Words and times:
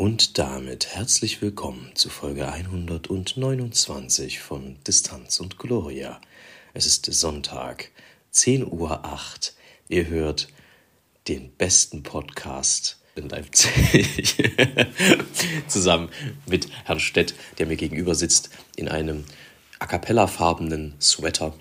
Und 0.00 0.38
damit 0.38 0.86
herzlich 0.86 1.42
willkommen 1.42 1.90
zu 1.92 2.08
Folge 2.08 2.50
129 2.50 4.40
von 4.40 4.78
Distanz 4.86 5.40
und 5.40 5.58
Gloria. 5.58 6.22
Es 6.72 6.86
ist 6.86 7.04
Sonntag, 7.04 7.90
10.08 8.32 8.64
Uhr. 8.70 9.28
Ihr 9.90 10.06
hört 10.06 10.48
den 11.28 11.52
besten 11.52 12.02
Podcast 12.02 12.98
in 13.14 13.28
Leipzig 13.28 14.36
zusammen 15.68 16.08
mit 16.46 16.68
Herrn 16.86 16.98
Stett, 16.98 17.34
der 17.58 17.66
mir 17.66 17.76
gegenüber 17.76 18.14
sitzt, 18.14 18.48
in 18.76 18.88
einem 18.88 19.26
a 19.80 19.86
cappella-farbenen 19.86 20.94
Sweater. 20.98 21.52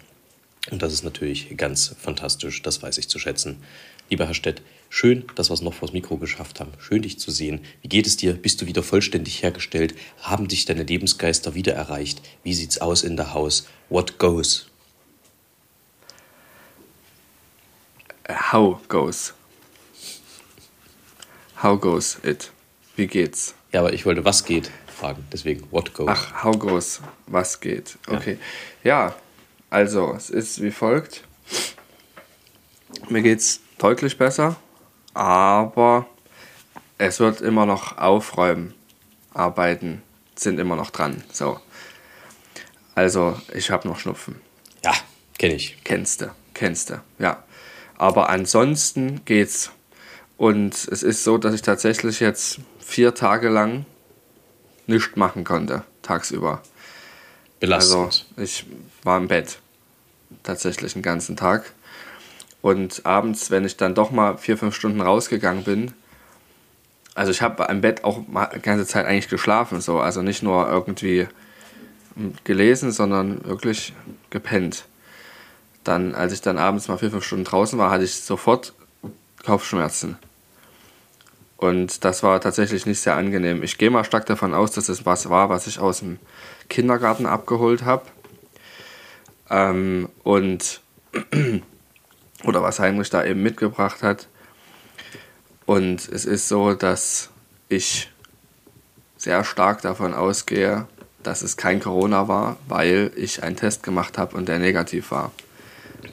Und 0.71 0.81
das 0.81 0.93
ist 0.93 1.03
natürlich 1.03 1.57
ganz 1.57 1.93
fantastisch, 1.99 2.61
das 2.61 2.81
weiß 2.81 2.99
ich 2.99 3.09
zu 3.09 3.19
schätzen. 3.19 3.61
Lieber 4.09 4.27
Herr 4.27 4.33
Stett, 4.33 4.61
schön, 4.89 5.25
dass 5.35 5.49
wir 5.49 5.53
es 5.53 5.61
noch 5.61 5.73
vors 5.73 5.93
Mikro 5.93 6.17
geschafft 6.17 6.59
haben. 6.59 6.71
Schön, 6.79 7.01
dich 7.01 7.19
zu 7.19 7.31
sehen. 7.31 7.61
Wie 7.81 7.87
geht 7.87 8.07
es 8.07 8.17
dir? 8.17 8.33
Bist 8.33 8.61
du 8.61 8.65
wieder 8.65 8.83
vollständig 8.83 9.43
hergestellt? 9.43 9.95
Haben 10.21 10.47
dich 10.47 10.65
deine 10.65 10.83
Lebensgeister 10.83 11.55
wieder 11.55 11.73
erreicht? 11.73 12.21
Wie 12.43 12.53
sieht's 12.53 12.79
aus 12.79 13.03
in 13.03 13.15
der 13.15 13.33
Haus? 13.33 13.67
What 13.89 14.19
goes? 14.19 14.67
How 18.51 18.79
goes? 18.87 19.33
How 21.61 21.79
goes 21.79 22.19
it? 22.23 22.51
Wie 22.95 23.07
geht's? 23.07 23.55
Ja, 23.71 23.81
aber 23.81 23.93
ich 23.93 24.05
wollte, 24.05 24.25
was 24.25 24.45
geht, 24.45 24.71
fragen. 24.87 25.25
Deswegen, 25.31 25.67
what 25.71 25.93
goes? 25.93 26.09
Ach, 26.09 26.43
how 26.43 26.57
goes? 26.57 27.01
Was 27.27 27.59
geht? 27.59 27.97
Okay. 28.07 28.37
Ja, 28.83 29.15
also, 29.69 30.13
es 30.15 30.29
ist 30.29 30.61
wie 30.61 30.71
folgt. 30.71 31.23
Mir 33.09 33.21
geht's 33.21 33.61
deutlich 33.77 34.17
besser, 34.17 34.55
aber 35.19 36.07
es 36.97 37.19
wird 37.19 37.41
immer 37.41 37.65
noch 37.65 37.97
aufräumen. 37.97 38.73
Arbeiten 39.33 40.01
sind 40.35 40.59
immer 40.59 40.77
noch 40.77 40.91
dran. 40.91 41.21
So. 41.33 41.59
Also, 42.95 43.37
ich 43.53 43.69
habe 43.69 43.85
noch 43.85 43.99
Schnupfen. 43.99 44.39
Ja, 44.81 44.93
kenne 45.37 45.55
ich. 45.55 45.83
Kennst 45.83 46.21
du, 46.21 46.31
kennst 46.53 46.89
du, 46.89 47.01
ja. 47.19 47.43
Aber 47.97 48.29
ansonsten 48.29 49.25
geht's. 49.25 49.71
Und 50.37 50.73
es 50.73 51.03
ist 51.03 51.25
so, 51.25 51.37
dass 51.37 51.53
ich 51.53 51.63
tatsächlich 51.63 52.21
jetzt 52.21 52.61
vier 52.79 53.13
Tage 53.13 53.49
lang 53.49 53.85
nichts 54.87 55.17
machen 55.17 55.43
konnte, 55.43 55.83
tagsüber. 56.01 56.61
Belastend. 57.59 58.25
Also, 58.37 58.41
ich 58.41 58.65
war 59.03 59.17
im 59.17 59.27
Bett. 59.27 59.59
Tatsächlich 60.43 60.93
den 60.93 61.01
ganzen 61.01 61.35
Tag. 61.35 61.73
Und 62.61 63.05
abends, 63.05 63.51
wenn 63.51 63.65
ich 63.65 63.77
dann 63.77 63.95
doch 63.95 64.11
mal 64.11 64.37
vier, 64.37 64.57
fünf 64.57 64.75
Stunden 64.75 65.01
rausgegangen 65.01 65.63
bin, 65.63 65.93
also 67.15 67.31
ich 67.31 67.41
habe 67.41 67.65
im 67.69 67.81
Bett 67.81 68.03
auch 68.03 68.21
die 68.55 68.61
ganze 68.61 68.85
Zeit 68.85 69.05
eigentlich 69.05 69.29
geschlafen, 69.29 69.81
so. 69.81 69.99
Also 69.99 70.21
nicht 70.21 70.43
nur 70.43 70.69
irgendwie 70.69 71.27
gelesen, 72.43 72.91
sondern 72.91 73.43
wirklich 73.45 73.93
gepennt. 74.29 74.85
Dann, 75.83 76.15
als 76.15 76.33
ich 76.33 76.41
dann 76.41 76.57
abends 76.57 76.87
mal 76.87 76.97
vier, 76.97 77.11
fünf 77.11 77.25
Stunden 77.25 77.45
draußen 77.45 77.79
war, 77.79 77.91
hatte 77.91 78.03
ich 78.03 78.15
sofort 78.15 78.73
Kopfschmerzen. 79.45 80.17
Und 81.57 82.05
das 82.05 82.23
war 82.23 82.39
tatsächlich 82.39 82.85
nicht 82.85 83.01
sehr 83.01 83.15
angenehm. 83.15 83.63
Ich 83.63 83.77
gehe 83.77 83.89
mal 83.89 84.05
stark 84.05 84.25
davon 84.25 84.53
aus, 84.53 84.71
dass 84.71 84.87
es 84.87 85.05
was 85.05 85.29
war, 85.29 85.49
was 85.49 85.67
ich 85.67 85.79
aus 85.79 85.99
dem 85.99 86.19
Kindergarten 86.69 87.25
abgeholt 87.25 87.83
habe. 87.83 88.03
Ähm, 89.49 90.07
und 90.23 90.81
oder 92.43 92.63
was 92.63 92.79
Heinrich 92.79 93.09
da 93.09 93.23
eben 93.23 93.41
mitgebracht 93.41 94.03
hat. 94.03 94.27
Und 95.65 96.07
es 96.09 96.25
ist 96.25 96.47
so, 96.47 96.73
dass 96.73 97.29
ich 97.67 98.09
sehr 99.17 99.43
stark 99.43 99.81
davon 99.81 100.13
ausgehe, 100.13 100.87
dass 101.23 101.41
es 101.41 101.57
kein 101.57 101.79
Corona 101.79 102.27
war, 102.27 102.57
weil 102.67 103.11
ich 103.15 103.43
einen 103.43 103.55
Test 103.55 103.83
gemacht 103.83 104.17
habe 104.17 104.35
und 104.35 104.47
der 104.47 104.59
negativ 104.59 105.11
war. 105.11 105.31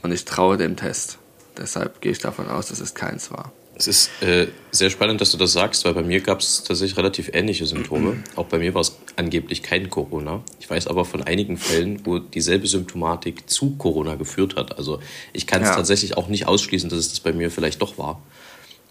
Und 0.03 0.13
ich 0.13 0.25
traue 0.25 0.57
dem 0.57 0.77
Test. 0.77 1.19
Deshalb 1.57 2.01
gehe 2.01 2.13
ich 2.13 2.19
davon 2.19 2.49
aus, 2.49 2.67
dass 2.67 2.81
es 2.81 2.95
keins 2.95 3.31
war. 3.31 3.53
Es 3.79 3.87
ist 3.87 4.11
äh, 4.23 4.49
sehr 4.71 4.91
spannend, 4.91 5.21
dass 5.21 5.31
du 5.31 5.37
das 5.37 5.53
sagst, 5.53 5.85
weil 5.85 5.95
bei 5.95 6.03
mir 6.03 6.21
gab 6.21 6.41
es 6.41 6.65
tatsächlich 6.65 6.97
relativ 6.97 7.31
ähnliche 7.33 7.67
Symptome. 7.67 8.23
Auch 8.37 8.47
bei 8.47 8.59
mir 8.59 8.75
war 8.75 8.81
es 8.81 8.96
angeblich 9.17 9.63
kein 9.63 9.89
Corona. 9.91 10.43
Ich 10.61 10.69
weiß 10.69 10.87
aber 10.87 11.05
von 11.05 11.23
einigen 11.23 11.57
Fällen, 11.57 12.05
wo 12.05 12.19
dieselbe 12.19 12.67
Symptomatik 12.67 13.49
zu 13.49 13.77
Corona 13.77 14.15
geführt 14.17 14.57
hat. 14.57 14.77
Also 14.79 15.01
ich 15.33 15.47
kann 15.47 15.63
es 15.63 15.69
Ja. 15.71 15.77
tatsächlich 15.77 16.17
auch 16.17 16.29
nicht 16.29 16.47
ausschließen, 16.47 16.89
dass 16.91 16.99
es 16.99 17.11
das 17.11 17.21
bei 17.21 17.33
mir 17.33 17.51
vielleicht 17.51 17.81
doch 17.83 17.99
war. 17.99 18.21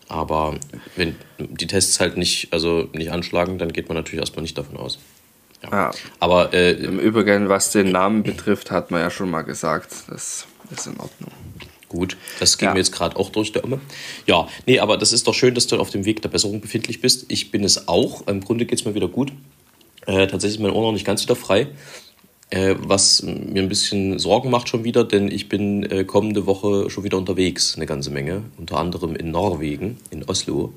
Aber 0.07 0.57
wenn 0.95 1.15
die 1.39 1.67
Tests 1.67 1.99
halt 1.99 2.17
nicht, 2.17 2.53
also 2.53 2.87
nicht 2.93 3.11
anschlagen, 3.11 3.57
dann 3.57 3.73
geht 3.73 3.87
man 3.87 3.95
natürlich 3.95 4.19
erstmal 4.19 4.43
nicht 4.43 4.57
davon 4.57 4.77
aus. 4.77 4.99
Ja. 5.63 5.69
Ja. 5.71 5.91
Aber 6.19 6.53
äh, 6.53 6.73
Im 6.73 6.99
Übrigen, 6.99 7.49
was 7.49 7.71
den 7.71 7.91
Namen 7.91 8.21
betrifft, 8.23 8.69
hat 8.71 8.91
man 8.91 9.01
ja 9.01 9.09
schon 9.09 9.29
mal 9.31 9.41
gesagt. 9.41 9.91
Das 10.09 10.45
ist 10.69 10.87
in 10.87 10.99
Ordnung. 10.99 11.31
Gut, 11.89 12.17
das 12.39 12.57
ging 12.57 12.67
Ja. 12.67 12.73
mir 12.73 12.79
jetzt 12.79 12.91
gerade 12.91 13.15
auch 13.15 13.29
durch 13.29 13.51
der 13.51 13.63
Umme. 13.63 13.79
Ja, 14.27 14.47
nee, 14.65 14.79
aber 14.79 14.97
das 14.97 15.13
ist 15.13 15.27
doch 15.27 15.33
schön, 15.33 15.55
dass 15.55 15.67
du 15.67 15.77
auf 15.79 15.91
dem 15.91 16.03
Weg 16.05 16.21
der 16.21 16.29
Besserung 16.29 16.59
befindlich 16.61 16.99
bist. 16.99 17.25
Ich 17.29 17.51
bin 17.51 17.63
es 17.63 17.87
auch. 17.87 18.27
Im 18.27 18.41
Grunde 18.41 18.65
geht 18.65 18.79
es 18.79 18.85
mir 18.85 18.95
wieder 18.95 19.07
gut. 19.07 19.31
Äh, 20.05 20.27
tatsächlich 20.27 20.59
ist 20.59 20.63
mein 20.63 20.71
Ohr 20.71 20.83
noch 20.83 20.91
nicht 20.91 21.05
ganz 21.05 21.23
wieder 21.23 21.35
frei. 21.35 21.67
Äh, 22.51 22.75
was 22.79 23.23
mir 23.23 23.63
ein 23.63 23.69
bisschen 23.69 24.19
Sorgen 24.19 24.51
macht 24.51 24.69
schon 24.69 24.83
wieder, 24.83 25.03
denn 25.03 25.31
ich 25.31 25.49
bin 25.49 25.83
äh, 25.89 26.03
kommende 26.03 26.45
Woche 26.45 26.89
schon 26.89 27.03
wieder 27.03 27.17
unterwegs, 27.17 27.75
eine 27.75 27.87
ganze 27.87 28.11
Menge. 28.11 28.43
Unter 28.57 28.77
anderem 28.77 29.15
in 29.15 29.31
Norwegen, 29.31 29.97
in 30.11 30.23
Oslo. 30.25 30.73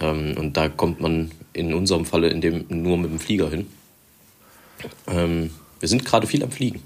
Ähm, 0.00 0.36
und 0.38 0.56
da 0.56 0.68
kommt 0.68 1.00
man 1.00 1.30
in 1.52 1.72
unserem 1.72 2.04
Falle 2.04 2.28
in 2.28 2.40
dem, 2.40 2.66
nur 2.68 2.98
mit 2.98 3.10
dem 3.10 3.18
Flieger 3.18 3.48
hin. 3.48 3.66
Ähm, 5.06 5.50
wir 5.80 5.88
sind 5.88 6.04
gerade 6.04 6.26
viel 6.26 6.42
am 6.42 6.50
Fliegen. 6.50 6.82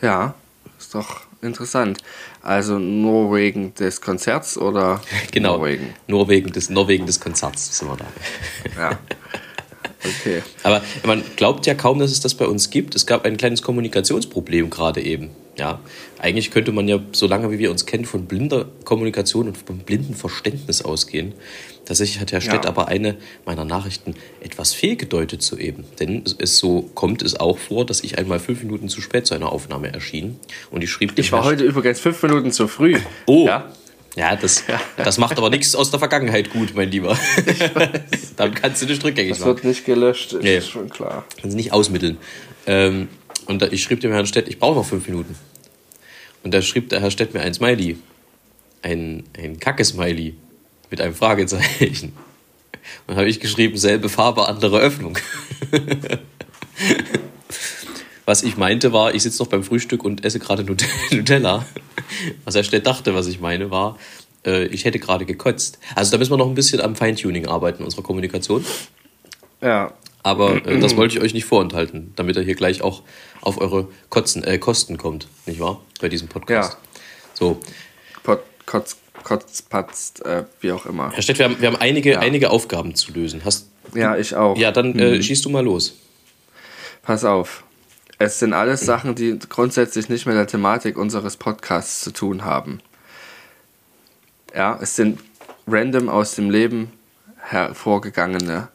Ja, 0.00 0.34
ist 0.78 0.94
doch 0.94 1.22
interessant. 1.42 1.98
Also 2.40 2.78
nur 2.78 3.34
wegen 3.34 3.74
des 3.74 4.00
Konzerts 4.00 4.56
oder 4.56 5.02
Genau. 5.30 5.58
Norwegen? 5.58 5.94
Nur 6.06 6.28
wegen 6.28 6.52
des, 6.52 6.70
nur 6.70 6.88
wegen 6.88 7.04
des 7.04 7.20
Konzerts 7.20 7.78
sind 7.78 7.88
wir 7.88 7.96
da. 7.96 8.06
Ja. 8.78 8.98
Okay. 10.04 10.42
Aber 10.62 10.82
man 11.04 11.22
glaubt 11.36 11.66
ja 11.66 11.74
kaum, 11.74 11.98
dass 11.98 12.10
es 12.10 12.20
das 12.20 12.34
bei 12.34 12.46
uns 12.46 12.70
gibt. 12.70 12.94
Es 12.94 13.06
gab 13.06 13.24
ein 13.24 13.36
kleines 13.36 13.62
Kommunikationsproblem 13.62 14.70
gerade 14.70 15.02
eben. 15.02 15.30
Ja, 15.56 15.80
eigentlich 16.18 16.50
könnte 16.50 16.72
man 16.72 16.88
ja, 16.88 16.98
solange 17.12 17.50
wie 17.52 17.58
wir 17.58 17.70
uns 17.70 17.86
kennen, 17.86 18.04
von 18.04 18.26
blinder 18.26 18.66
Kommunikation 18.84 19.46
und 19.46 19.56
von 19.56 19.78
blindem 19.78 20.14
Verständnis 20.14 20.82
ausgehen. 20.82 21.32
Tatsächlich 21.84 22.18
hat 22.18 22.32
Herr 22.32 22.40
Stett 22.40 22.64
Ja. 22.64 22.68
aber 22.70 22.88
eine 22.88 23.16
meiner 23.44 23.64
Nachrichten 23.64 24.14
etwas 24.40 24.74
fehlgedeutet 24.74 25.42
soeben. 25.42 25.84
Denn 26.00 26.24
es 26.38 26.58
so 26.58 26.90
kommt 26.94 27.22
es 27.22 27.38
auch 27.38 27.58
vor, 27.58 27.86
dass 27.86 28.02
ich 28.02 28.18
einmal 28.18 28.40
fünf 28.40 28.62
Minuten 28.62 28.88
zu 28.88 29.00
spät 29.00 29.26
zu 29.26 29.34
einer 29.34 29.52
Aufnahme 29.52 29.92
erschien. 29.92 30.40
Und 30.70 30.82
ich 30.82 30.90
schrieb 30.90 31.12
Ich 31.16 31.30
war 31.30 31.44
Herrn 31.44 31.52
heute 31.52 31.64
übrigens 31.64 32.00
fünf 32.00 32.20
Minuten 32.22 32.50
zu 32.50 32.66
früh. 32.66 32.96
Oh. 33.26 33.46
Ja? 33.46 33.70
Ja, 34.16 34.36
das, 34.36 34.62
das 34.96 35.18
macht 35.18 35.38
aber 35.38 35.50
nichts 35.50 35.74
aus 35.74 35.90
der 35.90 35.98
Vergangenheit 35.98 36.50
gut, 36.50 36.74
mein 36.74 36.90
Lieber. 36.90 37.18
Damit 38.36 38.62
kannst 38.62 38.80
du 38.82 38.86
nicht 38.86 39.02
rückgängig 39.02 39.30
Das 39.32 39.40
machen. 39.40 39.48
wird 39.56 39.64
nicht 39.64 39.84
gelöscht, 39.84 40.32
ist 40.34 40.42
Nee. 40.44 40.60
schon 40.60 40.88
klar. 40.88 41.24
Kannst 41.40 41.52
du 41.54 41.56
nicht 41.56 41.72
ausmitteln. 41.72 42.18
Ähm, 42.66 43.08
und 43.46 43.60
da, 43.60 43.66
ich 43.66 43.82
schrieb 43.82 44.00
dem 44.00 44.12
Herrn 44.12 44.26
Stett, 44.26 44.46
ich 44.48 44.58
brauche 44.60 44.76
noch 44.76 44.86
fünf 44.86 45.06
Minuten. 45.08 45.34
Und 46.44 46.54
da 46.54 46.62
schrieb 46.62 46.90
der 46.90 47.00
Herr 47.00 47.10
Stett 47.10 47.34
mir 47.34 47.40
ein 47.40 47.54
Smiley. 47.54 47.96
Ein, 48.82 49.24
ein 49.36 49.58
Kacke-Smiley. 49.58 50.34
Mit 50.90 51.00
einem 51.00 51.14
Fragezeichen. 51.14 52.12
Und 52.12 53.08
dann 53.08 53.16
habe 53.16 53.28
ich 53.28 53.40
geschrieben, 53.40 53.76
selbe 53.76 54.08
Farbe, 54.08 54.46
andere 54.46 54.78
Öffnung. 54.78 55.18
Was 58.26 58.42
ich 58.42 58.56
meinte 58.56 58.92
war, 58.92 59.14
ich 59.14 59.22
sitze 59.22 59.42
noch 59.42 59.50
beim 59.50 59.62
Frühstück 59.64 60.02
und 60.04 60.24
esse 60.24 60.38
gerade 60.38 60.64
Nut- 60.64 60.84
Nutella. 61.10 61.64
Was 62.44 62.54
Herr 62.54 62.64
Stett 62.64 62.86
dachte, 62.86 63.14
was 63.14 63.26
ich 63.26 63.40
meine, 63.40 63.70
war, 63.70 63.98
äh, 64.46 64.64
ich 64.66 64.84
hätte 64.84 64.98
gerade 64.98 65.26
gekotzt. 65.26 65.78
Also 65.94 66.10
da 66.12 66.18
müssen 66.18 66.32
wir 66.32 66.38
noch 66.38 66.48
ein 66.48 66.54
bisschen 66.54 66.80
am 66.80 66.96
Feintuning 66.96 67.46
arbeiten 67.46 67.84
unserer 67.84 68.02
Kommunikation. 68.02 68.64
Ja. 69.60 69.92
Aber 70.22 70.66
äh, 70.66 70.78
das 70.80 70.96
wollte 70.96 71.16
ich 71.18 71.22
euch 71.22 71.34
nicht 71.34 71.44
vorenthalten, 71.44 72.12
damit 72.16 72.36
er 72.36 72.42
hier 72.42 72.54
gleich 72.54 72.80
auch 72.80 73.02
auf 73.42 73.60
eure 73.60 73.88
Kotzen, 74.08 74.42
äh, 74.42 74.56
Kosten 74.58 74.96
kommt, 74.96 75.28
nicht 75.44 75.60
wahr? 75.60 75.82
Bei 76.00 76.08
diesem 76.08 76.28
Podcast. 76.28 76.72
Ja. 76.72 76.78
So, 77.34 77.60
Pod 78.22 78.40
kotzt, 78.64 78.96
kotzt 79.22 79.68
patzt, 79.68 80.24
äh, 80.24 80.44
wie 80.62 80.72
auch 80.72 80.86
immer. 80.86 81.10
Herr 81.12 81.20
Stett, 81.22 81.38
wir 81.38 81.44
haben, 81.44 81.60
wir 81.60 81.68
haben 81.68 81.76
einige, 81.76 82.20
einige 82.20 82.48
Aufgaben 82.50 82.94
zu 82.94 83.12
lösen. 83.12 83.42
Hast, 83.44 83.68
Ja, 83.94 84.16
ich 84.16 84.34
auch. 84.34 84.56
ja, 84.56 84.72
dann 84.72 84.98
äh, 84.98 85.22
schießt 85.22 85.44
du 85.44 85.50
mal 85.50 85.62
los. 85.62 85.94
Pass 87.02 87.22
auf. 87.26 87.63
Es 88.24 88.38
sind 88.38 88.54
alles 88.54 88.80
Sachen, 88.80 89.14
die 89.14 89.38
grundsätzlich 89.50 90.08
nicht 90.08 90.24
mit 90.24 90.34
der 90.34 90.46
Thematik 90.46 90.96
unseres 90.96 91.36
Podcasts 91.36 92.00
zu 92.00 92.10
tun 92.10 92.42
haben. 92.46 92.80
Ja, 94.54 94.78
es 94.80 94.96
sind 94.96 95.20
random 95.66 96.08
aus 96.08 96.34
dem 96.34 96.48
Leben 96.48 96.90
hervorgegangene 97.36 98.68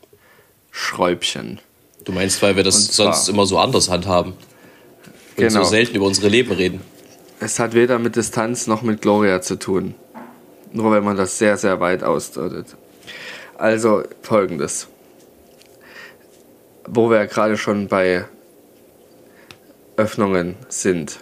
Schräubchen. 0.69 1.59
Du 2.05 2.11
meinst, 2.11 2.39
weil 2.43 2.55
wir 2.57 2.63
das 2.63 2.75
Und 2.75 2.91
zwar- 2.93 3.13
sonst 3.13 3.27
immer 3.27 3.47
so 3.47 3.57
anders 3.57 3.89
handhaben. 3.89 4.33
Und 4.33 4.37
Genau. 5.37 5.63
so 5.63 5.69
selten 5.69 5.95
über 5.95 6.05
unsere 6.05 6.27
Leben 6.27 6.51
reden. 6.51 6.81
Es 7.39 7.57
hat 7.57 7.73
weder 7.73 7.97
mit 7.97 8.15
Distanz 8.15 8.67
noch 8.67 8.83
mit 8.83 9.01
Gloria 9.01 9.41
zu 9.41 9.57
tun. 9.57 9.95
Nur 10.73 10.91
wenn 10.91 11.03
man 11.03 11.17
das 11.17 11.39
sehr, 11.39 11.57
sehr 11.57 11.79
weit 11.79 12.03
ausdeutet. 12.03 12.75
Also 13.57 14.03
folgendes. 14.21 14.87
Wo 16.85 17.09
wir 17.09 17.17
ja 17.17 17.25
gerade 17.25 17.57
schon 17.57 17.87
bei 17.87 18.25
Öffnungen 19.99 20.55
sind. 20.69 21.19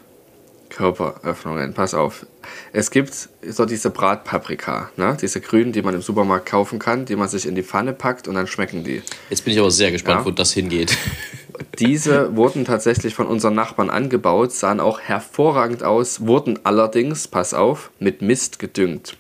Körperöffnungen, 0.70 1.74
pass 1.74 1.96
auf. 1.96 2.28
Es 2.74 2.92
gibt 2.92 3.30
so 3.50 3.66
diese 3.66 3.90
Bratpaprika, 3.90 4.92
ne? 4.98 5.18
diese 5.20 5.42
grünen, 5.42 5.72
die 5.72 5.82
man 5.82 5.96
im 5.96 6.04
Supermarkt 6.04 6.46
kaufen 6.46 6.78
kann, 6.78 7.06
die 7.06 7.16
man 7.16 7.28
sich 7.28 7.48
in 7.48 7.56
die 7.56 7.64
Pfanne 7.64 7.94
packt 7.94 8.28
und 8.28 8.36
dann 8.36 8.46
schmecken 8.46 8.84
die. 8.84 9.02
Jetzt 9.32 9.44
bin 9.46 9.54
ich 9.54 9.60
aber 9.60 9.72
sehr 9.72 9.92
gespannt, 9.92 10.20
Ja. 10.20 10.26
wo 10.26 10.30
das 10.30 10.54
hingeht. 10.54 10.96
Diese 11.80 12.36
wurden 12.36 12.66
tatsächlich 12.66 13.16
von 13.16 13.26
unseren 13.26 13.56
Nachbarn 13.56 13.90
angebaut, 13.90 14.52
sahen 14.52 14.80
auch 14.80 15.00
hervorragend 15.00 15.82
aus, 15.82 16.28
wurden 16.28 16.60
allerdings, 16.64 17.28
pass 17.28 17.56
auf, 17.56 17.90
mit 18.00 18.22
Mist 18.22 18.60
gedüngt. 18.60 19.18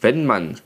Wenn 0.00 0.24
man 0.24 0.60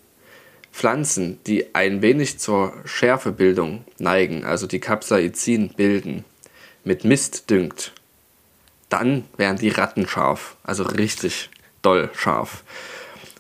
Pflanzen, 0.73 1.41
die 1.49 1.75
ein 1.75 2.03
wenig 2.03 2.39
zur 2.39 2.73
Schärfebildung 2.85 3.83
neigen, 3.99 4.45
also 4.45 4.69
die 4.69 4.79
Capsaicin 4.79 5.71
bilden, 5.77 6.25
mit 6.85 7.03
Mist 7.03 7.51
düngt, 7.51 7.93
dann 8.89 9.25
wären 9.37 9.57
die 9.57 9.69
Ratten 9.69 10.07
scharf, 10.09 10.57
also 10.65 10.83
richtig 10.85 11.51
doll 11.83 12.11
scharf. 12.15 12.65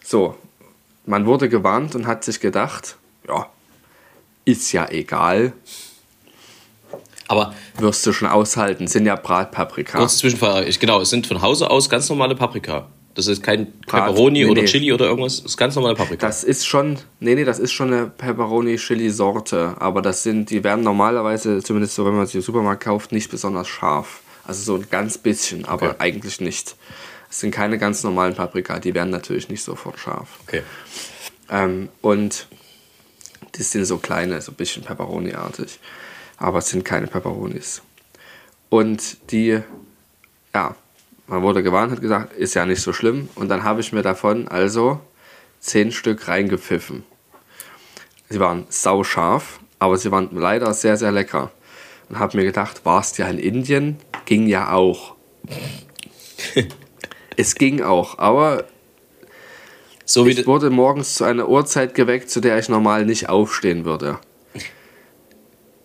So, 0.04 0.36
man 1.06 1.26
wurde 1.26 1.48
gewarnt 1.48 1.94
und 1.94 2.06
hat 2.06 2.24
sich 2.24 2.40
gedacht, 2.40 2.96
ja, 3.26 3.46
ist 4.44 4.72
ja 4.72 4.88
egal, 4.90 5.52
Aber 7.30 7.54
wirst 7.78 8.06
du 8.06 8.12
schon 8.14 8.26
aushalten, 8.28 8.86
sind 8.86 9.04
ja 9.04 9.14
Bratpaprika. 9.14 9.98
kurze 9.98 10.16
Zwischenfrage. 10.18 10.70
Genau, 10.78 11.00
es 11.02 11.10
sind 11.10 11.26
von 11.26 11.42
Hause 11.42 11.70
aus 11.70 11.90
ganz 11.90 12.08
normale 12.08 12.34
Paprika. 12.34 12.88
Das 13.14 13.26
ist 13.26 13.42
kein 13.42 13.72
Brat- 13.86 14.06
Pepperoni 14.06 14.44
nee, 14.44 14.50
oder 14.50 14.62
nee. 14.62 14.66
Chili 14.68 14.92
oder 14.92 15.06
irgendwas. 15.06 15.42
Das 15.42 15.52
ist 15.52 15.56
ganz 15.56 15.74
normale 15.74 15.94
Paprika. 15.94 16.26
Das 16.26 16.44
ist 16.44 16.66
schon, 16.66 16.98
nee, 17.20 17.34
nee, 17.34 17.44
das 17.44 17.58
ist 17.58 17.72
schon 17.72 17.92
eine 17.92 18.06
Pepperoni-Chili-Sorte, 18.06 19.74
aber 19.78 20.00
das 20.02 20.22
sind, 20.22 20.50
die 20.50 20.62
werden 20.64 20.84
normalerweise, 20.84 21.62
zumindest 21.62 21.96
so, 21.96 22.06
wenn 22.06 22.16
man 22.16 22.26
sie 22.26 22.38
im 22.38 22.42
Supermarkt 22.42 22.84
kauft, 22.84 23.12
nicht 23.12 23.30
besonders 23.30 23.68
scharf. 23.68 24.20
Also 24.48 24.62
so 24.62 24.74
ein 24.82 24.88
ganz 24.90 25.18
bisschen, 25.18 25.64
aber 25.66 25.90
Okay. 25.90 25.96
eigentlich 26.00 26.40
nicht. 26.40 26.74
Es 27.30 27.40
sind 27.40 27.50
keine 27.50 27.76
ganz 27.78 28.02
normalen 28.02 28.34
Paprika, 28.34 28.78
die 28.78 28.94
werden 28.94 29.10
natürlich 29.10 29.48
nicht 29.48 29.62
sofort 29.62 29.98
scharf. 29.98 30.28
okay. 30.46 30.62
Ähm, 31.50 31.88
und 32.00 32.48
die 33.54 33.62
sind 33.62 33.84
so 33.84 33.98
kleine, 33.98 34.40
so 34.40 34.52
ein 34.52 34.54
bisschen 34.56 34.82
Pepperoni-artig. 34.84 35.78
Aber 36.38 36.58
es 36.58 36.68
sind 36.68 36.84
keine 36.84 37.06
Pepperonis. 37.06 37.82
Und 38.70 39.30
die, 39.32 39.60
ja, 40.54 40.74
man 41.26 41.42
wurde 41.42 41.62
gewarnt, 41.62 41.92
hat 41.92 42.00
gesagt, 42.00 42.32
ist 42.34 42.54
ja 42.54 42.64
nicht 42.66 42.80
so 42.82 42.92
schlimm. 42.92 43.28
Und 43.34 43.48
dann 43.48 43.64
habe 43.64 43.80
ich 43.80 43.92
mir 43.92 44.02
davon 44.02 44.48
also 44.48 45.00
zehn 45.60 45.92
Stück 45.92 46.28
reingepfiffen. 46.28 47.04
Sie 48.30 48.40
waren 48.40 48.66
sauscharf, 48.68 49.60
aber 49.78 49.96
sie 49.96 50.10
waren 50.10 50.28
leider 50.32 50.72
sehr, 50.74 50.96
sehr 50.96 51.12
lecker. 51.12 51.50
Und 52.08 52.18
habe 52.18 52.36
mir 52.38 52.44
gedacht, 52.44 52.82
warst 52.84 53.18
ja 53.18 53.26
in 53.28 53.38
Indien? 53.38 53.98
Ging 54.28 54.46
ja 54.46 54.72
auch. 54.74 55.14
es 57.38 57.54
ging 57.54 57.80
auch, 57.80 58.18
aber 58.18 58.64
So 60.04 60.26
ich 60.26 60.46
wurde 60.46 60.68
morgens 60.68 61.14
zu 61.14 61.24
einer 61.24 61.48
Uhrzeit 61.48 61.94
geweckt, 61.94 62.28
zu 62.28 62.40
der 62.40 62.58
ich 62.58 62.68
normal 62.68 63.06
nicht 63.06 63.30
aufstehen 63.30 63.86
würde. 63.86 64.18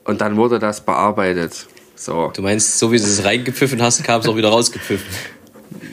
Und 0.04 0.20
dann 0.20 0.36
wurde 0.36 0.60
das 0.60 0.82
bearbeitet. 0.82 1.68
So. 1.96 2.34
du 2.36 2.42
meinst, 2.42 2.80
so 2.80 2.92
wie 2.92 2.98
du 2.98 3.04
es 3.04 3.24
reingepfiffen 3.24 3.82
hast, 3.82 4.04
kam 4.04 4.20
es 4.20 4.28
auch 4.28 4.36
wieder 4.36 4.50
rausgepfiffen. 4.50 5.08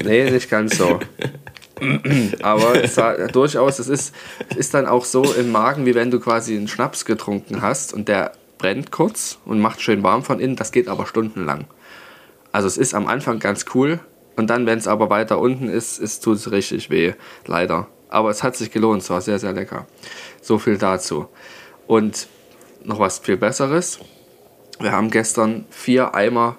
Nee, 0.03 0.29
nicht 0.29 0.51
ganz 0.51 0.77
so. 0.77 0.99
Aber 2.43 2.83
es 2.83 2.97
war 2.97 3.29
durchaus, 3.29 3.79
es 3.79 3.87
ist, 3.87 4.13
es 4.49 4.57
ist 4.57 4.75
dann 4.75 4.87
auch 4.87 5.05
so 5.05 5.23
im 5.35 5.53
Magen, 5.53 5.87
wie 5.87 5.95
wenn 5.95 6.11
du 6.11 6.19
quasi 6.19 6.57
einen 6.57 6.67
Schnaps 6.67 7.05
getrunken 7.05 7.63
hast 7.63 7.95
und 7.95 8.09
der 8.09 8.33
brennt 8.59 8.91
kurz 8.91 9.39
und 9.45 9.61
macht 9.61 9.81
schön 9.81 10.03
warm 10.03 10.25
von 10.25 10.41
innen. 10.41 10.57
Das 10.57 10.73
geht 10.73 10.89
aber 10.89 11.07
stundenlang. 11.07 11.67
Also 12.53 12.67
es 12.67 12.77
ist 12.77 12.95
am 12.95 13.07
Anfang 13.07 13.39
ganz 13.39 13.65
cool 13.75 14.01
und 14.37 14.49
dann, 14.51 14.67
wenn 14.67 14.79
es 14.79 14.87
aber 14.89 15.11
weiter 15.11 15.39
unten 15.39 15.69
ist, 15.69 15.99
ist 15.99 16.25
tut 16.25 16.37
es 16.39 16.51
richtig 16.51 16.91
weh. 16.91 17.15
Leider. 17.47 17.87
Aber 18.09 18.31
es 18.31 18.43
hat 18.43 18.57
sich 18.57 18.71
gelohnt, 18.71 19.03
es 19.03 19.11
war 19.11 19.21
sehr, 19.21 19.39
sehr 19.39 19.53
lecker. 19.53 19.87
So 20.43 20.59
viel 20.59 20.79
dazu. 20.79 21.27
Und 21.87 22.27
noch 22.83 22.99
was 22.99 23.19
viel 23.21 23.37
Besseres. 23.37 23.99
Wir 24.81 24.93
haben 24.93 25.11
gestern 25.11 25.67
vier 25.71 26.15
Eimer 26.15 26.57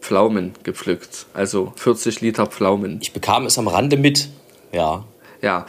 Pflaumen 0.00 0.52
gepflückt. 0.62 1.26
Also 1.34 1.72
40 1.76 2.20
Liter 2.20 2.46
Pflaumen. 2.46 2.98
Ich 3.00 3.12
bekam 3.12 3.46
es 3.46 3.56
am 3.58 3.68
Rande 3.68 3.96
mit. 3.96 4.28
Ja. 4.72 5.04
Ja, 5.40 5.66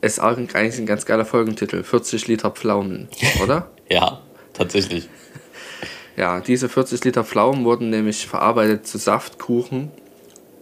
ist 0.00 0.20
auch 0.20 0.36
ein- 0.36 0.48
eigentlich 0.54 0.78
ein 0.78 0.86
ganz 0.86 1.06
geiler 1.06 1.24
Folgentitel. 1.24 1.82
40 1.82 2.26
Liter 2.26 2.50
Pflaumen, 2.50 3.08
oder? 3.42 3.70
Ja, 3.88 4.20
tatsächlich. 4.52 5.08
Ja, 6.16 6.40
diese 6.40 6.68
40 6.68 7.04
Liter 7.04 7.24
Pflaumen 7.24 7.64
wurden 7.64 7.90
nämlich 7.90 8.26
verarbeitet 8.26 8.86
zu 8.86 8.98
Saftkuchen, 8.98 9.90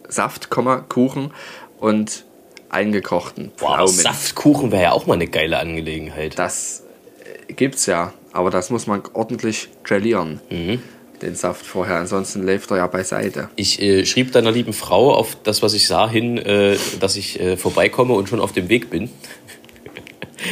Saft, 0.08 0.50
Kuchen 0.50 1.32
und 1.78 2.24
eingekochten 2.70 3.52
Pflaumen. 3.56 3.88
Saftkuchen 3.88 4.72
wäre 4.72 4.82
ja 4.82 4.92
auch 4.92 5.06
mal 5.06 5.14
eine 5.14 5.28
geile 5.28 5.58
Angelegenheit. 5.58 6.38
Das 6.38 6.82
äh, 7.48 7.52
gibt's 7.52 7.86
ja, 7.86 8.12
aber 8.32 8.50
das 8.50 8.70
muss 8.70 8.86
man 8.86 9.02
ordentlich 9.12 9.68
gelieren. 9.84 10.40
Mhm. 10.50 10.82
Den 11.22 11.36
Saft 11.36 11.64
vorher, 11.64 11.98
ansonsten 11.98 12.42
läuft 12.44 12.72
er 12.72 12.78
ja 12.78 12.86
beiseite. 12.88 13.48
Ich 13.54 13.80
äh, 13.80 14.04
schrieb 14.04 14.32
deiner 14.32 14.50
lieben 14.50 14.72
Frau 14.72 15.14
auf 15.14 15.36
das, 15.44 15.62
was 15.62 15.72
ich 15.72 15.86
sah, 15.86 16.08
hin, 16.08 16.36
äh, 16.36 16.76
dass 16.98 17.14
ich 17.14 17.38
äh, 17.38 17.56
vorbeikomme 17.56 18.14
und 18.14 18.28
schon 18.28 18.40
auf 18.40 18.52
dem 18.52 18.68
Weg 18.68 18.90
bin. 18.90 19.08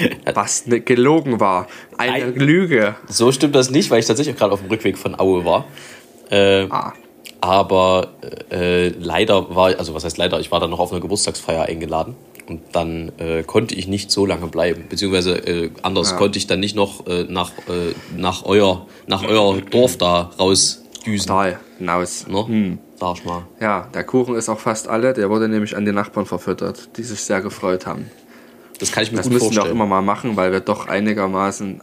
Was 0.35 0.67
ne, 0.67 0.81
gelogen 0.81 1.41
war. 1.41 1.67
Eine 1.99 2.25
Ein- 2.27 2.35
Lüge. 2.37 2.94
So 3.09 3.33
stimmt 3.33 3.55
das 3.55 3.70
nicht, 3.70 3.91
weil 3.91 4.01
ich 4.01 4.06
tatsächlich 4.06 4.34
auch 4.34 4.39
gerade 4.39 4.53
auf 4.53 4.61
dem 4.61 4.69
Rückweg 4.70 4.96
von 4.99 5.19
Aue 5.19 5.44
war. 5.44 5.65
Äh, 6.31 6.67
Ah, 6.70 6.93
aber 7.41 8.08
äh, 8.51 8.89
leider 8.89 9.55
war, 9.55 9.77
also 9.79 9.94
was 9.94 10.05
heißt 10.05 10.17
leider, 10.17 10.39
ich 10.41 10.51
war 10.53 10.61
dann 10.61 10.70
noch 10.70 10.79
auf 10.79 10.93
einer 10.93 11.01
Geburtstagsfeier 11.01 11.65
eingeladen 11.65 12.15
und 12.49 12.61
dann 12.72 13.11
äh, 13.19 13.43
konnte 13.43 13.75
ich 13.75 13.89
nicht 13.89 14.11
so 14.13 14.27
lange 14.27 14.46
bleiben. 14.46 14.84
Beziehungsweise 14.89 15.37
äh, 15.39 15.70
anders 15.82 16.13
Ja. 16.13 16.17
konnte 16.19 16.39
ich 16.39 16.46
dann 16.46 16.61
nicht 16.61 16.77
noch 16.77 17.06
äh, 17.08 17.25
nach, 17.29 17.51
äh, 17.69 17.94
nach, 18.17 18.44
euer, 18.44 18.87
nach 19.08 19.25
euer 19.25 19.61
Dorf 19.61 19.99
da 19.99 20.31
rausdüsen. 20.39 21.27
total. 21.27 21.58
Hinaus. 21.79 22.27
Ne? 22.29 22.79
Sag 23.01 23.17
ich 23.19 23.25
mal. 23.25 23.43
Ja, 23.61 23.89
der 23.93 24.05
Kuchen 24.05 24.37
ist 24.37 24.49
auch 24.49 24.61
fast 24.61 24.87
alle. 24.87 25.13
Der 25.13 25.29
wurde 25.29 25.49
nämlich 25.49 25.77
an 25.77 25.84
die 25.84 25.91
Nachbarn 25.93 26.27
verfüttert, 26.27 26.96
die 26.96 27.03
sich 27.03 27.20
sehr 27.20 27.41
gefreut 27.41 27.87
haben. 27.87 28.08
Das 28.79 28.91
kann 28.93 29.02
ich 29.05 29.12
mir 29.12 29.19
Das 29.19 29.26
gut 29.26 29.34
müssen 29.34 29.44
wir 29.44 29.50
auch 29.50 29.55
vorstellen. 29.55 29.76
immer 29.76 29.86
mal 29.86 30.02
machen, 30.02 30.36
weil 30.36 30.52
wir 30.52 30.60
doch 30.60 30.88
einigermaßen 30.88 31.81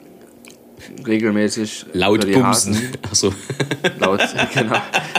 regelmäßig 1.05 1.85
Laut 1.93 2.21
für 2.21 2.27
die 2.27 2.33
bumsen. 2.33 2.73
Hasen, 2.75 2.97
Achso. 3.09 3.33
laut, 3.99 4.21
genau, 4.53 4.75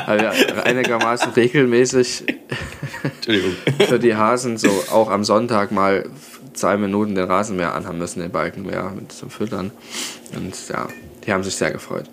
weil 0.06 0.20
wir 0.20 0.64
einigermaßen 0.64 1.32
regelmäßig 1.32 2.24
für 3.88 3.98
die 3.98 4.14
Hasen 4.14 4.56
so 4.58 4.68
auch 4.90 5.10
am 5.10 5.24
Sonntag 5.24 5.70
mal 5.70 6.08
zwei 6.54 6.76
Minuten 6.76 7.14
den 7.14 7.24
Rasenmäher 7.24 7.74
anhaben 7.74 7.98
müssen, 7.98 8.20
den 8.20 8.30
Balkenmäher 8.30 8.90
mit 8.94 9.12
zum 9.12 9.30
Füttern. 9.30 9.70
Und 10.34 10.54
ja, 10.68 10.88
die 11.24 11.32
haben 11.32 11.42
sich 11.44 11.54
sehr 11.54 11.70
gefreut. 11.70 12.04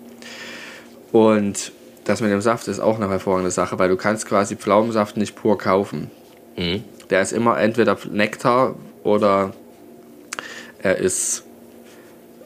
Und 1.12 1.72
das 2.04 2.20
mit 2.20 2.30
dem 2.30 2.40
Saft 2.40 2.68
ist 2.68 2.80
auch 2.80 2.96
eine 2.96 3.08
hervorragende 3.08 3.50
Sache, 3.50 3.78
weil 3.78 3.88
du 3.88 3.96
kannst 3.96 4.26
quasi 4.26 4.56
Pflaumensaft 4.56 5.16
nicht 5.16 5.34
pur 5.34 5.58
kaufen. 5.58 6.10
Mhm. 6.56 6.84
Der 7.10 7.22
ist 7.22 7.32
immer 7.32 7.58
entweder 7.58 7.96
Nektar 8.10 8.76
oder 9.08 9.52
er 10.80 10.98
ist 10.98 11.44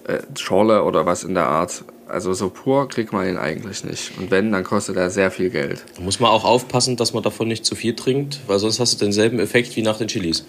äh, 0.07 0.19
Schorle 0.39 0.85
oder 0.85 1.07
was 1.07 1.25
in 1.25 1.35
der 1.35 1.47
Art. 1.47 1.85
Also 2.09 2.33
so 2.35 2.51
pur 2.51 2.89
kriegt 2.89 3.13
man 3.13 3.29
ihn 3.29 3.37
eigentlich 3.37 3.85
nicht. 3.85 4.13
Und 4.19 4.31
wenn, 4.31 4.53
dann 4.53 4.65
kostet 4.65 4.97
er 4.97 5.11
sehr 5.11 5.31
viel 5.31 5.51
Geld. 5.51 5.85
Da 5.97 6.03
muss 6.03 6.21
man 6.21 6.31
auch 6.31 6.45
aufpassen, 6.45 6.97
dass 6.97 7.15
man 7.15 7.23
davon 7.23 7.49
nicht 7.49 7.65
zu 7.65 7.75
viel 7.75 7.97
trinkt, 7.97 8.41
weil 8.47 8.59
sonst 8.59 8.81
hast 8.81 8.95
du 8.95 9.05
denselben 9.05 9.39
Effekt 9.39 9.75
wie 9.77 9.83
nach 9.83 9.99
den 9.99 10.09
Chilis. 10.09 10.45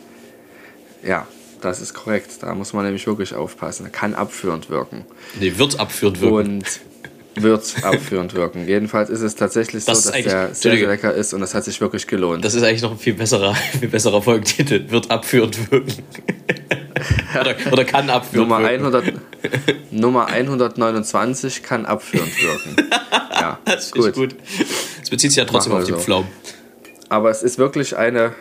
Ja, 1.06 1.28
das 1.62 1.82
ist 1.82 1.94
korrekt. 1.94 2.32
Da 2.42 2.54
muss 2.54 2.74
man 2.74 2.86
nämlich 2.86 3.08
wirklich 3.08 3.34
aufpassen. 3.34 3.86
Er 3.86 3.92
kann 3.92 4.14
abführend 4.14 4.70
wirken. 4.70 5.06
Nee, 5.40 5.54
wird 5.58 5.80
abführend 5.80 6.22
wirken. 6.22 6.36
Und 6.38 6.82
wird 7.36 7.84
abführend 7.84 8.34
wirken. 8.34 8.68
Jedenfalls 8.68 9.10
ist 9.10 9.22
es 9.22 9.36
tatsächlich 9.36 9.86
Das 9.86 10.04
so, 10.04 10.12
dass 10.12 10.22
der 10.22 10.54
sehr, 10.54 10.78
sehr 10.78 10.88
lecker 10.88 11.14
ist 11.14 11.34
und 11.34 11.42
das 11.42 11.54
hat 11.54 11.64
sich 11.64 11.80
wirklich 11.82 12.08
gelohnt. 12.08 12.44
Das 12.46 12.54
ist 12.54 12.64
eigentlich 12.64 12.82
noch 12.82 12.92
ein 12.92 12.98
viel 12.98 13.14
besserer, 13.14 13.56
viel 13.80 13.90
besserer 13.90 14.22
Folgetitel. 14.22 14.90
Wird 14.90 15.10
abführend 15.10 15.72
wirken. 15.72 15.94
oder, 17.40 17.56
oder 17.72 17.86
kann 17.86 18.10
abführend 18.10 18.50
Nummer, 18.50 18.62
wirken. 18.62 18.86
100, 18.86 19.92
Nummer 19.92 20.26
129 20.28 21.64
kann 21.64 21.86
abführend 21.86 22.32
wirken. 22.42 22.90
Ja, 23.34 23.60
Das 23.66 23.92
ich 23.94 24.14
gut. 24.14 24.36
Es 25.02 25.10
bezieht 25.10 25.32
sich 25.32 25.38
ja 25.38 25.44
trotzdem 25.44 25.74
auf 25.74 25.84
die 25.84 25.92
so. 25.92 25.98
Pflaumen. 25.98 26.30
Aber 27.10 27.30
es 27.30 27.44
ist 27.44 27.58
wirklich 27.58 27.98
eine, 27.98 28.34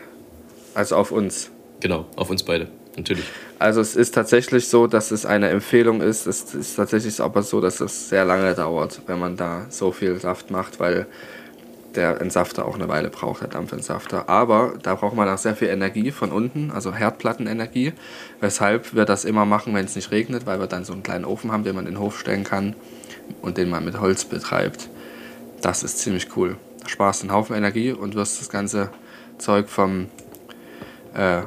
also 0.74 0.94
auf 0.94 1.10
uns. 1.10 1.50
Genau, 1.80 2.06
auf 2.14 2.30
uns 2.30 2.44
beide. 2.44 2.68
Natürlich. 2.96 3.24
Also 3.58 3.80
es 3.80 3.96
ist 3.96 4.14
tatsächlich 4.14 4.68
so, 4.68 4.86
dass 4.86 5.10
es 5.10 5.24
eine 5.24 5.48
Empfehlung 5.48 6.00
ist. 6.00 6.26
Es 6.26 6.54
ist 6.54 6.76
tatsächlich 6.76 7.20
aber 7.20 7.42
so, 7.42 7.60
dass 7.60 7.80
es 7.80 8.08
sehr 8.08 8.24
lange 8.24 8.54
dauert, 8.54 9.02
wenn 9.06 9.18
man 9.18 9.36
da 9.36 9.66
so 9.70 9.92
viel 9.92 10.18
Saft 10.18 10.50
macht, 10.50 10.78
weil 10.78 11.06
der 11.94 12.20
Entsafter 12.20 12.66
auch 12.66 12.74
eine 12.74 12.88
Weile 12.88 13.10
braucht, 13.10 13.42
der 13.42 13.48
Dampfentsafter. 13.48 14.28
Aber 14.28 14.74
da 14.82 14.94
braucht 14.94 15.14
man 15.14 15.28
auch 15.28 15.38
sehr 15.38 15.56
viel 15.56 15.68
Energie 15.68 16.10
von 16.10 16.32
unten, 16.32 16.70
also 16.70 16.92
Herdplattenenergie, 16.92 17.92
weshalb 18.40 18.94
wir 18.94 19.04
das 19.04 19.24
immer 19.24 19.44
machen, 19.44 19.74
wenn 19.74 19.84
es 19.84 19.94
nicht 19.94 20.10
regnet, 20.10 20.46
weil 20.46 20.58
wir 20.58 20.66
dann 20.66 20.84
so 20.84 20.92
einen 20.92 21.02
kleinen 21.02 21.24
Ofen 21.24 21.52
haben, 21.52 21.64
den 21.64 21.74
man 21.74 21.86
in 21.86 21.94
den 21.94 22.00
Hof 22.00 22.18
stellen 22.18 22.44
kann 22.44 22.74
und 23.40 23.58
den 23.58 23.70
man 23.70 23.84
mit 23.84 24.00
Holz 24.00 24.24
betreibt. 24.24 24.88
Das 25.60 25.82
ist 25.82 25.98
ziemlich 25.98 26.28
cool. 26.36 26.56
Da 26.80 26.88
sparst 26.88 27.22
einen 27.22 27.32
Haufen 27.32 27.54
Energie 27.54 27.92
und 27.92 28.14
wirst 28.14 28.40
das 28.40 28.48
ganze 28.48 28.90
Zeug 29.38 29.68
vom 29.68 30.08
äh, 31.14 31.42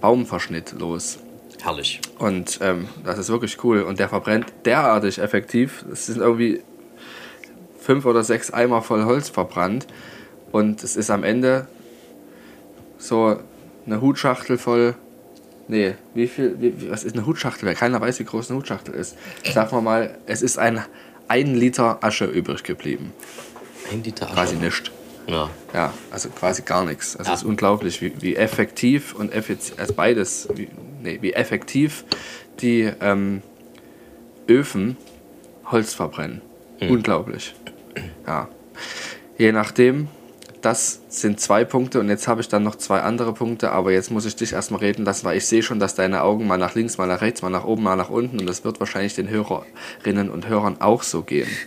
Baumverschnitt 0.00 0.74
los. 0.78 1.18
Herrlich. 1.60 2.00
Und 2.18 2.58
ähm, 2.62 2.88
das 3.04 3.18
ist 3.18 3.28
wirklich 3.28 3.62
cool. 3.64 3.82
Und 3.82 3.98
der 3.98 4.08
verbrennt 4.08 4.46
derartig 4.64 5.18
effektiv. 5.18 5.84
Es 5.92 6.06
sind 6.06 6.18
irgendwie 6.18 6.62
fünf 7.80 8.04
oder 8.04 8.22
sechs 8.22 8.52
Eimer 8.52 8.82
voll 8.82 9.04
Holz 9.04 9.28
verbrannt. 9.28 9.86
Und 10.52 10.82
es 10.84 10.96
ist 10.96 11.10
am 11.10 11.24
Ende 11.24 11.66
so 12.98 13.38
eine 13.86 14.00
Hutschachtel 14.00 14.58
voll. 14.58 14.94
Nee, 15.66 15.94
wie 16.14 16.26
viel, 16.26 16.56
wie, 16.60 16.90
was 16.90 17.04
ist 17.04 17.14
eine 17.16 17.26
Hutschachtel? 17.26 17.74
Keiner 17.74 18.00
weiß, 18.00 18.18
wie 18.20 18.24
groß 18.24 18.50
eine 18.50 18.58
Hutschachtel 18.58 18.94
ist. 18.94 19.16
Sagen 19.52 19.70
wir 19.72 19.80
mal, 19.82 20.18
es 20.26 20.42
ist 20.42 20.58
ein, 20.58 20.82
ein 21.28 21.54
Liter 21.54 22.02
Asche 22.02 22.24
übrig 22.24 22.62
geblieben. 22.62 23.12
Ein 23.92 24.02
Liter 24.02 24.26
Asche. 24.26 24.34
Quasi 24.34 24.56
nichts. 24.56 24.90
Ja. 25.28 25.50
Ja, 25.74 25.92
also 26.10 26.30
quasi 26.30 26.62
gar 26.62 26.84
nichts. 26.84 27.16
Also 27.16 27.28
Ja. 27.30 27.34
es 27.34 27.42
ist 27.42 27.46
unglaublich, 27.46 28.00
wie, 28.00 28.12
wie 28.20 28.36
effektiv 28.36 29.14
und 29.14 29.32
effizient, 29.32 29.78
also 29.78 29.92
beides, 29.94 30.48
wie, 30.54 30.68
nee, 31.02 31.18
wie 31.20 31.34
effektiv 31.34 32.04
die 32.60 32.90
ähm, 33.00 33.42
Öfen 34.48 34.96
Holz 35.66 35.92
verbrennen. 35.94 36.40
Unglaublich. 36.80 37.54
Ja. 38.26 38.48
Je 39.36 39.52
nachdem, 39.52 40.08
das 40.62 41.00
sind 41.08 41.40
zwei 41.40 41.64
Punkte 41.64 42.00
und 42.00 42.08
jetzt 42.08 42.26
habe 42.26 42.40
ich 42.40 42.48
dann 42.48 42.62
noch 42.62 42.76
zwei 42.76 43.00
andere 43.02 43.34
Punkte, 43.34 43.70
aber 43.70 43.92
jetzt 43.92 44.10
muss 44.10 44.24
ich 44.24 44.34
dich 44.36 44.52
erstmal 44.54 44.80
reden 44.80 45.04
lassen, 45.04 45.24
weil 45.26 45.36
ich 45.36 45.46
sehe 45.46 45.62
schon, 45.62 45.78
dass 45.78 45.94
deine 45.94 46.22
Augen 46.22 46.46
mal 46.46 46.56
nach 46.56 46.74
links, 46.74 46.98
mal 46.98 47.06
nach 47.06 47.20
rechts, 47.20 47.42
mal 47.42 47.50
nach 47.50 47.64
oben, 47.64 47.82
mal 47.82 47.96
nach 47.96 48.10
unten 48.10 48.40
und 48.40 48.46
das 48.48 48.64
wird 48.64 48.80
wahrscheinlich 48.80 49.14
den 49.14 49.28
Hörerinnen 49.28 50.30
und 50.30 50.48
Hörern 50.48 50.80
auch 50.80 51.02
so 51.02 51.22
gehen. 51.22 51.48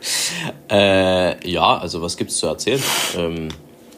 Äh, 0.68 1.48
ja, 1.48 1.78
also 1.78 2.02
was 2.02 2.16
gibt's 2.16 2.38
zu 2.38 2.46
erzählen? 2.48 2.82
Ähm, 3.16 3.48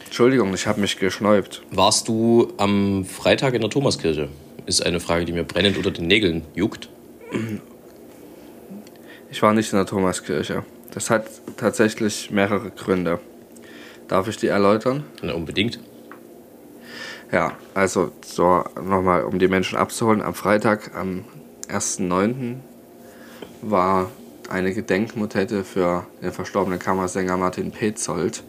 Entschuldigung, 0.05 0.53
ich 0.53 0.67
habe 0.67 0.79
mich 0.79 0.97
geschnäubt. 0.97 1.63
warst 1.71 2.07
du 2.07 2.53
am 2.57 3.05
Freitag 3.05 3.55
in 3.55 3.61
der 3.61 3.69
Thomaskirche? 3.69 4.29
Ist 4.65 4.85
eine 4.85 4.99
Frage, 4.99 5.25
die 5.25 5.33
mir 5.33 5.43
brennend 5.43 5.77
unter 5.77 5.91
den 5.91 6.07
Nägeln 6.07 6.43
juckt. 6.53 6.89
Ich 9.31 9.41
war 9.41 9.53
nicht 9.53 9.71
in 9.71 9.77
der 9.77 9.85
Thomaskirche. 9.85 10.63
Das 10.91 11.09
hat 11.09 11.25
tatsächlich 11.57 12.31
mehrere 12.31 12.71
Gründe. 12.71 13.19
Darf 14.07 14.27
ich 14.27 14.37
die 14.37 14.47
erläutern? 14.47 15.03
Na, 15.21 15.33
unbedingt. 15.33 15.79
Ja, 17.31 17.53
also 17.75 18.11
so 18.25 18.63
nochmal, 18.75 19.23
um 19.23 19.37
die 19.37 19.47
Menschen 19.47 19.77
abzuholen. 19.77 20.21
Am 20.21 20.33
Freitag, 20.33 20.95
am 20.95 21.25
1.9. 21.67 22.55
war 23.61 24.09
eine 24.49 24.73
Gedenkmotette 24.73 25.63
für 25.63 26.05
den 26.21 26.31
verstorbenen 26.31 26.79
Kammersänger 26.79 27.37
Martin 27.37 27.71
Petzold, 27.71 28.43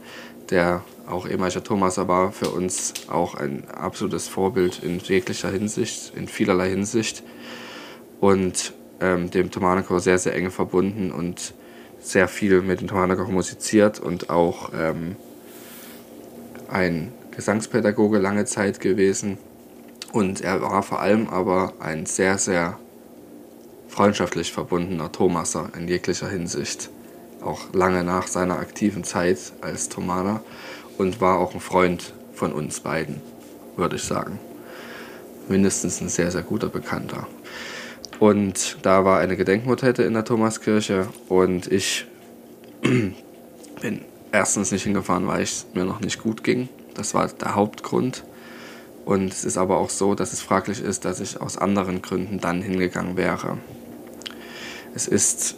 der 0.50 0.83
auch 1.07 1.28
ehemaliger 1.28 1.62
Thomaser 1.62 2.09
war, 2.09 2.33
für 2.33 2.50
uns 2.50 2.95
auch 3.09 3.35
ein 3.35 3.69
absolutes 3.69 4.26
Vorbild 4.28 4.83
in 4.83 4.99
jeglicher 4.99 5.50
Hinsicht, 5.50 6.12
in 6.16 6.28
vielerlei 6.28 6.71
Hinsicht. 6.71 7.23
Und 8.21 8.73
ähm, 9.00 9.30
dem 9.30 9.50
Thomanerchor 9.50 10.00
sehr, 10.00 10.19
sehr 10.19 10.35
eng 10.35 10.50
verbunden 10.50 11.11
und 11.11 11.54
sehr 12.00 12.28
viel 12.28 12.62
mit 12.62 12.80
dem 12.80 12.88
Thomanerchor 12.88 13.28
musiziert 13.28 14.00
und 14.00 14.30
auch 14.30 14.73
ähm, 14.75 15.16
ein 16.69 17.12
Gesangspädagoge 17.30 18.19
lange 18.19 18.45
Zeit 18.45 18.80
gewesen. 18.80 19.38
Und 20.12 20.40
er 20.40 20.61
war 20.62 20.83
vor 20.83 21.00
allem 21.00 21.28
aber 21.28 21.75
ein 21.78 22.07
sehr, 22.07 22.38
sehr 22.38 22.78
freundschaftlich 23.90 24.52
verbundener 24.52 25.11
Thomaser 25.12 25.70
in 25.76 25.88
jeglicher 25.88 26.28
Hinsicht. 26.28 26.90
Auch 27.42 27.73
lange 27.73 28.04
nach 28.04 28.26
seiner 28.26 28.59
aktiven 28.59 29.04
Zeit 29.04 29.38
als 29.61 29.88
Thomaner 29.88 30.42
und 30.97 31.20
war 31.20 31.38
auch 31.38 31.54
ein 31.54 31.61
Freund 31.61 32.12
von 32.32 32.52
uns 32.52 32.80
beiden, 32.80 33.20
würde 33.76 33.97
ich 33.97 34.04
sagen. 34.04 34.38
Mindestens 35.49 36.00
ein 36.00 36.09
sehr, 36.09 36.30
sehr 36.30 36.42
guter 36.42 36.68
Bekannter. 36.68 37.26
Und 38.20 38.76
da 38.82 39.04
war 39.04 39.18
eine 39.18 39.37
Gedenkmotette 39.37 40.02
in 40.02 40.14
der 40.14 40.25
Thomaskirche 40.25 41.09
und 41.28 41.70
ich 41.73 42.06
bin 42.82 43.14
erstens 44.30 44.70
nicht 44.70 44.85
hingefahren, 44.85 45.26
weil 45.26 45.42
es 45.42 45.66
mir 45.75 45.85
noch 45.85 46.00
nicht 46.00 46.23
gut 46.23 46.44
ging. 46.44 46.68
Das 46.94 47.14
war 47.14 47.26
der 47.28 47.54
Hauptgrund. 47.54 48.25
Und 49.11 49.33
es 49.33 49.45
ist 49.45 49.59
aber 49.59 49.79
auch 49.79 49.90
so, 49.90 50.14
dass 50.14 50.33
es 50.33 50.40
fraglich 50.40 50.81
ist, 50.81 51.05
dass 51.05 51.19
ich 51.19 51.40
aus 51.40 51.59
anderen 51.59 52.00
Gründen 52.00 52.38
dann 52.38 52.62
hingegangen 52.62 53.17
wäre. 53.17 53.59
Es 54.95 55.09
ist 55.09 55.57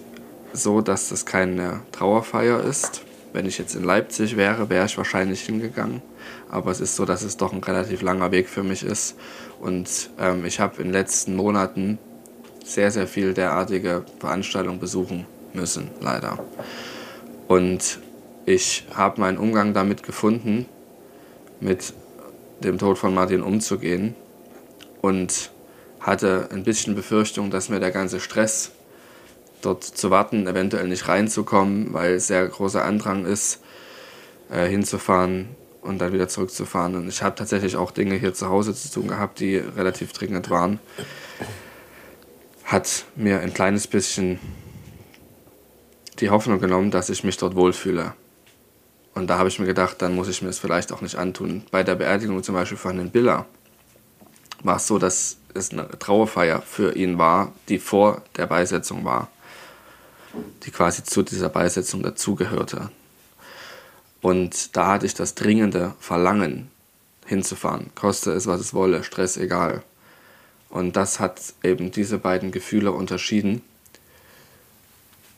so, 0.54 0.80
dass 0.80 1.10
das 1.10 1.26
keine 1.26 1.80
Trauerfeier 1.92 2.64
ist. 2.64 3.02
Wenn 3.34 3.44
ich 3.44 3.58
jetzt 3.58 3.74
in 3.74 3.84
Leipzig 3.84 4.38
wäre, 4.38 4.70
wäre 4.70 4.86
ich 4.86 4.96
wahrscheinlich 4.96 5.42
hingegangen. 5.42 6.00
Aber 6.48 6.70
es 6.70 6.80
ist 6.80 6.96
so, 6.96 7.04
dass 7.04 7.20
es 7.20 7.36
doch 7.36 7.52
ein 7.52 7.62
relativ 7.62 8.00
langer 8.00 8.30
Weg 8.30 8.48
für 8.48 8.62
mich 8.62 8.82
ist. 8.82 9.16
Und 9.60 10.08
ähm, 10.18 10.46
ich 10.46 10.58
habe 10.58 10.78
in 10.78 10.84
den 10.84 10.94
letzten 10.94 11.36
Monaten 11.36 11.98
sehr, 12.64 12.90
sehr 12.90 13.06
viel 13.06 13.34
derartige 13.34 14.06
Veranstaltungen 14.18 14.80
besuchen 14.80 15.26
müssen, 15.52 15.90
leider. 16.00 16.42
Und 17.48 17.98
ich 18.46 18.86
habe 18.94 19.20
meinen 19.20 19.36
Umgang 19.36 19.74
damit 19.74 20.04
gefunden, 20.04 20.64
mit 21.60 21.92
dem 22.64 22.78
Tod 22.78 22.98
von 22.98 23.14
Martin 23.14 23.42
umzugehen 23.42 24.14
und 25.00 25.50
hatte 26.00 26.48
ein 26.52 26.64
bisschen 26.64 26.94
Befürchtung, 26.94 27.50
dass 27.50 27.68
mir 27.68 27.80
der 27.80 27.90
ganze 27.90 28.20
Stress, 28.20 28.72
dort 29.60 29.84
zu 29.84 30.10
warten, 30.10 30.46
eventuell 30.46 30.88
nicht 30.88 31.06
reinzukommen, 31.06 31.92
weil 31.92 32.18
sehr 32.18 32.46
großer 32.48 32.84
Andrang 32.84 33.24
ist, 33.24 33.60
äh, 34.50 34.66
hinzufahren 34.68 35.48
und 35.82 35.98
dann 35.98 36.12
wieder 36.12 36.28
zurückzufahren. 36.28 36.96
Und 36.96 37.08
ich 37.08 37.22
habe 37.22 37.36
tatsächlich 37.36 37.76
auch 37.76 37.90
Dinge 37.90 38.16
hier 38.16 38.34
zu 38.34 38.48
Hause 38.48 38.74
zu 38.74 38.90
tun 38.90 39.08
gehabt, 39.08 39.40
die 39.40 39.56
relativ 39.56 40.12
dringend 40.12 40.50
waren. 40.50 40.80
Hat 42.64 43.04
mir 43.14 43.40
ein 43.40 43.54
kleines 43.54 43.86
bisschen 43.86 44.40
die 46.20 46.30
Hoffnung 46.30 46.60
genommen, 46.60 46.90
dass 46.90 47.08
ich 47.10 47.24
mich 47.24 47.36
dort 47.36 47.54
wohlfühle. 47.54 48.14
Und 49.14 49.28
da 49.28 49.38
habe 49.38 49.48
ich 49.48 49.58
mir 49.58 49.66
gedacht, 49.66 50.00
dann 50.00 50.14
muss 50.14 50.28
ich 50.28 50.42
mir 50.42 50.48
es 50.48 50.58
vielleicht 50.58 50.92
auch 50.92 51.02
nicht 51.02 51.16
antun. 51.16 51.64
Bei 51.70 51.82
der 51.82 51.96
Beerdigung 51.96 52.42
zum 52.42 52.54
Beispiel 52.54 52.78
von 52.78 52.96
Herrn 52.96 53.10
Biller 53.10 53.46
war 54.62 54.76
es 54.76 54.86
so, 54.86 54.98
dass 54.98 55.36
es 55.54 55.70
eine 55.70 55.88
Trauerfeier 55.98 56.62
für 56.62 56.96
ihn 56.96 57.18
war, 57.18 57.52
die 57.68 57.78
vor 57.78 58.22
der 58.36 58.46
Beisetzung 58.46 59.04
war, 59.04 59.28
die 60.62 60.70
quasi 60.70 61.04
zu 61.04 61.22
dieser 61.22 61.50
Beisetzung 61.50 62.02
dazugehörte. 62.02 62.90
Und 64.22 64.76
da 64.76 64.86
hatte 64.86 65.06
ich 65.06 65.14
das 65.14 65.34
dringende 65.34 65.94
Verlangen, 65.98 66.70
hinzufahren, 67.26 67.90
koste 67.94 68.32
es, 68.32 68.46
was 68.46 68.60
es 68.60 68.74
wolle, 68.74 69.04
Stress 69.04 69.36
egal. 69.36 69.82
Und 70.68 70.96
das 70.96 71.20
hat 71.20 71.40
eben 71.62 71.90
diese 71.90 72.18
beiden 72.18 72.50
Gefühle 72.50 72.92
unterschieden. 72.92 73.62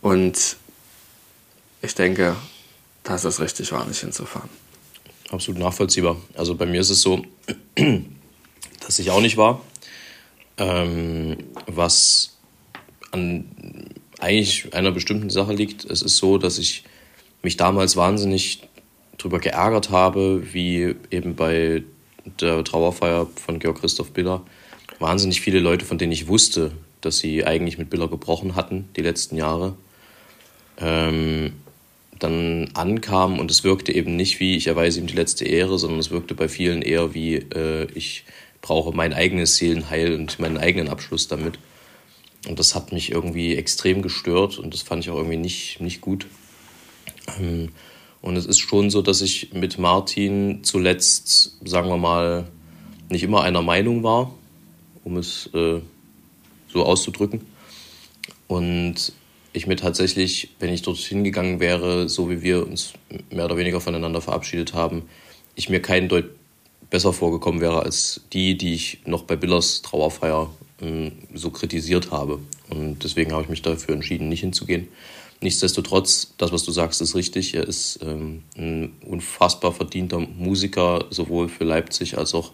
Und 0.00 0.56
ich 1.82 1.94
denke, 1.94 2.36
dass 3.04 3.24
es 3.24 3.40
richtig 3.40 3.70
war, 3.72 3.86
nicht 3.86 4.00
hinzufahren. 4.00 4.50
Absolut 5.30 5.60
nachvollziehbar. 5.60 6.16
Also 6.34 6.54
bei 6.54 6.66
mir 6.66 6.80
ist 6.80 6.90
es 6.90 7.00
so, 7.00 7.22
dass 8.80 8.98
ich 8.98 9.10
auch 9.10 9.20
nicht 9.20 9.36
war. 9.36 9.60
Ähm, 10.56 11.36
was 11.66 12.36
an 13.12 13.46
eigentlich 14.20 14.74
einer 14.74 14.90
bestimmten 14.90 15.30
Sache 15.30 15.52
liegt. 15.52 15.84
Es 15.84 16.02
ist 16.02 16.16
so, 16.16 16.38
dass 16.38 16.58
ich 16.58 16.84
mich 17.42 17.56
damals 17.56 17.96
wahnsinnig 17.96 18.62
darüber 19.18 19.38
geärgert 19.38 19.90
habe, 19.90 20.42
wie 20.52 20.94
eben 21.10 21.36
bei 21.36 21.82
der 22.40 22.64
Trauerfeier 22.64 23.28
von 23.36 23.58
Georg 23.58 23.80
Christoph 23.80 24.12
Biller 24.12 24.42
wahnsinnig 24.98 25.40
viele 25.40 25.60
Leute, 25.60 25.84
von 25.84 25.98
denen 25.98 26.12
ich 26.12 26.28
wusste, 26.28 26.72
dass 27.00 27.18
sie 27.18 27.44
eigentlich 27.44 27.78
mit 27.78 27.90
Biller 27.90 28.08
gebrochen 28.08 28.54
hatten 28.54 28.88
die 28.96 29.02
letzten 29.02 29.36
Jahre, 29.36 29.76
ähm, 30.78 31.52
dann 32.18 32.70
ankam 32.74 33.38
und 33.38 33.50
es 33.50 33.64
wirkte 33.64 33.92
eben 33.92 34.16
nicht 34.16 34.40
wie, 34.40 34.56
ich 34.56 34.66
erweise 34.66 35.00
ihm 35.00 35.06
die 35.06 35.14
letzte 35.14 35.44
Ehre, 35.44 35.78
sondern 35.78 35.98
es 35.98 36.10
wirkte 36.10 36.34
bei 36.34 36.48
vielen 36.48 36.82
eher 36.82 37.14
wie, 37.14 37.34
äh, 37.34 37.86
ich 37.94 38.24
brauche 38.62 38.94
mein 38.96 39.12
eigenes 39.12 39.56
Seelenheil 39.56 40.14
und 40.14 40.38
meinen 40.38 40.58
eigenen 40.58 40.88
Abschluss 40.88 41.28
damit. 41.28 41.58
Und 42.48 42.58
das 42.58 42.74
hat 42.74 42.92
mich 42.92 43.10
irgendwie 43.10 43.56
extrem 43.56 44.02
gestört 44.02 44.58
und 44.58 44.74
das 44.74 44.82
fand 44.82 45.04
ich 45.04 45.10
auch 45.10 45.16
irgendwie 45.16 45.36
nicht, 45.36 45.80
nicht 45.80 46.00
gut. 46.00 46.26
Ähm, 47.38 47.70
und 48.20 48.36
es 48.36 48.46
ist 48.46 48.58
schon 48.58 48.88
so, 48.88 49.02
dass 49.02 49.20
ich 49.20 49.52
mit 49.52 49.78
Martin 49.78 50.64
zuletzt, 50.64 51.58
sagen 51.64 51.88
wir 51.88 51.98
mal, 51.98 52.48
nicht 53.10 53.22
immer 53.22 53.42
einer 53.42 53.60
Meinung 53.60 54.02
war, 54.02 54.32
um 55.04 55.18
es 55.18 55.50
äh, 55.52 55.80
so 56.72 56.84
auszudrücken. 56.84 57.42
Und 58.46 59.12
ich 59.54 59.66
mir 59.66 59.76
tatsächlich, 59.76 60.50
wenn 60.58 60.72
ich 60.72 60.82
dorthin 60.82 61.24
gegangen 61.24 61.60
wäre, 61.60 62.08
so 62.08 62.28
wie 62.28 62.42
wir 62.42 62.66
uns 62.66 62.92
mehr 63.30 63.46
oder 63.46 63.56
weniger 63.56 63.80
voneinander 63.80 64.20
verabschiedet 64.20 64.74
haben, 64.74 65.02
ich 65.54 65.68
mir 65.68 65.80
keinen 65.80 66.08
Deut 66.08 66.26
besser 66.90 67.12
vorgekommen 67.12 67.60
wäre 67.60 67.82
als 67.82 68.20
die, 68.32 68.58
die 68.58 68.74
ich 68.74 68.98
noch 69.06 69.22
bei 69.22 69.36
Billers 69.36 69.82
Trauerfeier 69.82 70.50
ähm, 70.82 71.12
so 71.32 71.50
kritisiert 71.50 72.10
habe. 72.10 72.40
Und 72.68 73.04
deswegen 73.04 73.32
habe 73.32 73.42
ich 73.42 73.48
mich 73.48 73.62
dafür 73.62 73.94
entschieden, 73.94 74.28
nicht 74.28 74.40
hinzugehen. 74.40 74.88
Nichtsdestotrotz, 75.40 76.34
das, 76.36 76.52
was 76.52 76.64
du 76.64 76.72
sagst, 76.72 77.00
ist 77.00 77.14
richtig. 77.14 77.54
Er 77.54 77.66
ist 77.66 78.00
ähm, 78.02 78.42
ein 78.56 78.94
unfassbar 79.06 79.72
verdienter 79.72 80.18
Musiker, 80.18 81.04
sowohl 81.10 81.48
für 81.48 81.64
Leipzig 81.64 82.18
als 82.18 82.34
auch 82.34 82.52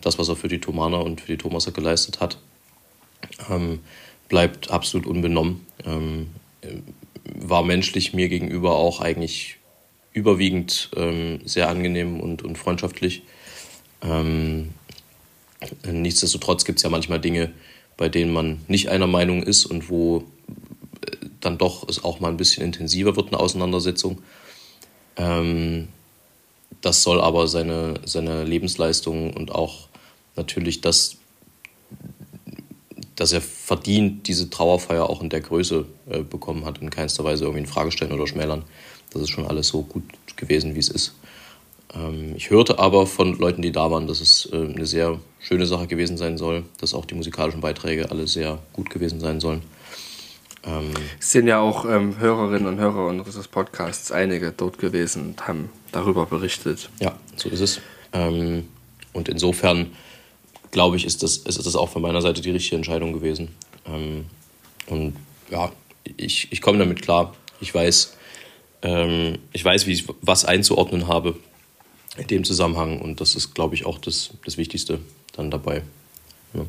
das, 0.00 0.18
was 0.18 0.28
er 0.28 0.36
für 0.36 0.48
die 0.48 0.60
Thomaner 0.60 1.04
und 1.04 1.20
für 1.20 1.28
die 1.28 1.38
Thomaser 1.38 1.70
geleistet 1.70 2.20
hat. 2.20 2.38
Ähm, 3.48 3.80
bleibt 4.28 4.70
absolut 4.70 5.06
unbenommen. 5.06 5.66
Ähm, 5.86 6.28
war 7.24 7.62
menschlich 7.62 8.12
mir 8.12 8.28
gegenüber 8.28 8.76
auch 8.76 9.00
eigentlich 9.00 9.56
überwiegend 10.12 10.90
ähm, 10.96 11.40
sehr 11.44 11.68
angenehm 11.68 12.20
und, 12.20 12.42
und 12.42 12.58
freundschaftlich. 12.58 13.22
Ähm, 14.02 14.70
nichtsdestotrotz 15.90 16.64
gibt 16.64 16.78
es 16.78 16.82
ja 16.82 16.90
manchmal 16.90 17.20
Dinge, 17.20 17.52
bei 17.96 18.08
denen 18.08 18.32
man 18.32 18.60
nicht 18.68 18.88
einer 18.88 19.06
Meinung 19.06 19.42
ist 19.42 19.64
und 19.64 19.88
wo 19.88 20.24
dann 21.40 21.58
doch 21.58 21.88
es 21.88 22.04
auch 22.04 22.20
mal 22.20 22.28
ein 22.28 22.36
bisschen 22.36 22.64
intensiver 22.64 23.16
wird, 23.16 23.28
eine 23.28 23.40
Auseinandersetzung. 23.40 24.22
Ähm, 25.16 25.88
das 26.80 27.02
soll 27.02 27.20
aber 27.20 27.48
seine, 27.48 27.94
seine 28.04 28.44
Lebensleistung 28.44 29.32
und 29.32 29.52
auch 29.52 29.88
natürlich 30.36 30.80
das, 30.80 31.16
dass 33.16 33.32
er 33.32 33.40
verdient, 33.40 34.26
diese 34.28 34.50
Trauerfeier 34.50 35.08
auch 35.08 35.22
in 35.22 35.28
der 35.28 35.40
Größe 35.40 35.84
äh, 36.08 36.20
bekommen 36.20 36.64
hat, 36.64 36.78
in 36.78 36.90
keinster 36.90 37.24
Weise 37.24 37.44
irgendwie 37.44 37.60
in 37.60 37.66
Frage 37.66 37.92
stellen 37.92 38.12
oder 38.12 38.26
schmälern. 38.26 38.64
Das 39.12 39.22
ist 39.22 39.30
schon 39.30 39.46
alles 39.46 39.68
so 39.68 39.82
gut 39.82 40.04
gewesen, 40.36 40.74
wie 40.74 40.80
es 40.80 40.88
ist. 40.88 41.14
Ähm, 41.94 42.34
ich 42.36 42.50
hörte 42.50 42.78
aber 42.78 43.06
von 43.06 43.38
Leuten, 43.38 43.62
die 43.62 43.72
da 43.72 43.90
waren, 43.90 44.06
dass 44.06 44.20
es 44.20 44.48
äh, 44.52 44.56
eine 44.56 44.86
sehr 44.86 45.18
schöne 45.38 45.66
Sache 45.66 45.86
gewesen 45.86 46.16
sein 46.16 46.38
soll, 46.38 46.64
dass 46.80 46.94
auch 46.94 47.04
die 47.04 47.14
musikalischen 47.14 47.60
Beiträge 47.60 48.10
alle 48.10 48.26
sehr 48.26 48.58
gut 48.72 48.90
gewesen 48.90 49.20
sein 49.20 49.40
sollen. 49.40 49.62
Ähm, 50.64 50.90
es 51.18 51.32
sind 51.32 51.48
ja 51.48 51.60
auch 51.60 51.84
ähm, 51.84 52.18
Hörerinnen 52.18 52.66
und 52.66 52.78
Hörer 52.78 53.08
unseres 53.08 53.48
Podcasts 53.48 54.12
einige 54.12 54.52
dort 54.52 54.78
gewesen 54.78 55.30
und 55.30 55.48
haben 55.48 55.70
darüber 55.90 56.26
berichtet. 56.26 56.88
Ja, 57.00 57.16
so 57.36 57.48
ist 57.48 57.60
es. 57.60 57.80
Ähm, 58.12 58.68
und 59.12 59.28
insofern 59.28 59.90
glaube 60.72 60.96
ich, 60.96 61.04
ist 61.04 61.22
das, 61.22 61.36
ist 61.36 61.64
das 61.64 61.76
auch 61.76 61.88
von 61.88 62.02
meiner 62.02 62.20
Seite 62.20 62.40
die 62.40 62.50
richtige 62.50 62.76
Entscheidung 62.76 63.12
gewesen. 63.12 63.54
Ähm, 63.86 64.26
und 64.88 65.14
ja, 65.50 65.70
ich, 66.16 66.48
ich 66.50 66.60
komme 66.60 66.78
damit 66.78 67.00
klar. 67.00 67.34
Ich 67.60 67.72
weiß, 67.72 68.16
ähm, 68.82 69.38
ich 69.52 69.64
weiß, 69.64 69.86
wie 69.86 69.92
ich 69.92 70.06
was 70.20 70.44
einzuordnen 70.44 71.06
habe 71.06 71.36
in 72.16 72.26
dem 72.26 72.42
Zusammenhang 72.42 73.00
und 73.00 73.20
das 73.20 73.36
ist, 73.36 73.54
glaube 73.54 73.76
ich, 73.76 73.86
auch 73.86 73.98
das, 73.98 74.30
das 74.44 74.56
Wichtigste 74.56 74.98
dann 75.36 75.52
dabei. 75.52 75.82
Ja. 76.52 76.66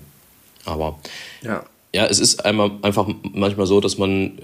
Aber 0.65 0.99
ja 1.41 1.65
ja, 1.93 2.07
es 2.07 2.19
ist 2.19 2.43
einmal 2.43 2.71
einfach 2.81 3.07
manchmal 3.21 3.67
so, 3.67 3.79
dass 3.79 3.97
man 3.97 4.39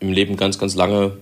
im 0.00 0.12
Leben 0.12 0.36
ganz, 0.36 0.58
ganz 0.58 0.74
lange 0.74 1.16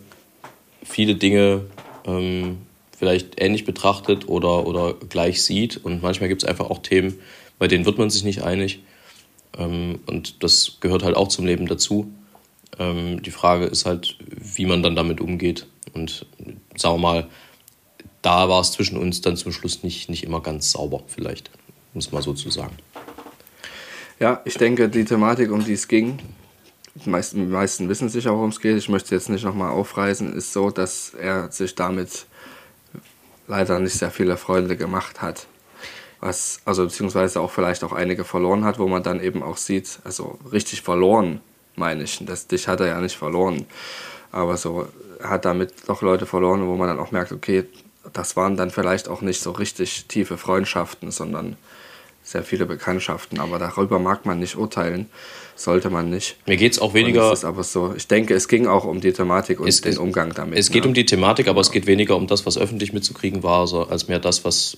viele 0.82 1.14
Dinge 1.14 1.66
ähm, 2.06 2.58
vielleicht 2.96 3.40
ähnlich 3.40 3.64
betrachtet 3.64 4.28
oder, 4.28 4.66
oder 4.66 4.94
gleich 4.94 5.42
sieht. 5.42 5.76
Und 5.76 6.02
manchmal 6.02 6.28
gibt 6.28 6.42
es 6.42 6.48
einfach 6.48 6.70
auch 6.70 6.78
Themen, 6.78 7.18
bei 7.58 7.68
denen 7.68 7.86
wird 7.86 7.98
man 7.98 8.10
sich 8.10 8.24
nicht 8.24 8.42
einig. 8.42 8.82
Ähm, 9.56 10.00
und 10.06 10.42
das 10.42 10.78
gehört 10.80 11.02
halt 11.02 11.16
auch 11.16 11.28
zum 11.28 11.46
Leben 11.46 11.66
dazu. 11.66 12.12
Ähm, 12.78 13.22
die 13.22 13.30
Frage 13.30 13.66
ist 13.66 13.86
halt, 13.86 14.16
wie 14.20 14.66
man 14.66 14.82
dann 14.82 14.96
damit 14.96 15.20
umgeht. 15.20 15.66
Und 15.94 16.26
sagen 16.76 16.96
wir 16.96 16.98
mal, 16.98 17.28
da 18.22 18.48
war 18.48 18.60
es 18.60 18.72
zwischen 18.72 18.98
uns 18.98 19.20
dann 19.20 19.36
zum 19.36 19.52
Schluss 19.52 19.82
nicht, 19.82 20.10
nicht 20.10 20.24
immer 20.24 20.40
ganz 20.40 20.72
sauber, 20.72 21.02
vielleicht, 21.06 21.50
muss 21.94 22.12
man 22.12 22.22
so 22.22 22.34
zu 22.34 22.50
sagen. 22.50 22.76
Ja, 24.18 24.40
ich 24.44 24.56
denke, 24.56 24.88
die 24.88 25.04
Thematik, 25.04 25.50
um 25.50 25.64
die 25.64 25.74
es 25.74 25.88
ging, 25.88 26.18
die 27.04 27.10
meisten, 27.10 27.40
die 27.40 27.52
meisten 27.52 27.88
wissen 27.88 28.08
sicher, 28.08 28.32
worum 28.32 28.48
es 28.48 28.60
geht. 28.60 28.76
Ich 28.76 28.88
möchte 28.88 29.14
jetzt 29.14 29.28
nicht 29.28 29.44
nochmal 29.44 29.70
aufreißen, 29.70 30.32
ist 30.34 30.52
so, 30.52 30.70
dass 30.70 31.12
er 31.14 31.52
sich 31.52 31.74
damit 31.74 32.26
leider 33.46 33.78
nicht 33.78 33.94
sehr 33.94 34.10
viele 34.10 34.36
Freunde 34.36 34.76
gemacht 34.76 35.20
hat. 35.20 35.46
Was, 36.26 36.60
also 36.64 36.84
beziehungsweise 36.84 37.40
auch 37.40 37.50
vielleicht 37.50 37.84
auch 37.84 37.92
einige 37.92 38.24
verloren 38.24 38.64
hat, 38.64 38.78
wo 38.78 38.88
man 38.88 39.02
dann 39.02 39.20
eben 39.20 39.42
auch 39.42 39.56
sieht, 39.56 40.00
also 40.04 40.38
richtig 40.50 40.82
verloren, 40.82 41.40
meine 41.76 42.02
ich. 42.02 42.18
Das, 42.26 42.46
dich 42.46 42.66
hat 42.66 42.80
er 42.80 42.88
ja 42.88 43.00
nicht 43.00 43.16
verloren. 43.16 43.66
Aber 44.32 44.56
so, 44.56 44.88
hat 45.22 45.44
damit 45.44 45.72
doch 45.86 46.02
Leute 46.02 46.26
verloren, 46.26 46.66
wo 46.66 46.76
man 46.76 46.88
dann 46.88 46.98
auch 46.98 47.12
merkt, 47.12 47.32
okay, 47.32 47.64
das 48.12 48.36
waren 48.36 48.56
dann 48.56 48.70
vielleicht 48.70 49.08
auch 49.08 49.20
nicht 49.20 49.40
so 49.40 49.52
richtig 49.52 50.06
tiefe 50.06 50.36
Freundschaften, 50.36 51.10
sondern 51.10 51.56
sehr 52.26 52.42
viele 52.42 52.66
Bekanntschaften, 52.66 53.38
aber 53.38 53.60
darüber 53.60 54.00
mag 54.00 54.26
man 54.26 54.40
nicht 54.40 54.56
urteilen, 54.56 55.06
sollte 55.54 55.90
man 55.90 56.10
nicht. 56.10 56.36
Mir 56.44 56.56
geht 56.56 56.72
es 56.72 56.80
auch 56.80 56.92
weniger. 56.92 57.30
Es 57.30 57.38
ist 57.38 57.44
aber 57.44 57.62
so. 57.62 57.94
Ich 57.96 58.08
denke, 58.08 58.34
es 58.34 58.48
ging 58.48 58.66
auch 58.66 58.84
um 58.84 59.00
die 59.00 59.12
Thematik 59.12 59.60
und 59.60 59.68
es, 59.68 59.80
den 59.80 59.96
Umgang 59.96 60.34
damit. 60.34 60.58
Es 60.58 60.70
geht 60.70 60.82
ne? 60.82 60.88
um 60.88 60.94
die 60.94 61.06
Thematik, 61.06 61.46
aber 61.46 61.60
es 61.60 61.70
geht 61.70 61.86
weniger 61.86 62.16
um 62.16 62.26
das, 62.26 62.44
was 62.44 62.58
öffentlich 62.58 62.92
mitzukriegen 62.92 63.44
war, 63.44 63.72
als 63.90 64.08
mehr 64.08 64.18
das, 64.18 64.44
was 64.44 64.76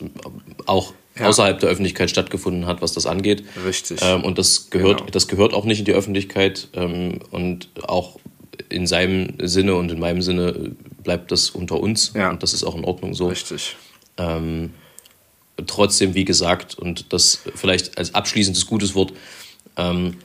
auch 0.66 0.92
ja. 1.18 1.26
außerhalb 1.26 1.58
der 1.58 1.70
Öffentlichkeit 1.70 2.10
stattgefunden 2.10 2.66
hat, 2.66 2.82
was 2.82 2.92
das 2.92 3.06
angeht. 3.06 3.44
Richtig. 3.64 4.00
Ähm, 4.02 4.24
und 4.24 4.36
das 4.36 4.68
gehört, 4.68 4.98
genau. 4.98 5.10
das 5.10 5.26
gehört 5.26 5.54
auch 5.54 5.64
nicht 5.64 5.78
in 5.78 5.86
die 5.86 5.94
Öffentlichkeit 5.94 6.68
ähm, 6.74 7.20
und 7.30 7.70
auch 7.82 8.20
in 8.68 8.86
seinem 8.86 9.32
Sinne 9.42 9.74
und 9.74 9.90
in 9.90 9.98
meinem 9.98 10.20
Sinne 10.20 10.72
bleibt 11.02 11.32
das 11.32 11.48
unter 11.48 11.80
uns 11.80 12.12
ja. 12.14 12.28
und 12.28 12.42
das 12.42 12.52
ist 12.52 12.64
auch 12.64 12.76
in 12.76 12.84
Ordnung 12.84 13.14
so. 13.14 13.28
Richtig. 13.28 13.76
Ähm, 14.18 14.74
trotzdem, 15.66 16.14
wie 16.14 16.24
gesagt, 16.24 16.78
und 16.78 17.12
das 17.12 17.40
vielleicht 17.54 17.98
als 17.98 18.14
abschließendes 18.14 18.66
gutes 18.66 18.94
Wort, 18.94 19.12
ähm, 19.76 20.16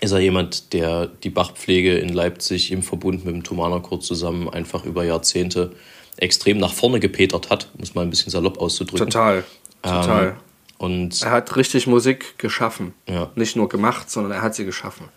ist 0.00 0.12
er 0.12 0.20
jemand, 0.20 0.72
der 0.72 1.06
die 1.06 1.30
Bachpflege 1.30 1.98
in 1.98 2.10
Leipzig 2.10 2.70
im 2.70 2.82
Verbund 2.82 3.24
mit 3.24 3.34
dem 3.34 3.42
Thomaner 3.42 3.82
zusammen 4.00 4.48
einfach 4.48 4.84
über 4.84 5.04
Jahrzehnte 5.04 5.72
extrem 6.16 6.58
nach 6.58 6.72
vorne 6.72 7.00
gepetert 7.00 7.50
hat, 7.50 7.68
muss 7.78 7.94
man 7.94 8.06
ein 8.06 8.10
bisschen 8.10 8.30
salopp 8.30 8.58
auszudrücken. 8.58 9.10
Total, 9.10 9.44
total. 9.82 10.28
Ähm, 10.28 10.34
und 10.78 11.22
er 11.22 11.30
hat 11.32 11.56
richtig 11.56 11.86
Musik 11.86 12.38
geschaffen. 12.38 12.94
Ja. 13.08 13.30
Nicht 13.34 13.56
nur 13.56 13.68
gemacht, 13.68 14.10
sondern 14.10 14.32
er 14.32 14.42
hat 14.42 14.54
sie 14.54 14.64
geschaffen. 14.64 15.08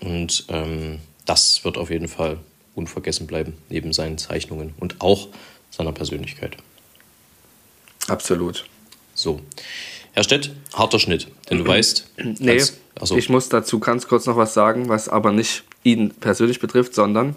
Und 0.00 0.46
ähm, 0.48 1.00
das 1.26 1.64
wird 1.64 1.76
auf 1.76 1.90
jeden 1.90 2.08
Fall 2.08 2.38
unvergessen 2.74 3.26
bleiben, 3.26 3.54
neben 3.68 3.92
seinen 3.92 4.18
Zeichnungen 4.18 4.74
und 4.78 5.00
auch 5.00 5.28
seiner 5.70 5.92
Persönlichkeit. 5.92 6.56
Absolut. 8.08 8.66
So. 9.24 9.40
Herr 10.12 10.22
Stett, 10.22 10.52
harter 10.74 10.98
Schnitt, 10.98 11.28
denn 11.48 11.58
du 11.58 11.66
weißt. 11.66 12.10
Nee, 12.38 12.60
als, 13.00 13.10
ich 13.10 13.30
muss 13.30 13.48
dazu 13.48 13.80
ganz 13.80 14.06
kurz 14.06 14.26
noch 14.26 14.36
was 14.36 14.52
sagen, 14.52 14.90
was 14.90 15.08
aber 15.08 15.32
nicht 15.32 15.64
ihn 15.82 16.10
persönlich 16.10 16.60
betrifft, 16.60 16.94
sondern 16.94 17.34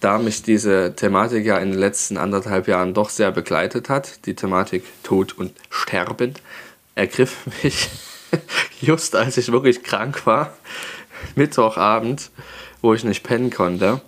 da 0.00 0.16
mich 0.16 0.42
diese 0.42 0.94
Thematik 0.96 1.44
ja 1.44 1.58
in 1.58 1.72
den 1.72 1.78
letzten 1.78 2.16
anderthalb 2.16 2.66
Jahren 2.66 2.94
doch 2.94 3.10
sehr 3.10 3.30
begleitet 3.30 3.90
hat, 3.90 4.24
die 4.24 4.34
Thematik 4.34 4.84
Tod 5.02 5.36
und 5.36 5.52
Sterben, 5.68 6.32
ergriff 6.94 7.36
mich 7.62 7.90
just 8.80 9.14
als 9.14 9.36
ich 9.36 9.52
wirklich 9.52 9.82
krank 9.82 10.24
war, 10.24 10.56
Mittwochabend, 11.34 12.30
wo 12.80 12.94
ich 12.94 13.04
nicht 13.04 13.22
pennen 13.22 13.50
konnte, 13.50 14.00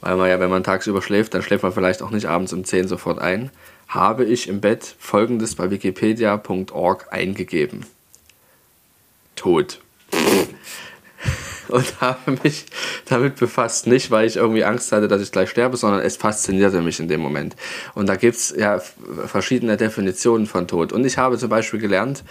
weil 0.00 0.16
man 0.16 0.30
ja, 0.30 0.40
wenn 0.40 0.50
man 0.50 0.64
tagsüber 0.64 1.02
schläft, 1.02 1.34
dann 1.34 1.42
schläft 1.42 1.64
man 1.64 1.72
vielleicht 1.74 2.00
auch 2.00 2.10
nicht 2.10 2.26
abends 2.26 2.54
um 2.54 2.64
10 2.64 2.88
sofort 2.88 3.18
ein 3.18 3.50
habe 3.88 4.24
ich 4.24 4.48
im 4.48 4.60
Bett 4.60 4.96
folgendes 4.98 5.54
bei 5.54 5.70
wikipedia.org 5.70 7.06
eingegeben. 7.10 7.86
Tod. 9.36 9.80
Und 11.68 12.00
habe 12.00 12.38
mich 12.44 12.66
damit 13.06 13.36
befasst, 13.36 13.86
nicht 13.86 14.10
weil 14.10 14.26
ich 14.26 14.36
irgendwie 14.36 14.64
Angst 14.64 14.92
hatte, 14.92 15.08
dass 15.08 15.20
ich 15.20 15.32
gleich 15.32 15.50
sterbe, 15.50 15.76
sondern 15.76 16.00
es 16.00 16.16
faszinierte 16.16 16.80
mich 16.80 17.00
in 17.00 17.08
dem 17.08 17.20
Moment. 17.20 17.56
Und 17.94 18.08
da 18.08 18.16
gibt 18.16 18.36
es 18.36 18.54
ja 18.56 18.80
verschiedene 19.26 19.76
Definitionen 19.76 20.46
von 20.46 20.68
Tod. 20.68 20.92
Und 20.92 21.04
ich 21.04 21.18
habe 21.18 21.38
zum 21.38 21.48
Beispiel 21.48 21.80
gelernt, 21.80 22.22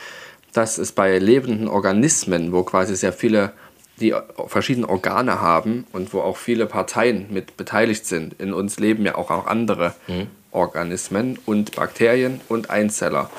dass 0.53 0.77
es 0.77 0.93
bei 0.93 1.19
lebenden 1.19 1.67
Organismen, 1.67 2.53
wo 2.53 2.63
quasi 2.63 2.95
sehr 2.95 3.11
viele 3.11 3.51
die 3.99 4.13
verschiedene 4.47 4.89
Organe 4.89 5.41
haben 5.41 5.85
und 5.93 6.13
wo 6.13 6.21
auch 6.21 6.37
viele 6.37 6.65
Parteien 6.65 7.27
mit 7.31 7.57
beteiligt 7.57 8.05
sind. 8.05 8.39
In 8.39 8.53
uns 8.53 8.79
leben 8.79 9.05
ja 9.05 9.15
auch, 9.15 9.31
auch 9.31 9.47
andere 9.47 9.95
mhm. 10.07 10.27
Organismen 10.55 11.37
und 11.45 11.75
Bakterien 11.75 12.41
und 12.49 12.69
Einzeller. 12.69 13.29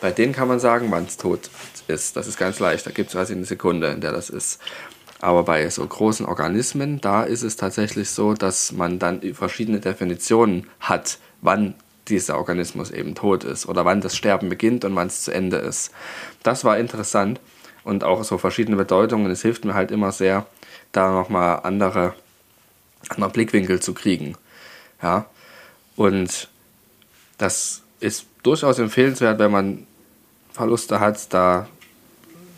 Bei 0.00 0.10
denen 0.10 0.32
kann 0.32 0.48
man 0.48 0.60
sagen, 0.60 0.90
wann 0.90 1.04
es 1.04 1.16
tot 1.18 1.50
ist. 1.86 2.16
Das 2.16 2.26
ist 2.26 2.38
ganz 2.38 2.58
leicht. 2.58 2.86
Da 2.86 2.90
gibt 2.90 3.08
es 3.08 3.14
quasi 3.14 3.34
eine 3.34 3.44
Sekunde, 3.44 3.88
in 3.88 4.00
der 4.00 4.12
das 4.12 4.30
ist. 4.30 4.60
Aber 5.20 5.42
bei 5.42 5.68
so 5.68 5.86
großen 5.86 6.24
Organismen, 6.24 7.00
da 7.00 7.24
ist 7.24 7.42
es 7.42 7.56
tatsächlich 7.56 8.08
so, 8.08 8.32
dass 8.32 8.72
man 8.72 8.98
dann 8.98 9.20
verschiedene 9.34 9.80
Definitionen 9.80 10.66
hat, 10.80 11.18
wann 11.42 11.74
dieser 12.08 12.38
Organismus 12.38 12.90
eben 12.90 13.14
tot 13.14 13.44
ist 13.44 13.66
oder 13.66 13.84
wann 13.84 14.00
das 14.00 14.16
Sterben 14.16 14.48
beginnt 14.48 14.84
und 14.84 14.96
wann 14.96 15.08
es 15.08 15.22
zu 15.22 15.32
Ende 15.32 15.58
ist. 15.58 15.92
Das 16.42 16.64
war 16.64 16.78
interessant 16.78 17.40
und 17.84 18.02
auch 18.02 18.24
so 18.24 18.38
verschiedene 18.38 18.76
Bedeutungen. 18.76 19.30
Es 19.30 19.42
hilft 19.42 19.64
mir 19.64 19.74
halt 19.74 19.90
immer 19.90 20.10
sehr, 20.10 20.46
da 20.92 21.12
nochmal 21.12 21.60
andere, 21.64 22.14
andere 23.10 23.30
Blickwinkel 23.30 23.80
zu 23.80 23.92
kriegen. 23.92 24.36
Ja, 25.02 25.26
und 25.96 26.48
das 27.40 27.82
ist 28.00 28.26
durchaus 28.42 28.78
empfehlenswert, 28.78 29.38
wenn 29.38 29.50
man 29.50 29.86
Verluste 30.52 31.00
hat, 31.00 31.32
da 31.32 31.68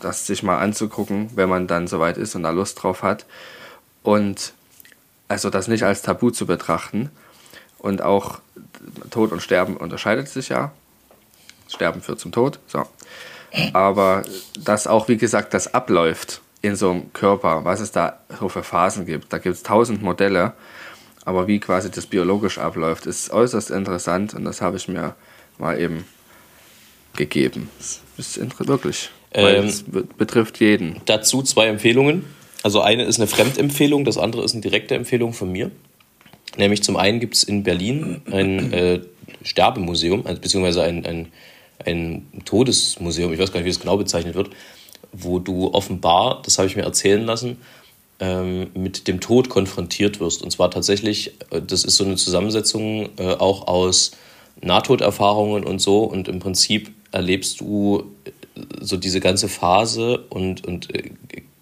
das 0.01 0.27
sich 0.27 0.43
mal 0.43 0.59
anzugucken, 0.59 1.31
wenn 1.37 1.49
man 1.49 1.67
dann 1.67 1.87
soweit 1.87 2.17
ist 2.17 2.35
und 2.35 2.43
da 2.43 2.51
Lust 2.51 2.83
drauf 2.83 3.03
hat. 3.03 3.25
Und 4.03 4.53
also 5.29 5.49
das 5.49 5.69
nicht 5.69 5.85
als 5.85 6.03
Tabu 6.03 6.31
zu 6.31 6.47
betrachten. 6.47 7.11
Und 7.79 8.03
auch 8.03 8.41
Tod 9.11 9.33
und 9.33 9.43
Sterben 9.43 9.77
unterscheidet 9.77 10.29
sich 10.29 10.49
ja. 10.49 10.73
Sterben 11.69 12.03
führt 12.03 12.21
zum 12.21 12.33
Tod. 12.33 12.59
So 12.67 12.85
aber 13.73 14.23
dass 14.59 14.87
auch, 14.87 15.09
wie 15.09 15.17
gesagt, 15.17 15.55
das 15.55 15.73
abläuft 15.75 16.41
in 16.63 16.77
so 16.77 16.91
einem 16.91 17.13
Körper, 17.13 17.65
was 17.65 17.81
es 17.81 17.93
da 17.93 18.19
so 18.39 18.49
für 18.49 18.63
Phasen 18.63 19.07
gibt. 19.07 19.33
Da 19.33 19.39
gibt 19.39 19.57
es 19.57 19.63
tausend 19.63 20.03
Modelle, 20.03 20.53
aber 21.25 21.47
wie 21.47 21.61
quasi 21.61 21.91
das 21.91 22.07
biologisch 22.07 22.59
abläuft, 22.59 23.07
ist 23.07 23.31
äußerst 23.31 23.71
interessant 23.71 24.35
und 24.35 24.45
das 24.45 24.61
habe 24.61 24.77
ich 24.77 24.89
mir 24.89 25.15
mal 25.59 25.81
eben 25.81 26.05
gegeben. 27.17 27.69
Das 27.77 28.01
ist 28.19 28.69
wirklich, 28.69 29.11
ähm, 29.33 29.67
es 29.67 29.85
betrifft 30.17 30.61
jeden. 30.61 31.01
Dazu 31.07 31.43
zwei 31.43 31.67
Empfehlungen. 31.67 32.25
Also 32.63 32.81
eine 32.81 33.05
ist 33.05 33.19
eine 33.19 33.27
Fremdempfehlung, 33.27 34.05
das 34.05 34.19
andere 34.19 34.45
ist 34.45 34.53
eine 34.53 34.61
direkte 34.61 34.95
Empfehlung 34.95 35.33
von 35.33 35.51
mir. 35.51 35.71
Nämlich 36.57 36.83
zum 36.83 36.97
einen 36.97 37.19
gibt 37.19 37.35
es 37.35 37.43
in 37.45 37.63
Berlin 37.63 38.23
ein 38.31 38.73
äh, 38.73 39.01
Sterbemuseum, 39.43 40.27
also 40.27 40.41
beziehungsweise 40.41 40.83
ein, 40.83 41.05
ein 41.07 41.33
ein 41.87 42.27
Todesmuseum, 42.45 43.33
ich 43.33 43.39
weiß 43.39 43.53
gar 43.53 43.61
nicht, 43.61 43.67
wie 43.67 43.71
es 43.71 43.81
genau 43.81 43.97
bezeichnet 43.97 44.35
wird, 44.35 44.51
wo 45.13 45.39
du 45.39 45.73
offenbar, 45.73 46.43
das 46.45 46.59
habe 46.59 46.69
ich 46.69 46.77
mir 46.77 46.83
erzählen 46.83 47.25
lassen, 47.25 47.59
mit 48.75 49.09
dem 49.09 49.21
Tod 49.21 49.49
konfrontiert 49.49 50.21
wirst. 50.21 50.43
Und 50.43 50.51
zwar 50.51 50.71
tatsächlich, 50.71 51.35
äh, 51.51 51.61
das 51.61 51.85
ist 51.85 51.97
so 51.97 52.05
eine 52.05 52.17
Zusammensetzung 52.17 53.11
äh, 53.19 53.35
auch 53.35 53.67
aus 53.67 54.13
Nahtoderfahrungen 54.61 55.65
und 55.65 55.81
so. 55.81 56.05
Und 56.05 56.29
im 56.29 56.39
Prinzip 56.39 56.93
erlebst 57.11 57.61
du 57.61 58.05
äh, 58.25 58.31
so 58.81 58.97
diese 58.97 59.21
ganze 59.21 59.49
Phase 59.49 60.19
und, 60.31 60.67
und 60.67 60.89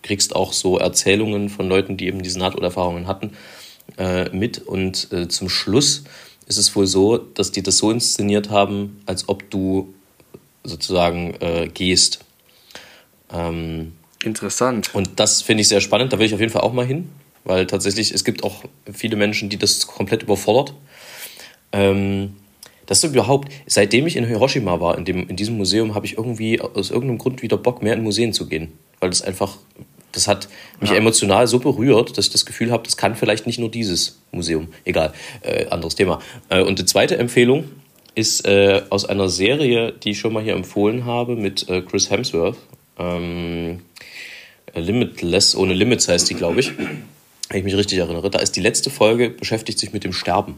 kriegst 0.03 0.35
auch 0.35 0.53
so 0.53 0.79
Erzählungen 0.79 1.49
von 1.49 1.69
Leuten, 1.69 1.97
die 1.97 2.07
eben 2.07 2.23
diese 2.23 2.39
Nahtoderfahrungen 2.39 3.07
hatten, 3.07 3.33
mit. 4.33 4.59
Und 4.59 5.09
zum 5.29 5.49
Schluss 5.49 6.05
ist 6.47 6.59
es 6.59 6.75
wohl 6.75 6.87
so, 6.87 7.19
dass 7.19 7.53
die 7.53 7.63
das 7.63 7.79
so 7.79 7.91
inszeniert 7.91 8.51
haben, 8.51 9.03
als 9.07 9.29
ob 9.29 9.51
du 9.51 9.95
sozusagen 10.65 11.35
äh, 11.41 11.69
gehst. 11.73 12.25
Ähm, 13.33 13.93
Interessant. 14.25 14.95
Und 14.95 15.11
das 15.17 15.43
finde 15.43 15.63
ich 15.63 15.69
sehr 15.69 15.81
spannend. 15.81 16.13
Da 16.13 16.19
will 16.19 16.27
ich 16.27 16.35
auf 16.35 16.41
jeden 16.41 16.53
Fall 16.53 16.63
auch 16.63 16.73
mal 16.73 16.87
hin, 16.87 17.09
weil 17.45 17.67
tatsächlich 17.67 18.13
es 18.13 18.25
gibt 18.25 18.45
auch 18.45 18.65
viele 18.93 19.17
Menschen, 19.17 19.49
die 19.49 19.57
das 19.57 19.87
komplett 19.87 20.23
überfordert. 20.23 20.75
Ähm, 21.73 22.37
das 22.87 23.05
ist 23.05 23.15
überhaupt, 23.15 23.53
seitdem 23.67 24.07
ich 24.07 24.17
in 24.17 24.27
Hiroshima 24.27 24.81
war, 24.81 24.99
in, 24.99 25.05
dem, 25.05 25.29
in 25.29 25.37
diesem 25.37 25.57
Museum, 25.57 25.95
habe 25.95 26.07
ich 26.07 26.19
irgendwie 26.19 26.61
aus 26.61 26.91
irgendeinem 26.91 27.19
Grund 27.19 27.41
wieder 27.41 27.57
Bock, 27.57 27.83
mehr 27.83 27.95
in 27.95 28.03
Museen 28.03 28.33
zu 28.33 28.49
gehen. 28.49 28.73
Weil 28.99 29.11
das 29.11 29.23
einfach, 29.23 29.59
das 30.13 30.27
hat 30.27 30.49
mich 30.81 30.91
ja. 30.91 30.97
emotional 30.97 31.47
so 31.47 31.61
berührt, 31.61 32.19
dass 32.19 32.27
ich 32.27 32.33
das 32.33 32.45
Gefühl 32.45 32.73
habe, 32.73 32.83
das 32.83 32.97
kann 32.97 33.15
vielleicht 33.15 33.47
nicht 33.47 33.61
nur 33.61 33.71
dieses 33.71 34.19
Museum. 34.33 34.69
Egal, 34.85 35.13
äh, 35.43 35.67
anderes 35.69 35.95
Thema. 35.95 36.19
Äh, 36.49 36.63
und 36.63 36.79
die 36.79 36.85
zweite 36.85 37.17
Empfehlung 37.17 37.71
ist 38.17 38.45
äh, 38.45 38.83
aus 38.91 39.05
einer 39.05 39.29
Serie, 39.29 39.93
die 39.93 40.11
ich 40.11 40.19
schon 40.19 40.33
mal 40.33 40.43
hier 40.43 40.55
empfohlen 40.55 41.05
habe, 41.05 41.37
mit 41.37 41.69
äh, 41.69 41.83
Chris 41.83 42.11
Hemsworth. 42.11 42.57
Ähm, 43.01 43.81
Limitless, 44.75 45.57
ohne 45.57 45.75
Limits 45.75 46.09
heißt 46.09 46.31
die, 46.31 46.35
glaube 46.35 46.61
ich. 46.61 46.73
Wenn 47.49 47.59
ich 47.59 47.65
mich 47.65 47.77
richtig 47.77 47.99
erinnere. 47.99 48.31
Da 48.31 48.39
ist 48.39 48.55
die 48.55 48.61
letzte 48.61 48.91
Folge, 48.91 49.31
beschäftigt 49.31 49.79
sich 49.79 49.93
mit 49.93 50.05
dem 50.05 50.13
Sterben 50.13 50.55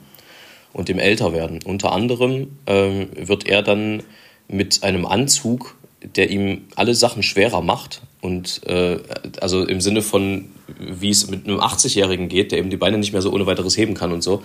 und 0.73 0.89
dem 0.89 0.99
Älterwerden. 0.99 1.61
Unter 1.65 1.93
anderem 1.93 2.59
ähm, 2.67 3.09
wird 3.17 3.47
er 3.47 3.63
dann 3.63 4.03
mit 4.49 4.83
einem 4.83 5.07
Anzug, 5.07 5.77
der 6.03 6.31
ihm 6.31 6.67
alle 6.77 6.95
Sachen 6.95 7.23
schwerer 7.23 7.63
macht. 7.63 8.03
Und 8.21 8.67
äh, 8.67 8.99
also 9.41 9.65
im 9.65 9.81
Sinne 9.81 10.03
von, 10.03 10.51
wie 10.79 11.11
es 11.11 11.31
mit 11.31 11.47
einem 11.47 11.61
80-Jährigen 11.61 12.29
geht, 12.29 12.53
der 12.53 12.59
eben 12.59 12.71
die 12.71 12.77
Beine 12.77 12.99
nicht 12.99 13.13
mehr 13.13 13.23
so 13.23 13.33
ohne 13.33 13.47
weiteres 13.47 13.77
heben 13.77 13.95
kann 13.95 14.13
und 14.13 14.23
so 14.23 14.43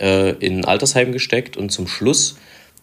äh, 0.00 0.32
in 0.32 0.58
ein 0.58 0.64
Altersheim 0.64 1.12
gesteckt 1.12 1.56
und 1.56 1.70
zum 1.70 1.86
Schluss 1.86 2.36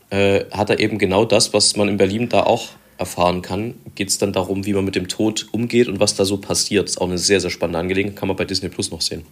äh, 0.09 0.45
hat 0.51 0.69
er 0.69 0.79
eben 0.79 0.97
genau 0.97 1.25
das, 1.25 1.53
was 1.53 1.75
man 1.75 1.89
in 1.89 1.97
Berlin 1.97 2.29
da 2.29 2.43
auch 2.43 2.69
erfahren 2.97 3.41
kann. 3.41 3.75
Geht 3.95 4.09
es 4.09 4.17
dann 4.17 4.33
darum, 4.33 4.65
wie 4.65 4.73
man 4.73 4.85
mit 4.85 4.95
dem 4.95 5.07
Tod 5.07 5.47
umgeht 5.51 5.87
und 5.87 5.99
was 5.99 6.15
da 6.15 6.25
so 6.25 6.37
passiert. 6.37 6.85
Das 6.85 6.91
ist 6.91 6.97
auch 7.01 7.07
eine 7.07 7.17
sehr, 7.17 7.39
sehr 7.41 7.49
spannende 7.49 7.79
Angelegenheit. 7.79 8.17
Kann 8.17 8.27
man 8.27 8.37
bei 8.37 8.45
Disney 8.45 8.69
Plus 8.69 8.91
noch 8.91 9.01
sehen, 9.01 9.25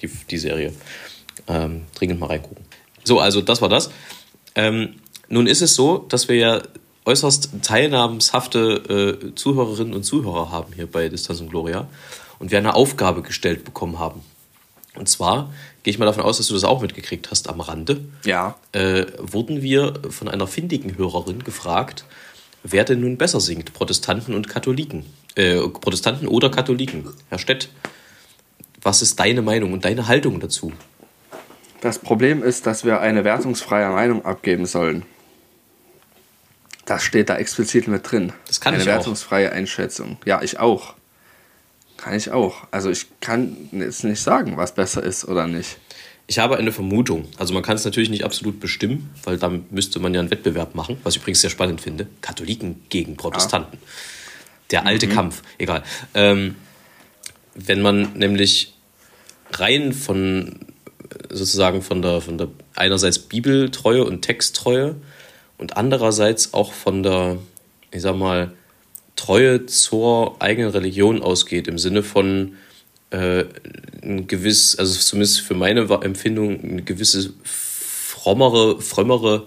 die, 0.00 0.10
die 0.30 0.38
Serie. 0.38 0.72
Ähm, 1.48 1.82
dringend 1.94 2.20
mal 2.20 2.26
reingucken. 2.26 2.64
So, 3.04 3.20
also 3.20 3.40
das 3.40 3.60
war 3.60 3.68
das. 3.68 3.90
Ähm, 4.54 4.94
nun 5.28 5.46
ist 5.46 5.62
es 5.62 5.74
so, 5.74 5.98
dass 5.98 6.28
wir 6.28 6.36
ja 6.36 6.62
äußerst 7.04 7.50
teilnahmshafte 7.62 9.20
äh, 9.30 9.34
Zuhörerinnen 9.34 9.94
und 9.94 10.04
Zuhörer 10.04 10.50
haben 10.50 10.72
hier 10.74 10.86
bei 10.86 11.08
Distanz 11.08 11.40
und 11.40 11.50
Gloria 11.50 11.88
und 12.38 12.50
wir 12.50 12.58
eine 12.58 12.74
Aufgabe 12.74 13.22
gestellt 13.22 13.64
bekommen 13.64 13.98
haben. 13.98 14.22
Und 14.96 15.08
zwar 15.08 15.52
gehe 15.82 15.90
ich 15.90 15.98
mal 15.98 16.06
davon 16.06 16.22
aus, 16.22 16.38
dass 16.38 16.46
du 16.46 16.54
das 16.54 16.64
auch 16.64 16.80
mitgekriegt 16.80 17.30
hast 17.30 17.48
am 17.48 17.60
Rande. 17.60 18.04
Ja. 18.24 18.56
Äh, 18.72 19.06
wurden 19.18 19.60
wir 19.60 19.94
von 20.08 20.28
einer 20.28 20.46
findigen 20.46 20.96
Hörerin 20.96 21.42
gefragt, 21.42 22.04
wer 22.64 22.84
denn 22.84 23.00
nun 23.00 23.16
besser 23.16 23.38
singt, 23.38 23.72
Protestanten 23.74 24.34
und 24.34 24.48
Katholiken. 24.48 25.04
Äh, 25.36 25.60
Protestanten 25.68 26.26
oder 26.26 26.50
Katholiken. 26.50 27.08
Herr 27.28 27.38
Stett, 27.38 27.68
was 28.82 29.02
ist 29.02 29.20
deine 29.20 29.42
Meinung 29.42 29.72
und 29.72 29.84
deine 29.84 30.08
Haltung 30.08 30.40
dazu? 30.40 30.72
Das 31.80 31.98
Problem 31.98 32.42
ist, 32.42 32.66
dass 32.66 32.84
wir 32.84 33.00
eine 33.00 33.24
wertungsfreie 33.24 33.90
Meinung 33.90 34.24
abgeben 34.24 34.66
sollen. 34.66 35.04
Das 36.86 37.02
steht 37.02 37.28
da 37.28 37.36
explizit 37.36 37.88
mit 37.88 38.10
drin. 38.10 38.32
Das 38.46 38.60
kann 38.60 38.74
eine 38.74 38.82
ich 38.82 38.88
auch. 38.88 38.92
Eine 38.92 39.00
wertungsfreie 39.00 39.52
Einschätzung. 39.52 40.18
Ja, 40.24 40.42
ich 40.42 40.58
auch. 40.58 40.94
Kann 41.96 42.14
ich 42.14 42.30
auch. 42.30 42.66
Also 42.70 42.90
ich 42.90 43.06
kann 43.20 43.68
jetzt 43.72 44.04
nicht 44.04 44.22
sagen, 44.22 44.56
was 44.56 44.74
besser 44.74 45.02
ist 45.02 45.26
oder 45.26 45.46
nicht. 45.46 45.78
Ich 46.26 46.38
habe 46.38 46.56
eine 46.56 46.72
Vermutung. 46.72 47.26
Also 47.36 47.52
man 47.52 47.62
kann 47.62 47.76
es 47.76 47.84
natürlich 47.84 48.08
nicht 48.08 48.24
absolut 48.24 48.58
bestimmen, 48.58 49.10
weil 49.24 49.36
dann 49.36 49.66
müsste 49.70 50.00
man 50.00 50.14
ja 50.14 50.20
einen 50.20 50.30
Wettbewerb 50.30 50.74
machen, 50.74 50.96
was 51.02 51.14
ich 51.14 51.22
übrigens 51.22 51.40
sehr 51.40 51.50
spannend 51.50 51.80
finde. 51.80 52.06
Katholiken 52.22 52.82
gegen 52.88 53.16
Protestanten. 53.16 53.78
Ja. 53.80 53.88
Der 54.70 54.86
alte 54.86 55.06
mhm. 55.06 55.10
Kampf. 55.12 55.42
Egal. 55.58 55.82
Ähm, 56.14 56.56
wenn 57.54 57.82
man 57.82 58.14
nämlich 58.14 58.74
rein 59.52 59.92
von 59.92 60.60
sozusagen 61.30 61.82
von 61.82 62.02
der, 62.02 62.20
von 62.20 62.38
der 62.38 62.48
einerseits 62.74 63.18
Bibeltreue 63.18 64.04
und 64.04 64.22
Texttreue 64.22 64.96
und 65.58 65.76
andererseits 65.76 66.54
auch 66.54 66.72
von 66.72 67.02
der, 67.02 67.38
ich 67.90 68.02
sag 68.02 68.16
mal, 68.16 68.52
Treue 69.16 69.66
zur 69.66 70.42
eigenen 70.42 70.70
Religion 70.70 71.22
ausgeht, 71.22 71.68
im 71.68 71.78
Sinne 71.78 72.02
von 72.02 72.56
äh, 73.14 73.44
ein 74.02 74.26
gewiss, 74.26 74.76
also 74.76 74.98
zumindest 74.98 75.40
für 75.42 75.54
meine 75.54 75.80
Empfindung, 76.02 76.60
eine 76.62 76.82
gewisse 76.82 77.32
frommere, 77.44 78.80
frömmere 78.80 79.46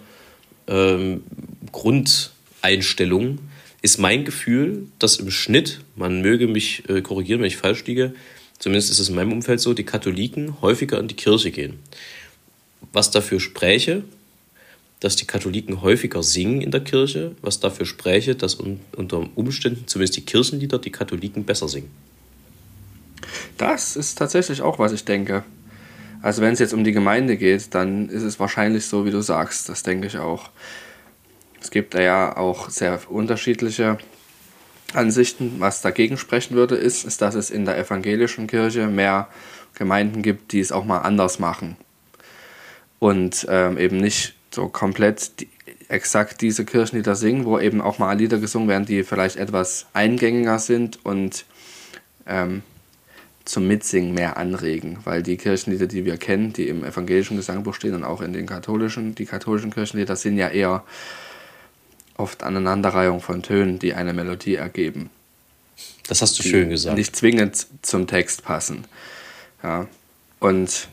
ähm, 0.68 1.24
Grundeinstellung, 1.72 3.40
ist 3.82 4.00
mein 4.00 4.24
Gefühl, 4.26 4.88
dass 5.00 5.18
im 5.18 5.30
Schnitt, 5.32 5.82
man 5.96 6.22
möge 6.22 6.48
mich 6.48 6.88
äh, 6.90 7.02
korrigieren, 7.02 7.42
wenn 7.42 7.48
ich 7.48 7.58
falsch 7.58 7.86
liege, 7.86 8.14
zumindest 8.58 8.90
ist 8.90 9.00
es 9.00 9.10
in 9.10 9.16
meinem 9.16 9.34
Umfeld 9.34 9.60
so, 9.60 9.74
die 9.74 9.84
Katholiken 9.84 10.62
häufiger 10.62 11.00
in 11.00 11.10
die 11.10 11.16
Kirche 11.16 11.52
gehen. 11.52 11.80
Was 12.94 13.12
dafür 13.12 13.40
spräche, 13.40 14.04
dass 15.02 15.16
die 15.16 15.28
Katholiken 15.28 15.82
häufiger 15.82 16.24
singen 16.24 16.62
in 16.62 16.72
der 16.72 16.82
Kirche, 16.82 17.36
was 17.42 17.60
dafür 17.60 17.86
spräche, 17.86 18.36
dass 18.36 18.56
un 18.56 18.80
unter 18.96 19.30
Umständen 19.36 19.86
zumindest 19.88 20.18
die 20.18 20.26
Kirchenlieder 20.26 20.80
die 20.80 20.92
Katholiken 20.92 21.44
besser 21.44 21.68
singen. 21.68 21.92
Das 23.58 23.96
ist 23.96 24.18
tatsächlich 24.18 24.62
auch, 24.62 24.80
was 24.80 24.92
ich 24.92 25.06
denke. 25.06 25.44
Also 26.22 26.42
wenn 26.42 26.54
es 26.54 26.60
jetzt 26.60 26.74
um 26.74 26.84
die 26.84 26.92
Gemeinde 26.92 27.38
geht, 27.38 27.74
dann 27.76 28.10
ist 28.10 28.24
es 28.24 28.40
wahrscheinlich 28.40 28.86
so, 28.86 29.06
wie 29.06 29.12
du 29.12 29.22
sagst. 29.22 29.70
Das 29.70 29.84
denke 29.84 30.08
ich 30.08 30.18
auch. 30.18 30.50
Es 31.62 31.72
gibt 31.72 31.94
ja 31.94 32.36
auch 32.38 32.70
sehr 32.70 33.00
unterschiedliche 33.10 33.98
Ansichten. 34.94 35.56
Was 35.60 35.82
dagegen 35.82 36.18
sprechen 36.18 36.56
würde, 36.56 36.76
ist, 36.76 37.06
ist, 37.06 37.22
dass 37.22 37.36
es 37.36 37.50
in 37.50 37.66
der 37.66 37.78
evangelischen 37.78 38.48
Kirche 38.48 38.88
mehr 38.88 39.28
Gemeinden 39.76 40.22
gibt, 40.22 40.54
die 40.54 40.60
es 40.60 40.72
auch 40.72 40.86
mal 40.86 41.00
anders 41.00 41.40
machen. 41.40 41.78
Und 43.00 43.46
ähm, 43.50 43.78
eben 43.78 43.98
nicht 43.98 44.36
so 44.52 44.70
komplett 44.70 45.40
die, 45.40 45.50
exakt 45.88 46.42
diese 46.42 46.66
Kirchenlieder 46.66 47.16
singen, 47.16 47.46
wo 47.46 47.60
eben 47.60 47.82
auch 47.82 48.00
mal 48.00 48.18
Lieder 48.18 48.40
gesungen 48.40 48.68
werden, 48.68 48.86
die 48.86 49.04
vielleicht 49.04 49.38
etwas 49.38 49.86
eingängiger 49.94 50.60
sind 50.60 51.06
und 51.06 51.46
ähm, 52.26 52.64
zum 53.48 53.68
Mitsingen 53.68 54.14
mehr 54.14 54.38
anregen, 54.38 55.00
weil 55.04 55.24
die 55.24 55.38
Kirchenlieder, 55.38 55.88
die 55.88 56.06
wir 56.06 56.18
kennen, 56.18 56.54
die 56.54 56.68
im 56.68 56.84
evangelischen 56.84 57.38
Gesangbuch 57.38 57.74
stehen 57.74 57.96
und 57.96 58.04
auch 58.04 58.22
in 58.22 58.34
den 58.34 58.46
katholischen, 58.46 59.16
die 59.16 59.26
katholischen 59.26 59.72
Kirchenlieder 59.72 60.16
sind 60.16 60.38
ja 60.38 60.50
eher 60.50 60.84
oft 62.18 62.44
Aneinanderreihung 62.44 63.22
von 63.22 63.44
Tönen, 63.44 63.80
die 63.80 63.94
eine 63.94 64.14
Melodie 64.14 64.56
ergeben. 64.56 65.10
Das 66.08 66.22
hast 66.22 66.38
du 66.40 66.44
schön 66.44 66.70
gesagt. 66.70 66.98
Nicht 66.98 67.16
zwingend 67.16 67.68
zum 67.82 68.08
Text 68.08 68.44
passen. 68.44 68.86
Ja. 69.64 69.88
Und 70.40 70.90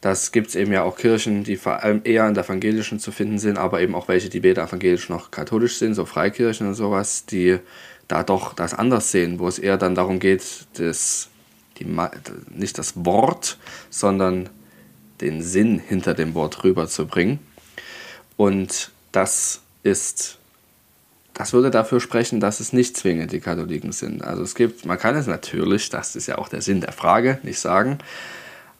das 0.00 0.32
gibt 0.32 0.48
es 0.48 0.54
eben 0.54 0.72
ja 0.72 0.82
auch 0.82 0.96
Kirchen, 0.96 1.44
die 1.44 1.56
vor 1.56 1.82
allem 1.82 2.02
eher 2.04 2.26
in 2.28 2.34
der 2.34 2.44
evangelischen 2.44 2.98
zu 2.98 3.10
finden 3.10 3.38
sind, 3.38 3.56
aber 3.56 3.80
eben 3.80 3.94
auch 3.94 4.08
welche, 4.08 4.28
die 4.28 4.42
weder 4.42 4.64
evangelisch 4.64 5.08
noch 5.08 5.30
katholisch 5.30 5.78
sind, 5.78 5.94
so 5.94 6.04
Freikirchen 6.04 6.66
und 6.66 6.74
sowas, 6.74 7.24
die 7.26 7.58
da 8.06 8.22
doch 8.22 8.52
das 8.52 8.74
anders 8.74 9.10
sehen, 9.10 9.38
wo 9.38 9.48
es 9.48 9.58
eher 9.58 9.78
dann 9.78 9.94
darum 9.94 10.18
geht, 10.18 10.66
das, 10.74 11.30
die, 11.78 11.86
nicht 12.50 12.78
das 12.78 13.04
Wort, 13.04 13.58
sondern 13.90 14.48
den 15.20 15.42
Sinn 15.42 15.78
hinter 15.78 16.14
dem 16.14 16.34
Wort 16.34 16.64
rüberzubringen. 16.64 17.38
Und 18.36 18.90
das 19.12 19.60
ist 19.82 20.38
das 21.34 21.52
würde 21.52 21.70
dafür 21.70 22.00
sprechen, 22.00 22.40
dass 22.40 22.60
es 22.60 22.72
nicht 22.72 22.96
zwingend 22.96 23.32
die 23.32 23.40
Katholiken 23.40 23.92
sind. 23.92 24.24
Also 24.24 24.42
es 24.42 24.54
gibt, 24.54 24.86
man 24.86 24.98
kann 24.98 25.16
es 25.16 25.26
natürlich, 25.26 25.90
das 25.90 26.14
ist 26.14 26.28
ja 26.28 26.38
auch 26.38 26.48
der 26.48 26.62
Sinn 26.62 26.80
der 26.80 26.92
Frage, 26.92 27.38
nicht 27.42 27.58
sagen, 27.58 27.98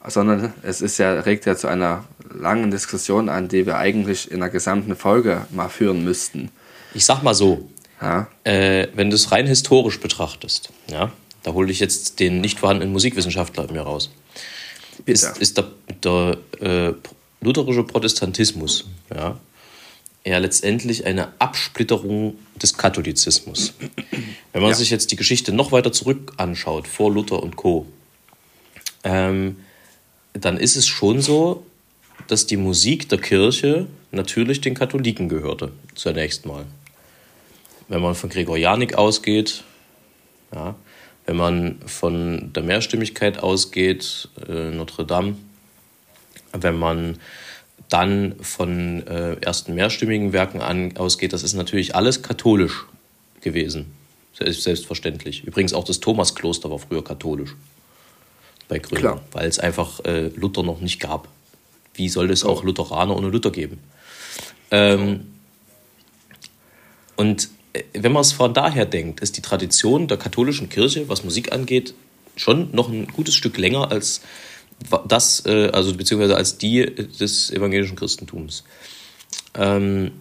sondern 0.07 0.53
es 0.63 0.81
ist 0.81 0.99
ja, 0.99 1.13
regt 1.21 1.47
ja 1.47 1.57
zu 1.57 1.67
einer 1.67 2.05
langen 2.33 2.71
Diskussion 2.71 3.29
an, 3.29 3.49
die 3.49 3.67
wir 3.67 3.77
eigentlich 3.77 4.31
in 4.31 4.41
der 4.41 4.51
gesamten 4.51 4.95
Folge 4.95 5.47
mal 5.51 5.69
führen 5.69 6.05
müssten. 6.05 6.51
Ich 6.95 7.05
sag 7.05 7.23
mal 7.23 7.35
so, 7.35 7.69
ja? 8.01 8.29
äh, 8.45 8.87
wenn 8.95 9.11
du 9.11 9.17
es 9.17 9.33
rein 9.33 9.47
historisch 9.47 9.99
betrachtest, 9.99 10.71
ja, 10.87 11.11
da 11.45 11.53
hole 11.53 11.71
ich 11.71 11.79
jetzt 11.79 12.19
den 12.19 12.41
nicht 12.41 12.59
vorhandenen 12.59 12.93
Musikwissenschaftler 12.93 13.69
in 13.69 13.75
mir 13.75 13.83
raus, 13.83 14.11
Bitte. 15.05 15.13
ist, 15.13 15.39
ist 15.39 15.59
der, 15.59 15.69
der 16.03 16.39
äh, 16.61 16.95
lutherische 17.41 17.85
Protestantismus, 17.85 18.87
ja, 19.15 19.39
ja 20.25 20.39
letztendlich 20.39 21.07
eine 21.07 21.39
Absplitterung 21.41 22.37
des 22.61 22.77
Katholizismus. 22.77 23.75
Wenn 24.53 24.63
man 24.63 24.71
ja. 24.71 24.77
sich 24.77 24.91
jetzt 24.91 25.13
die 25.13 25.17
Geschichte 25.17 25.53
noch 25.53 25.71
weiter 25.71 25.93
zurück 25.93 26.33
anschaut, 26.39 26.89
vor 26.89 27.13
Luther 27.13 27.43
und 27.43 27.57
Co., 27.57 27.87
ähm, 29.05 29.59
dann 30.33 30.57
ist 30.57 30.77
es 30.77 30.87
schon 30.87 31.21
so, 31.21 31.65
dass 32.27 32.47
die 32.47 32.57
Musik 32.57 33.09
der 33.11 33.21
Kirche 33.21 33.87
natürlich 34.11 34.63
den 34.63 34.75
Katholiken 34.75 35.29
gehörte, 35.29 35.73
zunächst 35.95 36.47
mal. 36.47 36.65
Wenn 37.89 38.01
man 38.01 38.15
von 38.15 38.31
Gregorianik 38.31 38.95
ausgeht, 38.95 39.63
ja, 40.55 40.75
wenn 41.27 41.37
man 41.37 41.81
von 41.87 42.53
der 42.53 42.63
Mehrstimmigkeit 42.63 43.39
ausgeht, 43.39 44.29
äh, 44.49 44.71
Notre 44.71 45.07
Dame, 45.07 45.37
wenn 46.53 46.79
man 46.79 47.19
dann 47.89 48.37
von 48.41 49.07
äh, 49.07 49.35
ersten 49.41 49.75
mehrstimmigen 49.75 50.33
Werken 50.33 50.61
an, 50.61 50.97
ausgeht, 50.97 51.33
das 51.33 51.43
ist 51.43 51.55
natürlich 51.55 51.95
alles 51.95 52.23
katholisch 52.23 52.87
gewesen. 53.41 53.93
Selbstverständlich. 54.37 55.45
Übrigens 55.45 55.73
auch 55.75 55.85
das 55.85 56.01
Thomaskloster 56.01 56.71
war 56.71 56.81
früher 56.81 57.05
katholisch 57.05 57.55
bei 58.69 58.79
Gründung, 58.79 59.21
weil 59.33 59.49
es 59.49 59.59
einfach 59.59 60.05
äh, 60.05 60.29
Luther 60.35 60.63
noch 60.63 60.81
nicht 60.81 60.99
gab. 60.99 61.29
Wie 61.95 62.09
soll 62.09 62.31
es 62.31 62.45
auch 62.45 62.65
Lutheraner 62.65 63.17
ohne 63.17 63.29
Luther 63.29 63.53
geben? 63.53 63.79
Ähm, 64.73 65.35
und 67.17 67.49
wenn 67.93 68.13
man 68.13 68.21
es 68.21 68.33
von 68.33 68.55
daher 68.55 68.87
denkt, 68.87 69.21
ist 69.21 69.37
die 69.37 69.43
Tradition 69.43 70.07
der 70.09 70.17
katholischen 70.17 70.69
Kirche, 70.69 71.09
was 71.09 71.25
Musik 71.25 71.53
angeht, 71.53 71.95
schon 72.37 72.71
noch 72.73 72.89
ein 72.89 73.07
gutes 73.09 73.35
Stück 73.35 73.59
länger 73.59 73.91
als 73.91 74.23
das, 75.09 75.45
äh, 75.47 75.71
also 75.73 75.95
beziehungsweise 75.95 76.37
als 76.37 76.59
die 76.59 76.85
des 76.85 77.51
evangelischen 77.51 77.97
Christentums. 77.97 78.65
Ähm, 79.55 80.13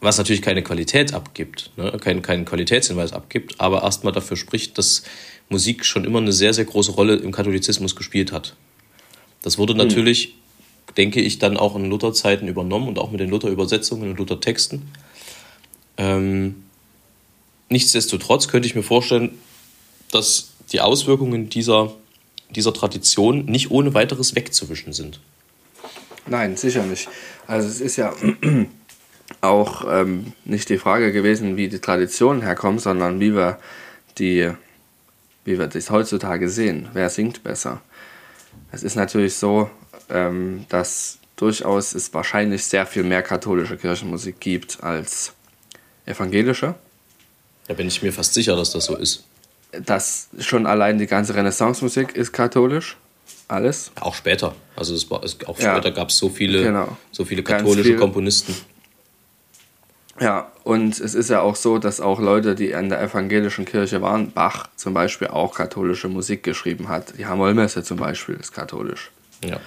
was 0.00 0.18
natürlich 0.18 0.42
keine 0.42 0.62
Qualität 0.62 1.14
abgibt, 1.14 1.70
ne? 1.76 1.96
keinen, 2.00 2.22
keinen 2.22 2.44
Qualitätshinweis 2.44 3.12
abgibt, 3.12 3.60
aber 3.60 3.82
erstmal 3.82 4.12
dafür 4.12 4.36
spricht, 4.36 4.76
dass 4.76 5.04
Musik 5.48 5.84
schon 5.84 6.04
immer 6.04 6.18
eine 6.18 6.32
sehr, 6.32 6.52
sehr 6.52 6.64
große 6.64 6.92
Rolle 6.92 7.16
im 7.16 7.30
Katholizismus 7.30 7.94
gespielt 7.94 8.32
hat. 8.32 8.56
Das 9.42 9.58
wurde 9.58 9.74
hm. 9.74 9.78
natürlich, 9.78 10.28
mhm. 10.28 10.94
denke 10.96 11.20
ich, 11.20 11.38
dann 11.38 11.56
auch 11.56 11.76
in 11.76 11.84
Lutherzeiten 11.84 12.48
übernommen 12.48 12.88
und 12.88 12.98
auch 12.98 13.10
mit 13.10 13.20
den 13.20 13.30
Luther-Übersetzungen 13.30 14.10
und 14.10 14.18
Luther-Texten. 14.18 14.90
Ähm, 15.96 16.64
nichtsdestotrotz 17.68 18.48
könnte 18.48 18.66
ich 18.66 18.74
mir 18.74 18.82
vorstellen, 18.82 19.38
dass 20.10 20.52
die 20.72 20.80
Auswirkungen 20.80 21.48
dieser 21.48 21.92
dieser 22.54 22.72
Tradition 22.72 23.44
nicht 23.46 23.70
ohne 23.70 23.94
weiteres 23.94 24.34
wegzuwischen 24.34 24.92
sind. 24.92 25.20
Nein, 26.26 26.56
sicher 26.56 26.84
nicht. 26.84 27.08
Also 27.46 27.68
es 27.68 27.80
ist 27.80 27.96
ja 27.96 28.12
auch 29.40 29.84
ähm, 29.88 30.32
nicht 30.44 30.68
die 30.68 30.78
Frage 30.78 31.12
gewesen, 31.12 31.56
wie 31.56 31.68
die 31.68 31.80
Tradition 31.80 32.42
herkommt, 32.42 32.80
sondern 32.80 33.20
wie 33.20 33.34
wir 33.34 33.58
die, 34.18 34.50
wie 35.44 35.58
wir 35.58 35.66
das 35.66 35.90
heutzutage 35.90 36.48
sehen. 36.48 36.88
Wer 36.92 37.10
singt 37.10 37.42
besser? 37.42 37.80
Es 38.70 38.82
ist 38.82 38.94
natürlich 38.94 39.34
so, 39.34 39.70
ähm, 40.08 40.66
dass 40.68 41.18
durchaus 41.36 41.94
es 41.94 42.14
wahrscheinlich 42.14 42.64
sehr 42.64 42.86
viel 42.86 43.02
mehr 43.02 43.22
katholische 43.22 43.76
Kirchenmusik 43.76 44.38
gibt 44.38 44.82
als 44.82 45.32
evangelische. 46.06 46.74
Da 47.68 47.74
bin 47.74 47.88
ich 47.88 48.02
mir 48.02 48.12
fast 48.12 48.34
sicher, 48.34 48.56
dass 48.56 48.72
das 48.72 48.86
so 48.86 48.96
ist 48.96 49.24
dass 49.72 50.28
schon 50.38 50.66
allein 50.66 50.98
die 50.98 51.06
ganze 51.06 51.34
Renaissance-Musik 51.34 52.14
ist 52.14 52.32
katholisch. 52.32 52.96
Alles. 53.48 53.90
Auch 54.00 54.14
später. 54.14 54.54
Also 54.76 54.94
es 54.94 55.10
war, 55.10 55.22
es, 55.24 55.36
auch 55.46 55.56
später 55.56 55.88
ja, 55.88 55.90
gab 55.90 56.08
es 56.08 56.18
so 56.18 56.28
viele, 56.28 56.62
genau. 56.62 56.96
so 57.10 57.24
viele 57.24 57.42
katholische 57.42 57.90
viel. 57.90 57.96
Komponisten. 57.96 58.54
Ja, 60.20 60.52
und 60.64 61.00
es 61.00 61.14
ist 61.14 61.30
ja 61.30 61.40
auch 61.40 61.56
so, 61.56 61.78
dass 61.78 62.00
auch 62.00 62.20
Leute, 62.20 62.54
die 62.54 62.70
in 62.70 62.88
der 62.90 63.00
evangelischen 63.00 63.64
Kirche 63.64 64.00
waren, 64.02 64.30
Bach 64.30 64.68
zum 64.76 64.94
Beispiel 64.94 65.28
auch 65.28 65.54
katholische 65.54 66.08
Musik 66.08 66.42
geschrieben 66.42 66.88
hat. 66.88 67.18
Die 67.18 67.26
Hamollmesse 67.26 67.82
zum 67.82 67.98
Beispiel 67.98 68.36
ist 68.36 68.52
katholisch. 68.52 69.10
Ja. 69.44 69.58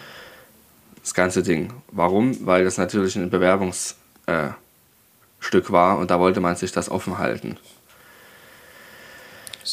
Das 1.02 1.14
ganze 1.14 1.44
Ding. 1.44 1.74
Warum? 1.92 2.46
Weil 2.46 2.64
das 2.64 2.78
natürlich 2.78 3.16
ein 3.16 3.30
Bewerbungsstück 3.30 3.98
äh, 4.28 4.50
war 5.72 5.98
und 5.98 6.12
da 6.12 6.20
wollte 6.20 6.40
man 6.40 6.56
sich 6.56 6.72
das 6.72 6.90
offen 6.90 7.18
halten. 7.18 7.58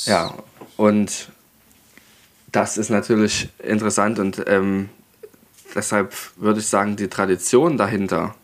Ja, 0.05 0.35
und 0.77 1.29
das 2.51 2.77
ist 2.77 2.91
natürlich 2.91 3.49
interessant 3.63 4.19
und 4.19 4.43
ähm, 4.47 4.89
deshalb 5.75 6.15
würde 6.37 6.61
ich 6.61 6.67
sagen, 6.67 6.97
die 6.97 7.09
Tradition 7.09 7.77
dahinter 7.77 8.35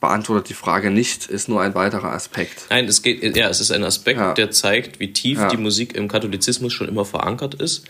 beantwortet 0.00 0.48
die 0.48 0.54
Frage 0.54 0.90
nicht, 0.90 1.26
ist 1.26 1.48
nur 1.48 1.60
ein 1.60 1.74
weiterer 1.74 2.12
Aspekt. 2.12 2.66
Nein, 2.70 2.86
es 2.86 3.02
geht, 3.02 3.36
ja, 3.36 3.48
es 3.48 3.60
ist 3.60 3.72
ein 3.72 3.82
Aspekt, 3.82 4.20
ja. 4.20 4.32
der 4.32 4.50
zeigt, 4.50 5.00
wie 5.00 5.12
tief 5.12 5.38
ja. 5.38 5.48
die 5.48 5.56
Musik 5.56 5.94
im 5.94 6.08
Katholizismus 6.08 6.72
schon 6.72 6.88
immer 6.88 7.04
verankert 7.04 7.54
ist. 7.54 7.84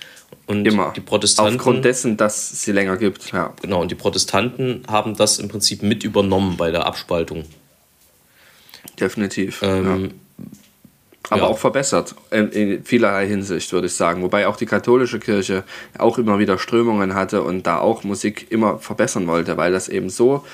Und 0.47 0.67
immer. 0.67 0.93
die 0.97 1.01
Protestanten. 1.01 1.57
Aufgrund 1.57 1.85
dessen, 1.85 2.17
dass 2.17 2.53
es 2.53 2.63
sie 2.63 2.73
länger 2.73 2.97
gibt, 2.97 3.33
ja. 3.33 3.55
Genau, 3.61 3.83
und 3.83 3.91
die 3.91 3.95
Protestanten 3.95 4.83
haben 4.89 5.17
das 5.17 5.39
im 5.39 5.49
Prinzip 5.49 5.83
mit 5.83 6.03
übernommen 6.03 6.57
bei 6.57 6.71
der 6.71 6.87
Abspaltung. 6.87 7.45
Definitiv. 8.99 9.61
Ähm, 9.63 10.13
aber 11.31 11.43
ja. 11.43 11.47
auch 11.49 11.59
verbessert 11.59 12.15
in, 12.31 12.49
in, 12.51 12.85
vielerlei 12.85 13.27
Hinsicht, 13.27 13.73
würde 13.73 13.87
ich 13.87 13.95
sagen. 13.95 14.23
Wobei 14.23 14.47
auch 14.47 14.57
die 14.57 14.67
katholische 14.67 15.19
Kirche 15.19 15.65
auch 15.99 16.19
immer 16.19 16.39
wieder 16.39 16.59
Strömungen 16.59 17.15
hatte 17.15 17.43
und 17.43 17.67
da 17.67 17.79
auch 17.79 18.03
Musik 18.05 18.51
immer 18.51 18.79
verbessern 18.79 19.27
wollte, 19.27 19.57
weil 19.57 19.73
das 19.73 19.89
eben 19.89 20.09
so 20.09 20.45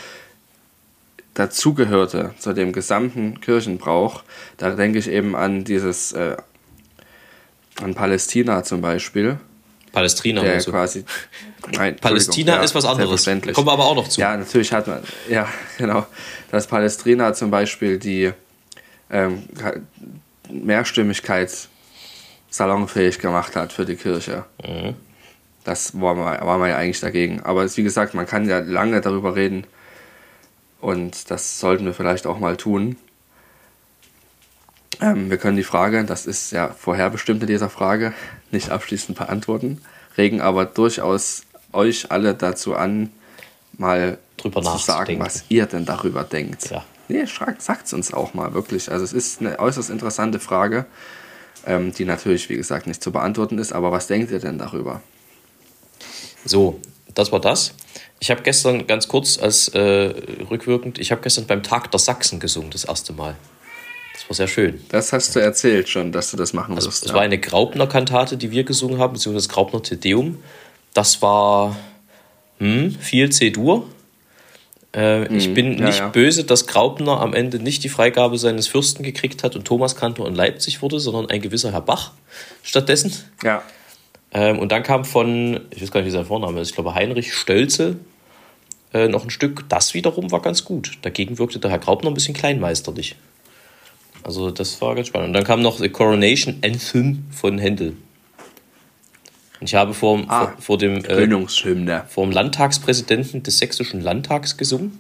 dazugehörte 1.35 2.35
zu 2.39 2.53
dem 2.53 2.73
gesamten 2.73 3.41
Kirchenbrauch. 3.41 4.23
Da 4.57 4.71
denke 4.71 4.99
ich 4.99 5.09
eben 5.09 5.37
an 5.37 5.65
dieses, 5.65 6.13
äh, 6.13 6.37
an 7.81 7.95
Palästina 7.95 8.63
zum 8.65 8.81
Beispiel. 8.81 9.39
Palästina, 9.95 10.43
der 10.43 10.55
also. 10.55 10.73
quasi. 10.73 11.05
Nein, 11.73 11.97
Palästina 12.01 12.57
ja, 12.57 12.63
ist 12.63 12.75
was 12.75 12.85
anderes. 12.85 13.25
Kommen 13.25 13.67
wir 13.67 13.73
aber 13.73 13.87
auch 13.87 13.95
noch 13.95 14.09
zu. 14.09 14.21
Ja, 14.21 14.37
natürlich 14.37 14.73
hat 14.73 14.87
man, 14.87 15.03
ja, 15.29 15.49
genau. 15.79 16.07
Dass 16.51 16.67
Palästina 16.67 17.33
zum 17.33 17.51
Beispiel 17.51 17.99
die 17.99 18.33
ähm, 19.11 19.45
Mehrstimmigkeit 20.51 21.69
salonfähig 22.51 23.19
gemacht 23.19 23.57
hat 23.57 23.73
für 23.73 23.85
die 23.85 23.97
Kirche. 23.97 24.45
Mhm. 24.65 24.95
Das 25.65 25.99
war 25.99 26.15
man, 26.15 26.41
war 26.41 26.59
man 26.59 26.69
ja 26.69 26.77
eigentlich 26.77 27.01
dagegen. 27.01 27.41
Aber 27.41 27.65
wie 27.65 27.83
gesagt, 27.83 28.15
man 28.15 28.27
kann 28.27 28.49
ja 28.49 28.59
lange 28.59 29.01
darüber 29.01 29.35
reden 29.35 29.67
und 30.81 31.31
das 31.31 31.59
sollten 31.59 31.87
wir 31.87 31.95
vielleicht 31.95 32.27
auch 32.27 32.39
mal 32.39 32.57
tun. 32.57 32.97
Ähm, 35.01 35.31
wir 35.31 35.39
können 35.39 35.57
die 35.57 35.65
Frage, 35.65 36.05
das 36.05 36.27
ist 36.27 36.53
ja 36.53 36.69
vorherbestimmt 36.69 37.43
in 37.43 37.49
dieser 37.49 37.71
Frage, 37.71 38.13
nicht 38.55 38.71
abschließend 38.71 39.19
beantworten, 39.19 39.83
regen 40.17 40.41
aber 40.41 40.65
durchaus 40.65 41.43
euch 41.73 42.11
alle 42.11 42.35
dazu 42.35 42.75
an, 42.75 43.11
mal 43.77 44.19
Drüber 44.37 44.63
zu 44.63 44.79
sagen, 44.79 45.19
nachzudenken. 45.19 45.25
was 45.25 45.45
ihr 45.49 45.67
denn 45.67 45.85
darüber 45.85 46.25
denkt. 46.25 46.71
Ja. 46.71 46.85
Nee, 47.09 47.27
sagt 47.27 47.87
es 47.87 47.93
uns 47.93 48.15
auch 48.15 48.33
mal, 48.33 48.55
wirklich. 48.55 48.91
Also 48.91 49.05
es 49.05 49.13
ist 49.13 49.41
eine 49.41 49.59
äußerst 49.59 49.91
interessante 49.91 50.41
Frage, 50.41 50.87
ähm, 51.67 51.93
die 51.93 52.05
natürlich, 52.05 52.49
wie 52.49 52.57
gesagt, 52.57 52.87
nicht 52.87 53.03
zu 53.03 53.13
beantworten 53.13 53.59
ist, 53.59 53.73
aber 53.73 53.93
was 53.93 54.07
denkt 54.07 54.31
ihr 54.31 54.39
denn 54.39 54.59
darüber? 54.59 55.03
So, 56.47 56.81
das 57.15 57.31
war 57.31 57.41
das. 57.41 57.75
Ich 58.21 58.31
habe 58.31 58.43
gestern 58.43 58.87
ganz 58.87 59.09
kurz 59.09 59.39
als 59.39 59.69
äh, 59.69 60.15
rückwirkend, 60.51 60.99
ich 60.99 61.11
habe 61.11 61.21
gestern 61.21 61.47
beim 61.47 61.63
Tag 61.63 61.91
der 61.91 62.01
Sachsen 62.01 62.41
gesungen, 62.41 62.71
das 62.71 62.85
erste 62.85 63.13
Mal. 63.13 63.37
Das 64.15 64.29
war 64.31 64.35
sehr 64.37 64.49
schön. 64.49 64.81
Das 64.89 65.13
hast 65.13 65.35
du 65.37 65.41
erzählt 65.41 65.89
schon, 65.89 66.11
dass 66.13 66.31
du 66.31 66.37
das 66.39 66.53
machen 66.55 66.75
Also, 66.77 66.89
wirst. 66.89 67.03
es 67.03 67.09
ja. 67.11 67.15
war 67.15 67.23
eine 67.23 67.39
Graupner-Kantate, 67.39 68.37
die 68.39 68.51
wir 68.51 68.65
gesungen 68.65 68.99
haben, 68.99 69.13
beziehungsweise 69.13 69.49
das 69.49 69.55
Graupner 69.55 69.83
Tedeum. 69.83 70.39
Das 70.95 71.21
war 71.21 71.77
hm, 72.59 72.95
viel 73.01 73.31
C-Dur. 73.31 73.87
Äh, 74.95 75.27
ich 75.37 75.53
bin 75.53 75.73
Hm, 75.73 75.79
ja, 75.81 75.87
nicht 75.87 75.99
ja. 75.99 76.09
böse, 76.09 76.45
dass 76.45 76.67
Graupner 76.69 77.21
am 77.21 77.35
Ende 77.35 77.59
nicht 77.59 77.83
die 77.83 77.89
Freigabe 77.89 78.39
seines 78.39 78.69
Fürsten 78.69 79.03
gekriegt 79.03 79.43
hat 79.43 79.57
und 79.57 79.65
Thomas 79.67 79.97
Kantor 79.97 80.29
in 80.29 80.35
Leipzig 80.37 80.81
wurde, 80.83 81.01
sondern 81.01 81.29
ein 81.29 81.41
gewisser 81.43 81.73
Herr 81.73 81.81
Bach 81.81 82.13
stattdessen. 82.63 83.13
ja, 83.43 83.63
Ähm, 84.33 84.61
und 84.61 84.71
dann 84.71 84.85
kam 84.85 85.05
von, 85.05 85.61
ich 85.71 85.83
weiß 85.83 85.91
gar 85.91 86.01
nicht, 86.01 86.07
wie 86.09 86.13
sein 86.13 86.27
Vorname 86.27 86.61
ist, 86.61 86.69
ich 86.69 86.75
glaube 86.77 86.95
Heinrich 86.95 87.35
Stölze 87.35 87.97
äh, 88.93 89.09
noch 89.09 89.25
ein 89.25 89.31
Stück. 89.31 89.65
Das 89.69 89.95
wiederum 89.95 90.31
war 90.31 90.41
ganz 90.41 90.65
gut. 90.65 90.99
Dagegen 91.03 91.39
wirkte 91.39 91.59
der 91.59 91.73
Herr 91.73 91.81
Graupner 91.81 92.11
ein 92.11 92.15
bisschen 92.15 92.35
kleinmeisterlich. 92.35 93.17
Also 94.25 94.51
das 94.51 94.81
war 94.81 94.95
ganz 94.95 95.09
spannend. 95.09 95.29
Und 95.29 95.33
dann 95.35 95.45
kam 95.45 95.63
noch 95.63 95.79
The 95.79 95.89
Coronation 95.91 96.59
Anthem 96.65 97.25
von 97.31 97.59
Händel. 97.59 97.97
Und 99.61 99.69
ich 99.69 99.75
habe 99.75 99.95
vor, 99.95 100.23
Ah, 100.29 100.47
vor, 100.47 100.55
vor, 100.61 100.79
dem, 100.79 101.05
äh, 101.05 101.47
vor 102.09 102.25
dem 102.25 102.33
Landtagspräsidenten 102.33 103.43
des 103.43 103.59
sächsischen 103.59 104.01
Landtags 104.01 104.57
gesungen. 104.57 104.99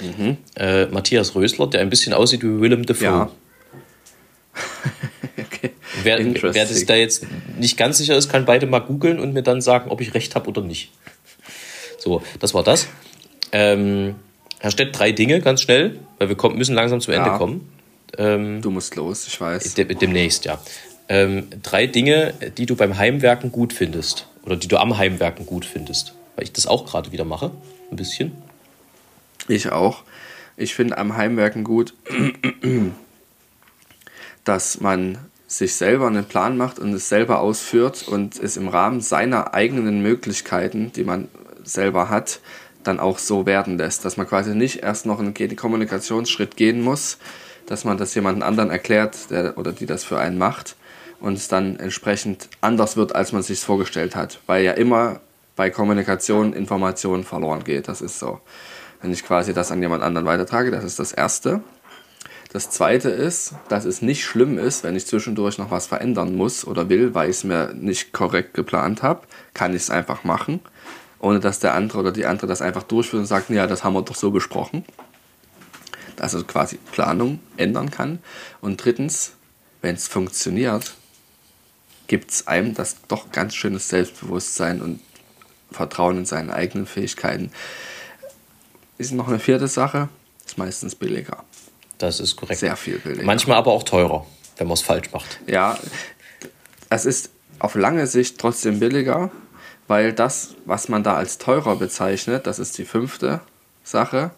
Mhm. 0.00 0.38
Äh, 0.56 0.86
Matthias 0.86 1.34
Rösler, 1.34 1.66
der 1.66 1.80
ein 1.82 1.90
bisschen 1.90 2.14
aussieht 2.14 2.42
wie 2.42 2.60
Willem 2.60 2.86
Dafoe. 2.86 3.04
Ja. 3.04 3.30
okay. 5.38 5.70
Wer, 6.02 6.18
wer 6.54 6.66
sich 6.66 6.86
da 6.86 6.94
jetzt 6.94 7.26
nicht 7.58 7.76
ganz 7.76 7.98
sicher 7.98 8.16
ist, 8.16 8.30
kann 8.30 8.46
beide 8.46 8.66
mal 8.66 8.80
googeln 8.80 9.20
und 9.20 9.34
mir 9.34 9.42
dann 9.42 9.60
sagen, 9.60 9.90
ob 9.90 10.00
ich 10.00 10.14
recht 10.14 10.34
habe 10.34 10.48
oder 10.48 10.62
nicht. 10.62 10.90
So, 11.98 12.22
das 12.38 12.54
war 12.54 12.62
das. 12.62 12.88
Ähm, 13.52 14.14
Herr 14.58 14.70
Stett, 14.70 14.98
drei 14.98 15.12
Dinge 15.12 15.40
ganz 15.40 15.62
schnell, 15.62 15.98
weil 16.18 16.28
wir 16.28 16.36
kommen, 16.36 16.56
müssen 16.56 16.74
langsam 16.74 17.00
zum 17.00 17.12
Ende 17.14 17.28
Ja. 17.30 17.38
kommen. 17.38 17.68
Ähm, 18.18 18.60
Du 18.62 18.70
musst 18.70 18.96
los, 18.96 19.26
ich 19.26 19.40
weiß. 19.40 19.74
de 19.74 19.84
demnächst, 19.94 20.44
ja. 20.44 20.58
Ähm, 21.08 21.48
drei 21.62 21.86
Dinge, 21.86 22.34
die 22.56 22.66
du 22.66 22.76
beim 22.76 22.96
Heimwerken 22.96 23.50
gut 23.50 23.72
findest 23.72 24.28
oder 24.44 24.56
die 24.56 24.68
du 24.68 24.78
am 24.78 24.96
Heimwerken 24.96 25.46
gut 25.46 25.64
findest. 25.64 26.14
Weil 26.36 26.44
ich 26.44 26.52
das 26.52 26.66
auch 26.66 26.86
gerade 26.86 27.12
wieder 27.12 27.24
mache, 27.24 27.50
ein 27.90 27.96
bisschen. 27.96 28.32
Ich 29.48 29.72
auch. 29.72 30.04
Ich 30.56 30.74
finde 30.74 30.98
am 30.98 31.16
Heimwerken 31.16 31.64
gut, 31.64 31.94
dass 34.44 34.80
man 34.80 35.18
sich 35.46 35.74
selber 35.74 36.06
einen 36.06 36.24
Plan 36.26 36.56
macht 36.56 36.78
und 36.78 36.92
es 36.92 37.08
selber 37.08 37.40
ausführt 37.40 38.06
und 38.06 38.38
es 38.38 38.56
im 38.56 38.68
Rahmen 38.68 39.00
seiner 39.00 39.52
eigenen 39.52 40.00
Möglichkeiten, 40.02 40.92
die 40.92 41.02
man 41.02 41.28
selber 41.64 42.08
hat, 42.08 42.40
dann 42.84 43.00
auch 43.00 43.18
so 43.18 43.46
werden 43.46 43.78
lässt. 43.78 44.04
Dass 44.04 44.16
man 44.16 44.28
quasi 44.28 44.54
nicht 44.54 44.82
erst 44.82 45.06
noch 45.06 45.18
einen 45.18 45.34
Kommunikationsschritt 45.34 46.56
gehen 46.56 46.82
muss, 46.82 47.18
dass 47.70 47.84
man 47.84 47.98
das 47.98 48.12
jemandem 48.16 48.42
anderen 48.42 48.70
erklärt 48.70 49.30
der, 49.30 49.56
oder 49.56 49.70
die 49.70 49.86
das 49.86 50.02
für 50.02 50.18
einen 50.18 50.38
macht 50.38 50.74
und 51.20 51.34
es 51.34 51.46
dann 51.46 51.78
entsprechend 51.78 52.48
anders 52.60 52.96
wird, 52.96 53.14
als 53.14 53.30
man 53.30 53.44
sich 53.44 53.60
vorgestellt 53.60 54.16
hat. 54.16 54.40
Weil 54.46 54.64
ja 54.64 54.72
immer 54.72 55.20
bei 55.54 55.70
Kommunikation 55.70 56.52
Information 56.52 57.22
verloren 57.22 57.62
geht. 57.62 57.86
Das 57.86 58.00
ist 58.00 58.18
so. 58.18 58.40
Wenn 59.00 59.12
ich 59.12 59.24
quasi 59.24 59.54
das 59.54 59.70
an 59.70 59.80
jemand 59.80 60.02
anderen 60.02 60.26
weitertrage, 60.26 60.72
das 60.72 60.82
ist 60.82 60.98
das 60.98 61.12
Erste. 61.12 61.60
Das 62.52 62.70
Zweite 62.70 63.08
ist, 63.08 63.54
dass 63.68 63.84
es 63.84 64.02
nicht 64.02 64.24
schlimm 64.24 64.58
ist, 64.58 64.82
wenn 64.82 64.96
ich 64.96 65.06
zwischendurch 65.06 65.56
noch 65.58 65.70
was 65.70 65.86
verändern 65.86 66.34
muss 66.34 66.66
oder 66.66 66.88
will, 66.88 67.14
weil 67.14 67.30
ich 67.30 67.36
es 67.36 67.44
mir 67.44 67.72
nicht 67.72 68.12
korrekt 68.12 68.54
geplant 68.54 69.04
habe, 69.04 69.20
kann 69.54 69.76
ich 69.76 69.82
es 69.82 69.90
einfach 69.90 70.24
machen, 70.24 70.58
ohne 71.20 71.38
dass 71.38 71.60
der 71.60 71.74
andere 71.74 72.00
oder 72.00 72.10
die 72.10 72.26
andere 72.26 72.48
das 72.48 72.62
einfach 72.62 72.82
durchführt 72.82 73.20
und 73.20 73.26
sagt, 73.26 73.48
ja, 73.50 73.68
das 73.68 73.84
haben 73.84 73.94
wir 73.94 74.02
doch 74.02 74.16
so 74.16 74.32
besprochen. 74.32 74.84
Es 76.20 76.46
quasi 76.46 76.76
Planung 76.92 77.40
ändern 77.56 77.90
kann. 77.90 78.18
Und 78.60 78.84
drittens, 78.84 79.32
wenn 79.82 79.94
es 79.94 80.06
funktioniert, 80.06 80.94
gibt 82.06 82.30
es 82.30 82.46
einem 82.46 82.74
das 82.74 82.96
doch 83.08 83.32
ganz 83.32 83.54
schönes 83.54 83.88
Selbstbewusstsein 83.88 84.82
und 84.82 85.00
Vertrauen 85.70 86.18
in 86.18 86.26
seine 86.26 86.52
eigenen 86.52 86.86
Fähigkeiten. 86.86 87.52
Ist 88.98 89.12
noch 89.12 89.28
eine 89.28 89.38
vierte 89.38 89.68
Sache, 89.68 90.08
ist 90.44 90.58
meistens 90.58 90.94
billiger. 90.94 91.44
Das 91.98 92.20
ist 92.20 92.36
korrekt. 92.36 92.60
Sehr 92.60 92.76
viel 92.76 92.98
billiger. 92.98 93.24
Manchmal 93.24 93.56
aber 93.56 93.72
auch 93.72 93.84
teurer, 93.84 94.26
wenn 94.56 94.66
man 94.66 94.74
es 94.74 94.82
falsch 94.82 95.12
macht. 95.12 95.38
Ja, 95.46 95.78
es 96.88 97.06
ist 97.06 97.30
auf 97.60 97.74
lange 97.76 98.06
Sicht 98.06 98.38
trotzdem 98.38 98.80
billiger, 98.80 99.30
weil 99.86 100.12
das, 100.12 100.56
was 100.64 100.88
man 100.88 101.02
da 101.02 101.14
als 101.14 101.38
teurer 101.38 101.76
bezeichnet, 101.76 102.46
das 102.46 102.58
ist 102.58 102.76
die 102.78 102.84
fünfte 102.84 103.40
Sache, 103.84 104.32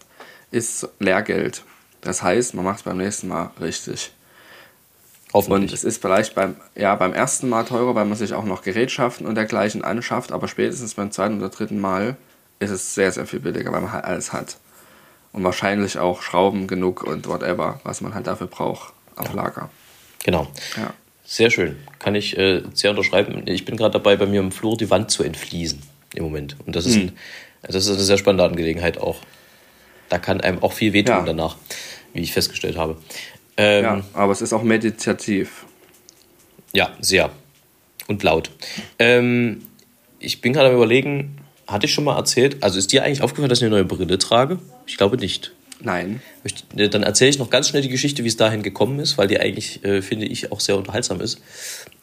ist 0.51 0.89
Lehrgeld. 0.99 1.65
Das 2.03 2.23
heißt, 2.23 2.55
man 2.55 2.65
macht 2.65 2.79
es 2.79 2.83
beim 2.83 2.99
nächsten 2.99 3.29
Mal 3.29 3.51
richtig. 3.61 4.13
Und 5.33 5.73
es 5.73 5.83
ist 5.83 6.03
vielleicht 6.03 6.35
beim, 6.35 6.57
ja, 6.75 6.95
beim 6.95 7.15
ersten 7.15 7.49
Mal 7.49 7.65
teurer, 7.65 7.95
weil 7.95 8.05
man 8.05 8.19
sich 8.19 8.35
auch 8.35 8.45
noch 8.45 8.61
Gerätschaften 8.63 9.27
und 9.27 9.35
dergleichen 9.35 9.83
anschafft, 9.83 10.31
aber 10.31 10.47
spätestens 10.47 10.93
beim 10.95 11.11
zweiten 11.11 11.39
oder 11.39 11.49
dritten 11.49 11.81
Mal 11.81 12.17
ist 12.59 12.71
es 12.71 12.95
sehr, 12.95 13.11
sehr 13.13 13.25
viel 13.27 13.41
billiger, 13.41 13.73
weil 13.73 13.81
man 13.81 13.93
halt 13.93 14.05
alles 14.05 14.33
hat. 14.35 14.59
Und 15.33 15.43
wahrscheinlich 15.43 15.99
auch 15.99 16.21
Schrauben 16.21 16.67
genug 16.67 17.03
und 17.03 17.27
whatever, 17.27 17.81
was 17.85 18.03
man 18.03 18.15
halt 18.15 18.27
dafür 18.27 18.47
braucht, 18.47 18.93
auf 19.17 19.33
Lager. 19.33 19.71
Genau. 20.23 20.49
Ja. 20.77 20.93
Sehr 21.25 21.49
schön. 21.51 21.77
Kann 21.99 22.15
ich 22.15 22.37
äh, 22.37 22.63
sehr 22.75 22.91
unterschreiben. 22.91 23.43
Ich 23.47 23.65
bin 23.65 23.79
gerade 23.79 23.93
dabei, 23.93 24.17
bei 24.17 24.27
mir 24.27 24.41
im 24.41 24.53
Flur 24.53 24.77
die 24.77 24.91
Wand 24.91 25.11
zu 25.11 25.23
entfliesen 25.23 25.81
im 26.15 26.25
Moment. 26.25 26.57
Und 26.67 26.77
das 26.77 26.85
ist, 26.85 26.97
Hm. 26.97 27.03
ein, 27.09 27.13
das 27.63 27.77
ist 27.87 27.89
eine 27.89 28.01
sehr 28.01 28.19
spannende 28.19 28.45
Angelegenheit 28.45 28.99
auch. 28.99 29.17
Da 30.11 30.19
kann 30.19 30.43
einem 30.43 30.63
auch 30.63 30.75
viel 30.75 30.93
wehtun 30.93 31.15
Ja. 31.15 31.23
danach, 31.23 31.57
wie 32.13 32.21
ich 32.21 32.33
festgestellt 32.33 32.77
habe. 32.77 32.97
Ähm, 33.57 33.85
Ja, 33.85 34.03
aber 34.15 34.33
es 34.33 34.41
ist 34.43 34.53
auch 34.53 34.63
meditativ. 34.63 35.65
Ja, 36.73 36.91
sehr. 37.01 37.31
Und 38.09 38.23
laut. 38.23 38.51
Ähm, 38.99 39.63
ich 40.19 40.41
bin 40.41 40.53
gerade 40.53 40.69
am 40.69 40.75
überlegen, 40.75 41.39
hatte 41.67 41.87
ich 41.87 41.93
schon 41.93 42.05
mal 42.05 42.17
erzählt, 42.17 42.63
also 42.63 42.79
ist 42.79 42.93
dir 42.93 43.05
eigentlich 43.05 43.23
aufgefallen, 43.23 43.49
dass 43.49 43.59
ich 43.59 43.65
eine 43.65 43.75
neue 43.75 43.85
Brille 43.85 44.19
trage? 44.19 44.59
Ich 44.87 44.97
glaube 44.97 45.17
nicht. 45.17 45.53
Nein. 45.81 46.23
Äh, 46.77 46.89
Dann 46.89 47.03
erzähle 47.03 47.31
ich 47.31 47.39
noch 47.39 47.51
ganz 47.51 47.69
schnell 47.69 47.83
die 47.83 47.89
Geschichte, 47.89 48.25
wie 48.25 48.29
es 48.29 48.37
dahin 48.37 48.63
gekommen 48.63 48.99
ist, 49.01 49.19
weil 49.19 49.29
die 49.29 49.41
eigentlich, 49.41 49.85
äh, 49.85 50.01
finde 50.03 50.27
ich, 50.27 50.53
auch 50.53 50.61
sehr 50.61 50.77
unterhaltsam 50.77 51.21
ist. 51.21 51.41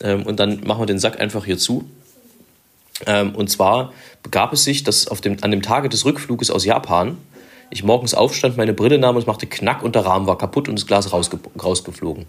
Ähm, 0.02 0.24
und 0.24 0.40
dann 0.40 0.62
machen 0.66 0.82
wir 0.82 0.86
den 0.86 1.00
Sack 1.00 1.20
einfach 1.20 1.46
hier 1.46 1.58
zu. 1.58 1.90
Ähm, 3.06 3.34
und 3.36 3.50
zwar 3.50 3.94
begab 4.24 4.52
es 4.52 4.64
sich, 4.66 4.84
dass 4.84 5.08
auf 5.08 5.22
dem, 5.22 5.38
an 5.42 5.52
dem 5.52 5.62
Tage 5.62 5.88
des 5.88 6.04
Rückfluges 6.06 6.52
aus 6.52 6.66
Japan 6.66 7.18
ich 7.70 7.84
morgens 7.84 8.14
aufstand, 8.14 8.58
meine 8.58 8.74
Brille 8.74 8.98
nahm 8.98 9.16
und 9.16 9.22
es 9.22 9.28
machte 9.28 9.48
Knack 9.48 9.84
und 9.84 9.96
der 9.96 10.06
Rahmen 10.06 10.28
war 10.28 10.38
kaputt 10.38 10.68
und 10.68 10.78
das 10.78 10.86
Glas 10.88 11.12
rausge 11.14 11.40
rausgeflogen. 11.62 12.26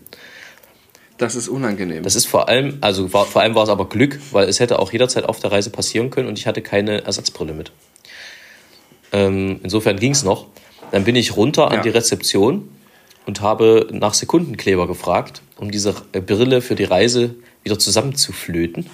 Das 1.19 1.35
ist 1.35 1.49
unangenehm. 1.49 2.03
Das 2.03 2.15
ist 2.15 2.27
vor 2.27 2.49
allem, 2.49 2.79
also 2.81 3.13
war, 3.13 3.27
vor 3.27 3.43
allem 3.43 3.55
war 3.55 3.65
es 3.65 3.69
aber 3.69 3.89
Glück, 3.89 4.19
weil 4.33 4.49
es 4.49 4.59
hätte 4.59 4.79
auch 4.79 4.91
jederzeit 4.93 5.25
auf 5.25 5.39
der 5.39 5.53
Reise 5.53 5.71
passieren 5.71 6.11
können 6.11 6.29
und 6.29 6.39
ich 6.39 6.47
hatte 6.47 6.63
keine 6.63 7.05
Ersatzbrille 7.05 7.53
mit. 7.53 7.73
Ähm, 9.13 9.61
insofern 9.63 9.99
ging 9.99 10.13
es 10.13 10.23
noch. 10.23 10.47
Dann 10.93 11.05
bin 11.05 11.17
ich 11.17 11.37
runter 11.37 11.69
an 11.69 11.75
Ja. 11.77 11.83
die 11.83 11.89
Rezeption 11.91 12.71
und 13.27 13.43
habe 13.43 13.89
nach 13.93 14.15
Sekundenkleber 14.15 14.87
gefragt, 14.87 15.43
um 15.57 15.71
diese 15.71 15.95
äh, 16.13 16.21
Brille 16.21 16.63
für 16.63 16.75
die 16.75 16.85
Reise 16.85 17.35
wieder 17.63 17.79
zusammenzuflöten. 17.79 18.87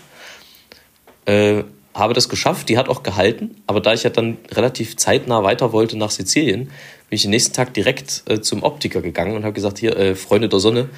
Äh, 1.26 1.62
habe 1.96 2.14
das 2.14 2.28
geschafft, 2.28 2.68
die 2.68 2.78
hat 2.78 2.88
auch 2.88 3.02
gehalten, 3.02 3.56
aber 3.66 3.80
da 3.80 3.94
ich 3.94 4.02
ja 4.02 4.10
dann 4.10 4.36
relativ 4.52 4.96
zeitnah 4.96 5.42
weiter 5.42 5.72
wollte 5.72 5.96
nach 5.96 6.10
Sizilien, 6.10 6.66
bin 7.08 7.16
ich 7.16 7.22
den 7.22 7.30
nächsten 7.30 7.54
Tag 7.54 7.74
direkt 7.74 8.24
äh, 8.28 8.40
zum 8.40 8.62
Optiker 8.62 9.00
gegangen 9.00 9.36
und 9.36 9.44
habe 9.44 9.54
gesagt, 9.54 9.78
hier, 9.78 9.96
äh, 9.96 10.14
Freunde 10.14 10.48
der 10.48 10.60
Sonne, 10.60 10.88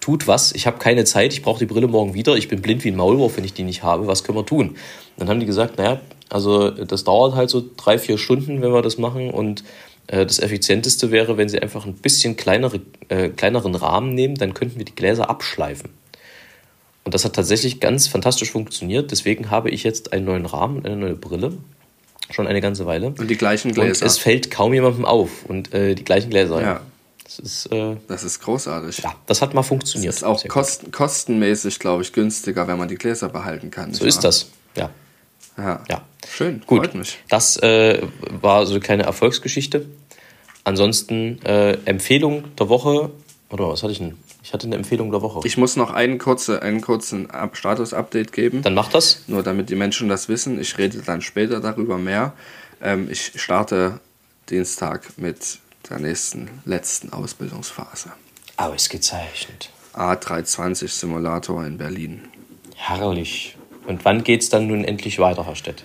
tut 0.00 0.26
was, 0.26 0.52
ich 0.52 0.66
habe 0.66 0.78
keine 0.78 1.04
Zeit, 1.04 1.32
ich 1.32 1.42
brauche 1.42 1.58
die 1.58 1.66
Brille 1.66 1.88
morgen 1.88 2.14
wieder, 2.14 2.36
ich 2.36 2.48
bin 2.48 2.62
blind 2.62 2.84
wie 2.84 2.90
ein 2.90 2.96
Maulwurf, 2.96 3.36
wenn 3.36 3.44
ich 3.44 3.54
die 3.54 3.62
nicht 3.62 3.82
habe, 3.82 4.06
was 4.06 4.24
können 4.24 4.38
wir 4.38 4.46
tun? 4.46 4.76
Dann 5.16 5.28
haben 5.28 5.40
die 5.40 5.46
gesagt, 5.46 5.78
naja, 5.78 6.00
also 6.28 6.70
das 6.70 7.04
dauert 7.04 7.34
halt 7.34 7.50
so 7.50 7.64
drei, 7.76 7.98
vier 7.98 8.18
Stunden, 8.18 8.60
wenn 8.62 8.72
wir 8.72 8.82
das 8.82 8.98
machen 8.98 9.30
und 9.30 9.64
äh, 10.08 10.26
das 10.26 10.38
Effizienteste 10.38 11.10
wäre, 11.10 11.36
wenn 11.36 11.48
sie 11.48 11.60
einfach 11.60 11.86
ein 11.86 11.94
bisschen 11.94 12.36
kleinere, 12.36 12.80
äh, 13.08 13.28
kleineren 13.28 13.74
Rahmen 13.74 14.14
nehmen, 14.14 14.34
dann 14.34 14.54
könnten 14.54 14.78
wir 14.78 14.84
die 14.84 14.94
Gläser 14.94 15.30
abschleifen. 15.30 15.90
Und 17.08 17.14
das 17.14 17.24
hat 17.24 17.32
tatsächlich 17.32 17.80
ganz 17.80 18.06
fantastisch 18.06 18.50
funktioniert. 18.52 19.10
Deswegen 19.12 19.50
habe 19.50 19.70
ich 19.70 19.82
jetzt 19.82 20.12
einen 20.12 20.26
neuen 20.26 20.44
Rahmen, 20.44 20.84
eine 20.84 20.94
neue 20.94 21.14
Brille. 21.14 21.54
Schon 22.28 22.46
eine 22.46 22.60
ganze 22.60 22.84
Weile. 22.84 23.14
Und 23.18 23.30
die 23.30 23.36
gleichen 23.38 23.68
Und 23.68 23.76
Gläser. 23.76 24.04
es 24.04 24.18
fällt 24.18 24.50
kaum 24.50 24.74
jemandem 24.74 25.06
auf. 25.06 25.46
Und 25.48 25.72
äh, 25.72 25.94
die 25.94 26.04
gleichen 26.04 26.28
Gläser. 26.28 26.60
ja. 26.60 26.80
Das 27.24 27.38
ist, 27.38 27.72
äh, 27.72 27.96
Das 28.08 28.24
ist 28.24 28.40
großartig. 28.40 28.98
ja, 28.98 29.14
das 29.24 29.40
hat 29.40 29.54
mal 29.54 29.62
funktioniert. 29.62 30.12
Ist 30.12 30.22
auch 30.22 30.46
kosten, 30.48 30.92
kostenmäßig, 30.92 31.78
glaube 31.78 32.02
ich, 32.02 32.12
günstiger, 32.12 32.68
wenn 32.68 32.76
man 32.76 32.88
die 32.88 32.96
Gläser 32.96 33.30
behalten 33.30 33.70
kann. 33.70 33.94
So 33.94 34.04
ist 34.04 34.22
das. 34.22 34.50
Ja. 34.76 34.90
Ja. 35.56 35.82
Ja. 35.88 36.02
Schön, 36.30 36.60
Gut. 36.66 36.80
freut 36.80 36.94
mich. 36.94 37.16
Das 37.30 37.56
äh, 37.62 38.02
war 38.42 38.66
so 38.66 38.72
eine 38.74 38.80
kleine 38.80 39.04
Erfolgsgeschichte. 39.04 39.86
Ansonsten 40.64 41.40
äh, 41.46 41.72
Empfehlung 41.86 42.54
der 42.58 42.68
Woche. 42.68 43.08
Warte 43.48 43.62
mal, 43.62 43.70
was 43.72 43.82
hatte 43.82 43.92
ich 43.92 43.98
denn? 43.98 44.18
Ich 44.42 44.52
hatte 44.52 44.66
eine 44.66 44.76
Empfehlung 44.76 45.10
der 45.10 45.22
Woche. 45.22 45.40
Ich 45.44 45.56
muss 45.56 45.76
noch 45.76 45.90
einen, 45.90 46.18
kurze, 46.18 46.62
einen 46.62 46.80
kurzen 46.80 47.28
Status-Update 47.52 48.32
geben. 48.32 48.62
Dann 48.62 48.74
mach 48.74 48.88
das. 48.88 49.24
Nur 49.26 49.42
damit 49.42 49.68
die 49.68 49.74
Menschen 49.74 50.08
das 50.08 50.28
wissen. 50.28 50.60
Ich 50.60 50.78
rede 50.78 50.98
dann 50.98 51.22
später 51.22 51.60
darüber 51.60 51.98
mehr. 51.98 52.32
Ähm, 52.80 53.08
ich 53.10 53.32
starte 53.36 54.00
Dienstag 54.48 55.18
mit 55.18 55.58
der 55.90 55.98
nächsten, 55.98 56.48
letzten 56.64 57.12
Ausbildungsphase. 57.12 58.12
Ausgezeichnet. 58.56 59.70
A320 59.94 60.88
Simulator 60.88 61.64
in 61.64 61.78
Berlin. 61.78 62.28
Herrlich. 62.76 63.56
Und 63.86 64.04
wann 64.04 64.22
geht's 64.22 64.48
dann 64.48 64.66
nun 64.66 64.84
endlich 64.84 65.18
weiter, 65.18 65.46
Herr 65.46 65.56
Stett? 65.56 65.84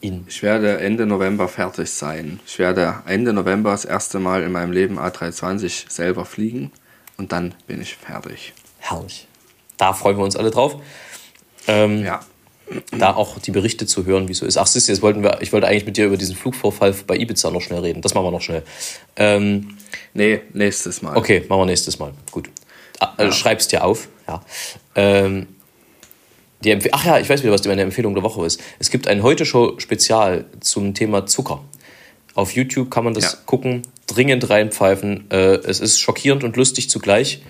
In. 0.00 0.24
Ich 0.28 0.42
werde 0.42 0.78
Ende 0.78 1.06
November 1.06 1.48
fertig 1.48 1.90
sein. 1.90 2.40
Ich 2.46 2.58
werde 2.58 3.02
Ende 3.06 3.32
November 3.32 3.70
das 3.70 3.84
erste 3.84 4.18
Mal 4.18 4.42
in 4.42 4.52
meinem 4.52 4.72
Leben 4.72 4.98
A320 4.98 5.90
selber 5.90 6.24
fliegen 6.24 6.72
und 7.16 7.32
dann 7.32 7.54
bin 7.66 7.80
ich 7.80 7.96
fertig. 7.96 8.52
Herrlich. 8.78 9.26
Da 9.76 9.92
freuen 9.92 10.16
wir 10.16 10.24
uns 10.24 10.36
alle 10.36 10.50
drauf. 10.50 10.76
Ähm, 11.66 12.04
Ja, 12.04 12.20
Da 12.92 13.14
auch 13.14 13.38
die 13.38 13.50
Berichte 13.50 13.86
zu 13.86 14.04
hören, 14.06 14.26
wie 14.28 14.32
es 14.32 14.38
so 14.38 14.46
ist. 14.46 14.56
Ach, 14.56 14.66
siehst 14.66 14.88
du, 14.88 14.92
jetzt 14.92 15.02
wollten 15.02 15.22
wir, 15.22 15.42
ich 15.42 15.52
wollte 15.52 15.66
eigentlich 15.66 15.84
mit 15.86 15.96
dir 15.96 16.06
über 16.06 16.16
diesen 16.16 16.34
Flugvorfall 16.34 16.94
bei 17.06 17.16
Ibiza 17.16 17.50
noch 17.50 17.60
schnell 17.60 17.80
reden. 17.80 18.00
Das 18.00 18.14
machen 18.14 18.24
wir 18.26 18.30
noch 18.30 18.40
schnell. 18.40 18.62
Ähm, 19.16 19.76
nee, 20.14 20.40
nächstes 20.52 21.02
Mal. 21.02 21.16
Okay, 21.16 21.44
machen 21.48 21.60
wir 21.60 21.66
nächstes 21.66 21.98
Mal. 21.98 22.12
Gut. 22.30 22.50
Ah, 23.00 23.12
äh, 23.18 23.32
Schreib's 23.32 23.68
dir 23.68 23.84
auf. 23.84 24.08
Ja. 24.26 24.42
Ähm, 24.94 25.48
die 26.62 26.70
Empf 26.70 26.86
Ach 26.92 27.04
ja, 27.04 27.18
ich 27.18 27.28
weiß 27.28 27.42
wieder, 27.42 27.52
was 27.52 27.64
meine 27.66 27.82
Empfehlung 27.82 28.14
der 28.14 28.22
Woche 28.22 28.46
ist. 28.46 28.60
Es 28.78 28.90
gibt 28.90 29.08
ein 29.08 29.22
Heute-Show-Spezial 29.22 30.46
zum 30.60 30.94
Thema 30.94 31.26
Zucker. 31.26 31.62
Auf 32.34 32.52
YouTube 32.52 32.90
kann 32.90 33.04
man 33.04 33.12
das 33.14 33.32
Ja. 33.32 33.38
gucken, 33.44 33.82
dringend 34.06 34.48
reinpfeifen. 34.50 35.30
Äh, 35.30 35.56
es 35.64 35.80
ist 35.80 36.00
schockierend 36.00 36.44
und 36.44 36.56
lustig 36.56 36.90
zugleich. 36.90 37.42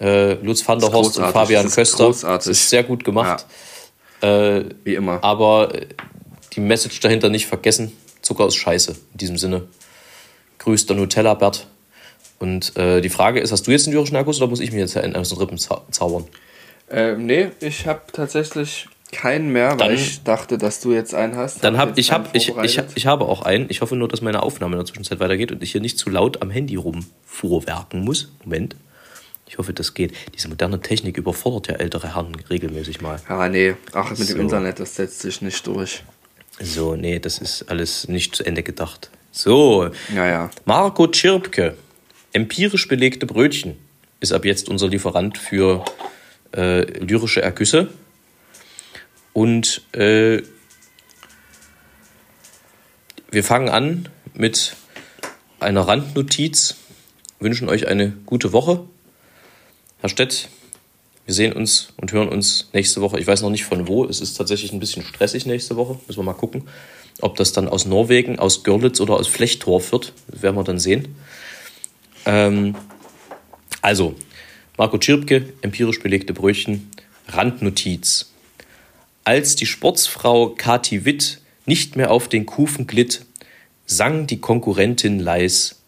Äh, 0.00 0.34
Lutz 0.34 0.66
van 0.66 0.78
der 0.78 0.92
Horst 0.92 1.18
und 1.18 1.30
Fabian 1.32 1.68
Köster. 1.70 2.06
großartig. 2.06 2.52
Ist 2.52 2.70
sehr 2.70 2.84
gut 2.84 3.04
gemacht. 3.04 3.46
Äh, 4.20 4.64
Wie 4.84 4.94
immer. 4.94 5.22
aber 5.22 5.74
äh, 5.74 5.86
die 6.54 6.60
Message 6.60 7.00
dahinter 7.00 7.28
nicht 7.28 7.46
vergessen. 7.46 7.92
Zucker 8.22 8.46
ist 8.46 8.56
scheiße. 8.56 8.92
In 9.12 9.18
diesem 9.18 9.38
Sinne. 9.38 9.64
Grüßt 10.58 10.88
der 10.88 10.96
Nutella, 10.96 11.34
Bert. 11.34 11.66
Und 12.38 12.76
äh, 12.76 13.00
die 13.00 13.08
Frage 13.08 13.40
ist, 13.40 13.50
hast 13.52 13.66
du 13.66 13.70
jetzt 13.70 13.86
einen 13.86 13.94
lyrischen 13.94 14.16
Akkus 14.16 14.38
oder 14.38 14.48
muss 14.48 14.60
ich 14.60 14.70
mir 14.72 14.80
jetzt 14.80 14.96
einen 14.96 15.16
aus 15.16 15.28
den 15.30 15.38
Rippen 15.38 15.58
zau 15.58 15.82
zaubern? 15.90 16.24
Ähm, 16.90 17.26
nee, 17.26 17.48
ich 17.60 17.86
habe 17.86 18.02
tatsächlich 18.12 18.88
keinen 19.12 19.50
mehr, 19.52 19.70
weil 19.72 19.88
Dann- 19.88 19.94
ich 19.94 20.22
dachte, 20.22 20.58
dass 20.58 20.80
du 20.80 20.92
jetzt 20.92 21.14
einen 21.14 21.36
hast. 21.36 21.64
Dann 21.64 21.74
jetzt 21.76 21.98
ich, 21.98 22.12
hab, 22.12 22.34
ich, 22.34 22.54
ich, 22.56 22.80
ich 22.94 23.06
habe 23.06 23.24
auch 23.26 23.42
einen. 23.42 23.66
Ich 23.70 23.80
hoffe 23.80 23.96
nur, 23.96 24.08
dass 24.08 24.20
meine 24.20 24.42
Aufnahme 24.42 24.74
in 24.74 24.78
der 24.80 24.86
Zwischenzeit 24.86 25.18
weitergeht 25.20 25.50
und 25.52 25.62
ich 25.62 25.72
hier 25.72 25.80
nicht 25.80 25.98
zu 25.98 26.10
laut 26.10 26.42
am 26.42 26.50
Handy 26.50 26.76
rumfuhrwerken 26.76 28.02
muss. 28.02 28.30
Moment. 28.44 28.76
Ich 29.46 29.56
hoffe, 29.56 29.72
das 29.72 29.94
geht. 29.94 30.12
Diese 30.34 30.48
moderne 30.48 30.80
Technik 30.80 31.16
überfordert 31.16 31.68
ja 31.68 31.74
ältere 31.76 32.14
Herren 32.14 32.34
regelmäßig 32.50 33.00
mal. 33.00 33.18
Ja, 33.28 33.48
nee, 33.48 33.74
ach, 33.94 34.10
mit 34.10 34.18
So. 34.18 34.34
dem 34.34 34.42
Internet, 34.42 34.78
das 34.78 34.94
setzt 34.96 35.20
sich 35.20 35.40
nicht 35.40 35.66
durch. 35.66 36.02
So, 36.60 36.94
nee, 36.96 37.18
das 37.18 37.38
ist 37.38 37.70
alles 37.70 38.08
nicht 38.08 38.36
zu 38.36 38.44
Ende 38.44 38.62
gedacht. 38.62 39.08
So, 39.32 39.88
Ja, 40.14 40.26
ja. 40.26 40.50
Marco 40.66 41.06
Tschirpke, 41.06 41.76
empirisch 42.32 42.88
belegte 42.88 43.24
Brötchen, 43.24 43.76
ist 44.20 44.32
ab 44.32 44.44
jetzt 44.44 44.68
unser 44.68 44.88
Lieferant 44.88 45.38
für 45.38 45.82
äh, 46.54 46.82
lyrische 47.00 47.40
Ergüsse. 47.40 47.88
Und 49.32 49.82
äh, 49.92 50.42
wir 53.30 53.44
fangen 53.44 53.68
an 53.68 54.08
mit 54.34 54.76
einer 55.60 55.82
Randnotiz, 55.82 56.76
wünschen 57.40 57.68
euch 57.68 57.86
eine 57.88 58.12
gute 58.26 58.52
Woche. 58.52 58.84
Herr 60.00 60.08
Stett, 60.08 60.48
wir 61.26 61.34
sehen 61.34 61.52
uns 61.52 61.88
und 61.98 62.12
hören 62.12 62.28
uns 62.28 62.70
nächste 62.72 63.02
Woche. 63.02 63.20
Ich 63.20 63.26
weiß 63.26 63.42
noch 63.42 63.50
nicht 63.50 63.64
von 63.64 63.86
wo. 63.86 64.04
Es 64.06 64.20
ist 64.20 64.34
tatsächlich 64.34 64.72
ein 64.72 64.80
bisschen 64.80 65.02
stressig 65.02 65.44
nächste 65.44 65.76
Woche. 65.76 65.98
Müssen 66.06 66.20
wir 66.20 66.24
mal 66.24 66.32
gucken, 66.32 66.68
ob 67.20 67.36
das 67.36 67.52
dann 67.52 67.68
aus 67.68 67.84
Norwegen, 67.84 68.38
aus 68.38 68.64
Görlitz 68.64 69.00
oder 69.00 69.14
aus 69.14 69.28
Flechtorf 69.28 69.92
wird. 69.92 70.14
Das 70.28 70.40
werden 70.40 70.56
wir 70.56 70.64
dann 70.64 70.78
sehen. 70.78 71.16
Ähm, 72.24 72.74
also, 73.82 74.14
Marco 74.78 74.96
Tschirpke, 74.96 75.52
empirisch 75.60 76.00
belegte 76.00 76.32
Brötchen, 76.32 76.90
Randnotiz. 77.28 78.32
Als 79.28 79.56
die 79.56 79.66
Sportsfrau 79.66 80.54
Kati 80.56 81.04
Witt 81.04 81.42
nicht 81.66 81.96
mehr 81.96 82.10
auf 82.10 82.28
den 82.30 82.46
Kufen 82.46 82.86
glitt, 82.86 83.26
sang 83.84 84.26
die 84.26 84.40
Konkurrentin 84.40 85.20
leis, 85.20 85.82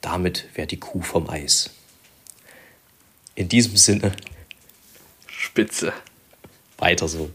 damit 0.00 0.48
wär 0.54 0.66
die 0.66 0.80
Kuh 0.80 1.00
vom 1.00 1.30
Eis. 1.30 1.70
In 3.36 3.48
diesem 3.48 3.76
Sinne, 3.76 4.10
Spitze. 5.28 5.92
weiter 6.78 7.06
so. 7.06 7.30